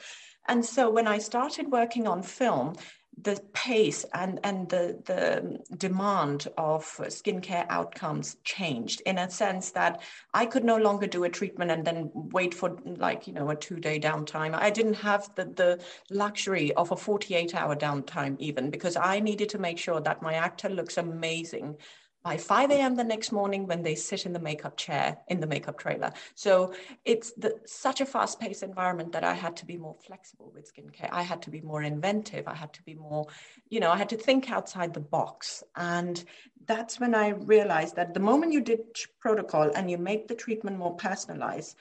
And 0.47 0.65
so 0.65 0.89
when 0.89 1.07
I 1.07 1.19
started 1.19 1.71
working 1.71 2.07
on 2.07 2.23
film, 2.23 2.75
the 3.23 3.41
pace 3.53 4.05
and, 4.13 4.39
and 4.43 4.69
the, 4.69 4.97
the 5.05 5.59
demand 5.77 6.47
of 6.57 6.83
skincare 6.85 7.65
outcomes 7.69 8.37
changed 8.43 9.01
in 9.05 9.17
a 9.17 9.29
sense 9.29 9.71
that 9.71 10.01
I 10.33 10.45
could 10.45 10.63
no 10.63 10.77
longer 10.77 11.07
do 11.07 11.23
a 11.23 11.29
treatment 11.29 11.71
and 11.71 11.85
then 11.85 12.11
wait 12.13 12.53
for 12.53 12.77
like, 12.85 13.27
you 13.27 13.33
know, 13.33 13.49
a 13.49 13.55
two 13.55 13.79
day 13.79 13.99
downtime. 13.99 14.53
I 14.53 14.69
didn't 14.69 14.95
have 14.95 15.33
the, 15.35 15.45
the 15.45 15.83
luxury 16.09 16.73
of 16.73 16.91
a 16.91 16.97
48 16.97 17.55
hour 17.55 17.75
downtime 17.75 18.35
even 18.39 18.69
because 18.69 18.95
I 18.95 19.19
needed 19.19 19.49
to 19.49 19.59
make 19.59 19.77
sure 19.77 20.01
that 20.01 20.21
my 20.21 20.33
actor 20.33 20.69
looks 20.69 20.97
amazing 20.97 21.77
by 22.23 22.37
5 22.37 22.71
a.m. 22.71 22.95
the 22.95 23.03
next 23.03 23.31
morning 23.31 23.65
when 23.65 23.81
they 23.81 23.95
sit 23.95 24.25
in 24.25 24.33
the 24.33 24.39
makeup 24.39 24.77
chair 24.77 25.17
in 25.27 25.39
the 25.39 25.47
makeup 25.47 25.77
trailer. 25.77 26.11
So 26.35 26.73
it's 27.03 27.31
the, 27.33 27.59
such 27.65 28.01
a 28.01 28.05
fast 28.05 28.39
paced 28.39 28.63
environment 28.63 29.11
that 29.13 29.23
I 29.23 29.33
had 29.33 29.55
to 29.57 29.65
be 29.65 29.77
more 29.77 29.95
flexible 29.95 30.51
with 30.53 30.71
skincare. 30.71 31.09
I 31.11 31.23
had 31.23 31.41
to 31.43 31.49
be 31.49 31.61
more 31.61 31.81
inventive. 31.81 32.47
I 32.47 32.55
had 32.55 32.73
to 32.73 32.83
be 32.83 32.93
more, 32.93 33.27
you 33.69 33.79
know, 33.79 33.91
I 33.91 33.97
had 33.97 34.09
to 34.09 34.17
think 34.17 34.51
outside 34.51 34.93
the 34.93 34.99
box. 34.99 35.63
And 35.75 36.23
that's 36.65 36.99
when 36.99 37.15
I 37.15 37.29
realized 37.29 37.95
that 37.95 38.13
the 38.13 38.19
moment 38.19 38.53
you 38.53 38.61
did 38.61 38.81
protocol 39.19 39.71
and 39.75 39.89
you 39.89 39.97
make 39.97 40.27
the 40.27 40.35
treatment 40.35 40.77
more 40.77 40.95
personalized, 40.95 41.75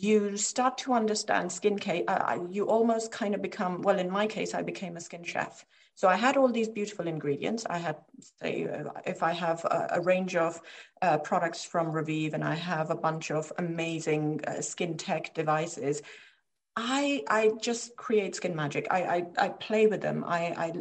you 0.00 0.36
start 0.36 0.78
to 0.78 0.92
understand 0.92 1.50
skincare. 1.50 2.04
Uh, 2.08 2.38
you 2.48 2.64
almost 2.66 3.12
kind 3.12 3.34
of 3.34 3.42
become, 3.42 3.82
well, 3.82 3.98
in 3.98 4.10
my 4.10 4.26
case, 4.26 4.54
I 4.54 4.62
became 4.62 4.96
a 4.96 5.00
skin 5.00 5.24
chef 5.24 5.64
So 5.94 6.08
I 6.08 6.16
had 6.16 6.36
all 6.36 6.48
these 6.48 6.68
beautiful 6.68 7.06
ingredients. 7.06 7.66
I 7.68 7.78
had, 7.78 7.96
say, 8.40 8.66
if 9.06 9.22
I 9.22 9.32
have 9.32 9.64
a, 9.64 9.88
a 9.98 10.00
range 10.00 10.36
of 10.36 10.60
uh, 11.02 11.18
products 11.18 11.64
from 11.64 11.92
Revive 11.92 12.34
and 12.34 12.44
I 12.44 12.54
have 12.54 12.90
a 12.90 12.96
bunch 12.96 13.30
of 13.30 13.52
amazing 13.58 14.40
uh, 14.46 14.60
skin 14.62 14.96
tech 14.96 15.34
devices, 15.34 16.02
I 16.74 17.22
I 17.28 17.52
just 17.60 17.96
create 17.96 18.34
skin 18.34 18.56
magic. 18.56 18.86
I 18.90 19.00
I, 19.16 19.46
I 19.46 19.48
play 19.50 19.86
with 19.88 20.00
them. 20.00 20.24
I, 20.26 20.54
I 20.56 20.72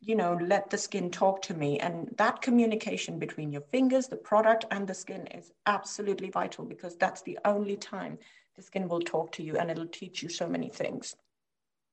you 0.00 0.14
know 0.14 0.38
let 0.40 0.70
the 0.70 0.78
skin 0.78 1.10
talk 1.10 1.42
to 1.42 1.54
me, 1.54 1.80
and 1.80 2.08
that 2.18 2.40
communication 2.40 3.18
between 3.18 3.50
your 3.50 3.62
fingers, 3.72 4.06
the 4.06 4.16
product, 4.16 4.64
and 4.70 4.86
the 4.86 4.94
skin 4.94 5.26
is 5.28 5.50
absolutely 5.66 6.30
vital 6.30 6.64
because 6.64 6.96
that's 6.96 7.22
the 7.22 7.38
only 7.44 7.76
time 7.76 8.18
the 8.56 8.62
skin 8.62 8.88
will 8.88 9.00
talk 9.00 9.32
to 9.32 9.42
you, 9.42 9.56
and 9.56 9.70
it'll 9.70 9.86
teach 9.86 10.22
you 10.22 10.28
so 10.28 10.48
many 10.48 10.68
things. 10.68 11.16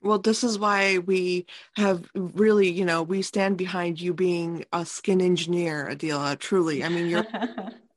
Well, 0.04 0.18
this 0.18 0.44
is 0.44 0.58
why 0.58 0.98
we 0.98 1.46
have 1.76 2.10
really, 2.16 2.70
you 2.70 2.86
know, 2.86 3.04
we 3.04 3.22
stand 3.22 3.58
behind 3.58 4.02
you 4.02 4.14
being 4.14 4.66
a 4.74 4.86
skin 4.86 5.22
engineer, 5.22 5.88
Adela. 5.88 6.36
Truly, 6.36 6.84
I 6.84 6.90
mean, 6.90 7.08
you're 7.08 7.28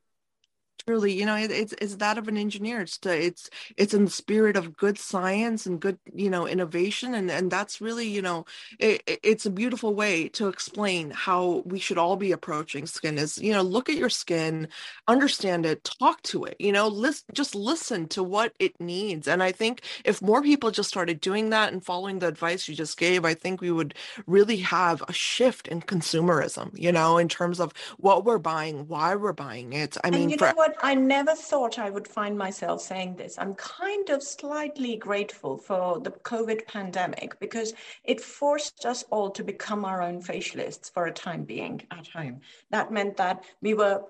truly 0.87 1.12
you 1.12 1.24
know 1.26 1.37
it, 1.37 1.51
it's 1.51 1.74
it's 1.80 1.97
that 1.97 2.18
of 2.18 2.28
an 2.28 2.37
engineer. 2.37 2.80
It's 2.80 2.99
to, 2.99 3.11
it's 3.16 3.51
it's 3.76 3.95
in 3.95 4.05
the 4.05 4.11
spirit 4.11 4.57
of 4.57 4.76
good 4.76 4.99
science 4.99 5.66
and 5.66 5.80
good 5.80 5.99
you 6.14 6.30
know 6.30 6.47
innovation 6.47 7.14
and 7.14 7.30
and 7.30 7.51
that's 7.51 7.80
really 7.80 8.07
you 8.07 8.22
know 8.22 8.45
it, 8.78 9.03
it's 9.07 9.47
a 9.47 9.51
beautiful 9.51 9.95
way 9.95 10.28
to 10.30 10.49
explain 10.49 11.11
how 11.11 11.62
we 11.64 11.78
should 11.78 11.99
all 11.99 12.16
be 12.16 12.32
approaching 12.32 12.87
skin 12.87 13.18
is 13.18 13.39
you 13.39 13.53
know 13.53 13.62
look 13.62 13.89
at 13.89 13.97
your 13.97 14.11
skin 14.11 14.68
understand 15.09 15.66
it 15.66 15.85
talk 15.85 16.22
to 16.22 16.45
it 16.45 16.57
you 16.59 16.72
know 16.72 16.89
list 16.89 17.24
just 17.32 17.55
listen 17.55 18.07
to 18.09 18.22
what 18.22 18.53
it 18.59 18.78
needs. 18.80 19.28
And 19.28 19.43
i 19.43 19.53
think 19.53 19.82
if 20.05 20.20
more 20.22 20.43
people 20.43 20.70
just 20.70 20.89
started 20.89 21.20
doing 21.20 21.51
that 21.51 21.72
and 21.72 21.85
following 21.85 22.18
the 22.18 22.28
advice 22.28 22.68
you 22.68 22.74
just 22.74 22.99
gave 22.99 23.24
i 23.24 23.35
think 23.35 23.61
we 23.61 23.70
would 23.70 23.95
really 24.26 24.57
have 24.57 25.03
a 25.09 25.12
shift 25.12 25.68
in 25.68 25.80
consumerism 25.80 26.70
you 26.78 26.93
know 26.93 27.18
in 27.18 27.28
terms 27.28 27.61
of 27.61 27.72
what 27.99 28.24
we're 28.24 28.39
buying 28.39 28.87
why 28.89 29.14
we're 29.14 29.32
buying 29.32 29.72
it. 29.72 29.97
I 30.05 30.09
and 30.09 30.16
mean 30.16 30.28
you 30.30 30.37
know 30.37 30.53
what 30.55 30.74
I 30.83 30.95
never 30.95 31.35
thought 31.35 31.79
I 31.79 31.91
would 31.91 32.09
find 32.09 32.37
myself 32.37 32.83
saying 32.83 33.16
this. 33.16 33.39
I'm 33.39 33.55
kind 33.55 34.11
of 34.11 34.22
slightly 34.22 34.97
grateful 34.97 35.57
for 35.57 36.01
the 36.01 36.11
COVID 36.11 36.66
pandemic 36.66 37.39
because 37.41 37.75
it 38.05 38.20
forced 38.20 38.85
us 38.87 39.05
all 39.11 39.31
to 39.31 39.45
become 39.45 39.85
our 39.85 40.03
own 40.03 40.22
facialists 40.22 40.93
for 40.93 41.07
a 41.07 41.12
time 41.12 41.45
being 41.45 41.83
at 41.91 42.07
home. 42.09 42.41
That 42.70 42.93
meant 42.93 43.16
that 43.16 43.45
we 43.61 43.75
were 43.75 44.05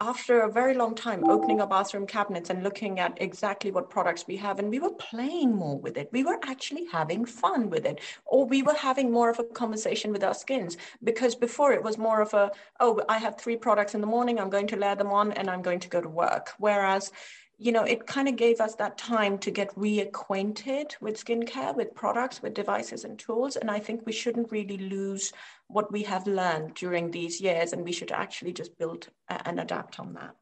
after 0.00 0.40
a 0.40 0.50
very 0.50 0.74
long 0.74 0.94
time 0.94 1.24
opening 1.24 1.60
our 1.60 1.66
bathroom 1.66 2.06
cabinets 2.06 2.50
and 2.50 2.62
looking 2.62 3.00
at 3.00 3.20
exactly 3.20 3.70
what 3.70 3.90
products 3.90 4.24
we 4.26 4.36
have 4.36 4.58
and 4.58 4.70
we 4.70 4.78
were 4.78 4.92
playing 4.92 5.54
more 5.54 5.78
with 5.78 5.96
it. 5.96 6.08
We 6.12 6.24
were 6.24 6.38
actually 6.42 6.86
having 6.86 7.24
fun 7.24 7.70
with 7.70 7.86
it 7.86 8.00
or 8.24 8.46
we 8.46 8.62
were 8.62 8.74
having 8.74 9.10
more 9.10 9.30
of 9.30 9.38
a 9.38 9.44
conversation 9.44 10.12
with 10.12 10.24
our 10.24 10.34
skins 10.34 10.76
because 11.04 11.34
before 11.34 11.72
it 11.72 11.82
was 11.82 11.98
more 11.98 12.20
of 12.20 12.32
a 12.34 12.50
oh 12.80 13.00
i 13.08 13.18
have 13.18 13.38
three 13.38 13.56
products 13.56 13.94
in 13.94 14.00
the 14.00 14.06
morning 14.06 14.38
i'm 14.38 14.50
going 14.50 14.66
to 14.66 14.76
layer 14.76 14.94
them 14.94 15.08
on 15.08 15.32
and 15.32 15.48
i'm 15.48 15.62
going 15.62 15.80
to 15.80 15.88
go 15.88 16.00
to 16.00 16.08
work. 16.08 16.50
Whereas 16.58 17.10
you 17.58 17.72
know, 17.72 17.84
it 17.84 18.06
kind 18.06 18.28
of 18.28 18.36
gave 18.36 18.60
us 18.60 18.74
that 18.76 18.98
time 18.98 19.38
to 19.38 19.50
get 19.50 19.74
reacquainted 19.76 20.94
with 21.00 21.22
skincare, 21.22 21.74
with 21.76 21.94
products, 21.94 22.42
with 22.42 22.54
devices 22.54 23.04
and 23.04 23.18
tools. 23.18 23.56
And 23.56 23.70
I 23.70 23.78
think 23.78 24.04
we 24.04 24.12
shouldn't 24.12 24.50
really 24.50 24.78
lose 24.78 25.32
what 25.68 25.92
we 25.92 26.02
have 26.02 26.26
learned 26.26 26.74
during 26.74 27.10
these 27.10 27.40
years, 27.40 27.72
and 27.72 27.84
we 27.84 27.92
should 27.92 28.12
actually 28.12 28.52
just 28.52 28.76
build 28.78 29.08
and 29.28 29.60
adapt 29.60 30.00
on 30.00 30.14
that. 30.14 30.34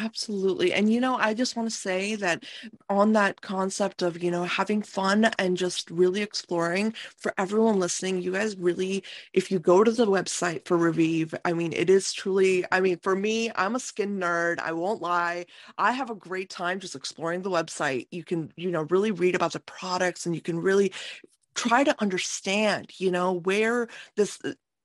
Absolutely. 0.00 0.72
And, 0.72 0.92
you 0.92 1.00
know, 1.00 1.16
I 1.16 1.34
just 1.34 1.56
want 1.56 1.68
to 1.68 1.74
say 1.76 2.14
that 2.16 2.44
on 2.88 3.14
that 3.14 3.40
concept 3.40 4.00
of, 4.02 4.22
you 4.22 4.30
know, 4.30 4.44
having 4.44 4.80
fun 4.80 5.24
and 5.38 5.56
just 5.56 5.90
really 5.90 6.22
exploring 6.22 6.94
for 7.16 7.34
everyone 7.36 7.80
listening, 7.80 8.22
you 8.22 8.30
guys 8.32 8.56
really, 8.56 9.02
if 9.32 9.50
you 9.50 9.58
go 9.58 9.82
to 9.82 9.90
the 9.90 10.06
website 10.06 10.64
for 10.66 10.76
Revive, 10.76 11.34
I 11.44 11.52
mean, 11.52 11.72
it 11.72 11.90
is 11.90 12.12
truly, 12.12 12.64
I 12.70 12.80
mean, 12.80 12.98
for 13.02 13.16
me, 13.16 13.50
I'm 13.56 13.74
a 13.74 13.80
skin 13.80 14.20
nerd. 14.20 14.60
I 14.60 14.72
won't 14.72 15.02
lie. 15.02 15.46
I 15.78 15.90
have 15.92 16.10
a 16.10 16.14
great 16.14 16.48
time 16.48 16.78
just 16.78 16.94
exploring 16.94 17.42
the 17.42 17.50
website. 17.50 18.06
You 18.12 18.22
can, 18.22 18.52
you 18.56 18.70
know, 18.70 18.82
really 18.90 19.10
read 19.10 19.34
about 19.34 19.52
the 19.52 19.60
products 19.60 20.26
and 20.26 20.34
you 20.34 20.40
can 20.42 20.60
really 20.60 20.92
try 21.54 21.82
to 21.84 21.94
understand 22.00 22.92
you 22.98 23.10
know 23.10 23.32
where 23.32 23.88
this 24.16 24.38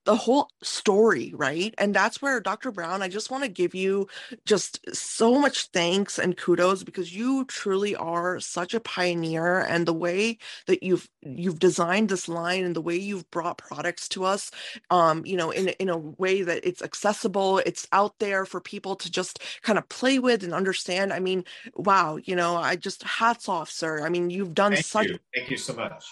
the 0.06 0.16
whole 0.16 0.50
story, 0.62 1.34
right? 1.36 1.74
And 1.78 1.94
that's 1.94 2.22
where 2.22 2.40
Dr. 2.40 2.72
Brown, 2.72 3.02
I 3.02 3.08
just 3.08 3.32
want 3.32 3.44
to 3.44 3.50
give 3.50 3.74
you 3.74 4.08
just 4.46 4.80
so 4.96 5.40
much 5.40 5.68
thanks 5.68 6.20
and 6.20 6.38
kudos 6.38 6.84
because 6.84 7.16
you 7.16 7.46
truly 7.46 7.96
are 7.96 8.40
such 8.40 8.74
a 8.74 8.80
pioneer 8.80 9.60
and 9.60 9.86
the 9.86 9.94
way 9.94 10.38
that 10.68 10.84
you've 10.84 11.10
you've 11.22 11.60
designed 11.60 12.10
this 12.10 12.28
line 12.28 12.64
and 12.64 12.76
the 12.76 12.82
way 12.82 12.98
you've 12.98 13.30
brought 13.32 13.58
products 13.58 14.10
to 14.10 14.26
us 14.26 14.52
um 14.90 15.26
you 15.26 15.38
know 15.38 15.52
in 15.52 15.70
in 15.70 15.90
a 15.90 15.98
way 15.98 16.42
that 16.42 16.66
it's 16.66 16.82
accessible, 16.82 17.60
it's 17.60 17.88
out 17.92 18.20
there 18.20 18.46
for 18.46 18.60
people 18.60 18.96
to 18.96 19.12
just 19.12 19.42
kind 19.62 19.78
of 19.78 19.88
play 19.90 20.20
with 20.20 20.44
and 20.44 20.54
understand. 20.54 21.14
I 21.14 21.20
mean, 21.20 21.46
wow, 21.76 22.18
you 22.24 22.36
know, 22.36 22.56
I 22.58 22.76
just 22.76 23.04
hats 23.04 23.50
off, 23.50 23.70
sir. 23.70 24.06
I 24.06 24.10
mean, 24.10 24.30
you've 24.30 24.54
done 24.54 24.74
Thank 24.74 24.86
such 24.86 25.08
you. 25.08 25.20
Thank 25.36 25.50
you 25.52 25.58
so 25.58 25.74
much. 25.74 26.06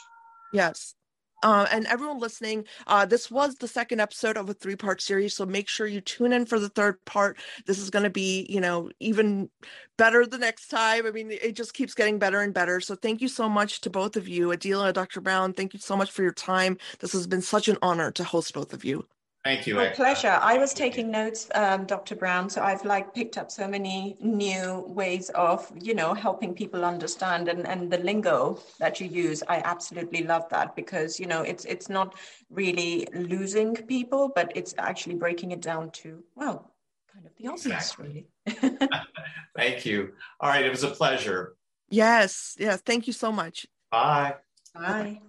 Yes. 0.54 0.96
Uh, 1.44 1.68
and 1.72 1.88
everyone 1.88 2.20
listening, 2.20 2.66
uh, 2.88 3.06
this 3.06 3.32
was 3.32 3.56
the 3.56 3.68
second 3.68 4.00
episode 4.00 4.38
of 4.38 4.50
a 4.50 4.54
three 4.54 4.76
part 4.76 5.02
series. 5.02 5.36
So 5.36 5.46
make 5.46 5.68
sure 5.68 5.88
you 5.88 6.02
tune 6.02 6.34
in 6.34 6.46
for 6.46 6.60
the 6.60 6.70
third 6.70 7.04
part. 7.06 7.38
This 7.66 7.80
is 7.80 7.90
going 7.90 8.04
to 8.04 8.10
be, 8.10 8.46
you 8.50 8.62
know, 8.62 8.90
even 9.00 9.50
better 9.98 10.26
the 10.26 10.38
next 10.38 10.68
time. 10.68 11.06
I 11.06 11.12
mean, 11.12 11.32
it 11.32 11.56
just 11.56 11.74
keeps 11.74 11.94
getting 11.94 12.20
better 12.20 12.42
and 12.42 12.54
better. 12.54 12.80
So 12.80 12.96
thank 12.96 13.22
you 13.22 13.28
so 13.28 13.50
much 13.50 13.82
to 13.82 13.90
both 13.90 14.16
of 14.18 14.28
you, 14.28 14.52
Adela, 14.52 14.94
Dr. 14.94 15.22
Brown. 15.22 15.54
Thank 15.54 15.74
you 15.74 15.80
so 15.80 15.96
much 15.96 16.12
for 16.12 16.24
your 16.24 16.34
time. 16.34 16.78
This 17.00 17.14
has 17.14 17.28
been 17.28 17.42
such 17.42 17.68
an 17.68 17.78
honor 17.82 18.12
to 18.12 18.24
host 18.24 18.54
both 18.54 18.74
of 18.74 18.86
you. 18.86 19.08
Thank 19.44 19.66
you. 19.66 19.76
My 19.76 19.88
pleasure. 19.88 20.38
I 20.40 20.60
was 20.60 20.72
taking 20.72 21.10
notes, 21.10 21.48
um, 21.56 21.86
Dr. 21.86 22.16
Brown. 22.16 22.48
So 22.48 22.62
I've 22.62 22.86
like 22.86 23.12
picked 23.16 23.40
up 23.40 23.50
so 23.50 23.68
many 23.68 24.16
new 24.20 24.86
ways 24.88 25.30
of, 25.30 25.72
you 25.82 25.96
know, 25.96 26.14
helping 26.14 26.54
people 26.54 26.86
understand 26.86 27.48
and, 27.48 27.68
and 27.68 27.92
the 27.92 27.98
lingo 27.98 28.60
that 28.78 29.00
you 29.02 29.08
use. 29.08 29.42
I 29.48 29.58
absolutely 29.66 30.24
love 30.24 30.48
that 30.50 30.76
because, 30.76 31.20
you 31.20 31.26
know, 31.26 31.42
it's 31.42 31.66
it's 31.66 31.90
not 31.90 32.14
really 32.52 33.08
losing 33.16 33.74
people, 33.76 34.32
but 34.36 34.52
it's 34.56 34.76
actually 34.78 35.16
breaking 35.16 35.52
it 35.52 35.62
down 35.62 35.90
to, 35.92 36.24
well, 36.36 36.72
kind 37.12 37.26
of 37.26 37.32
the 37.38 37.48
obvious, 37.48 37.66
exactly. 37.66 38.28
really. 38.46 38.78
Thank 39.56 39.86
you. 39.88 40.14
All 40.40 40.50
right. 40.50 40.64
It 40.64 40.70
was 40.70 40.84
a 40.84 40.92
pleasure. 40.92 41.56
Yes. 41.90 42.56
Yes. 42.60 42.82
Thank 42.82 43.08
you 43.08 43.14
so 43.14 43.32
much. 43.32 43.66
Bye. 43.90 44.36
Bye. 44.76 45.20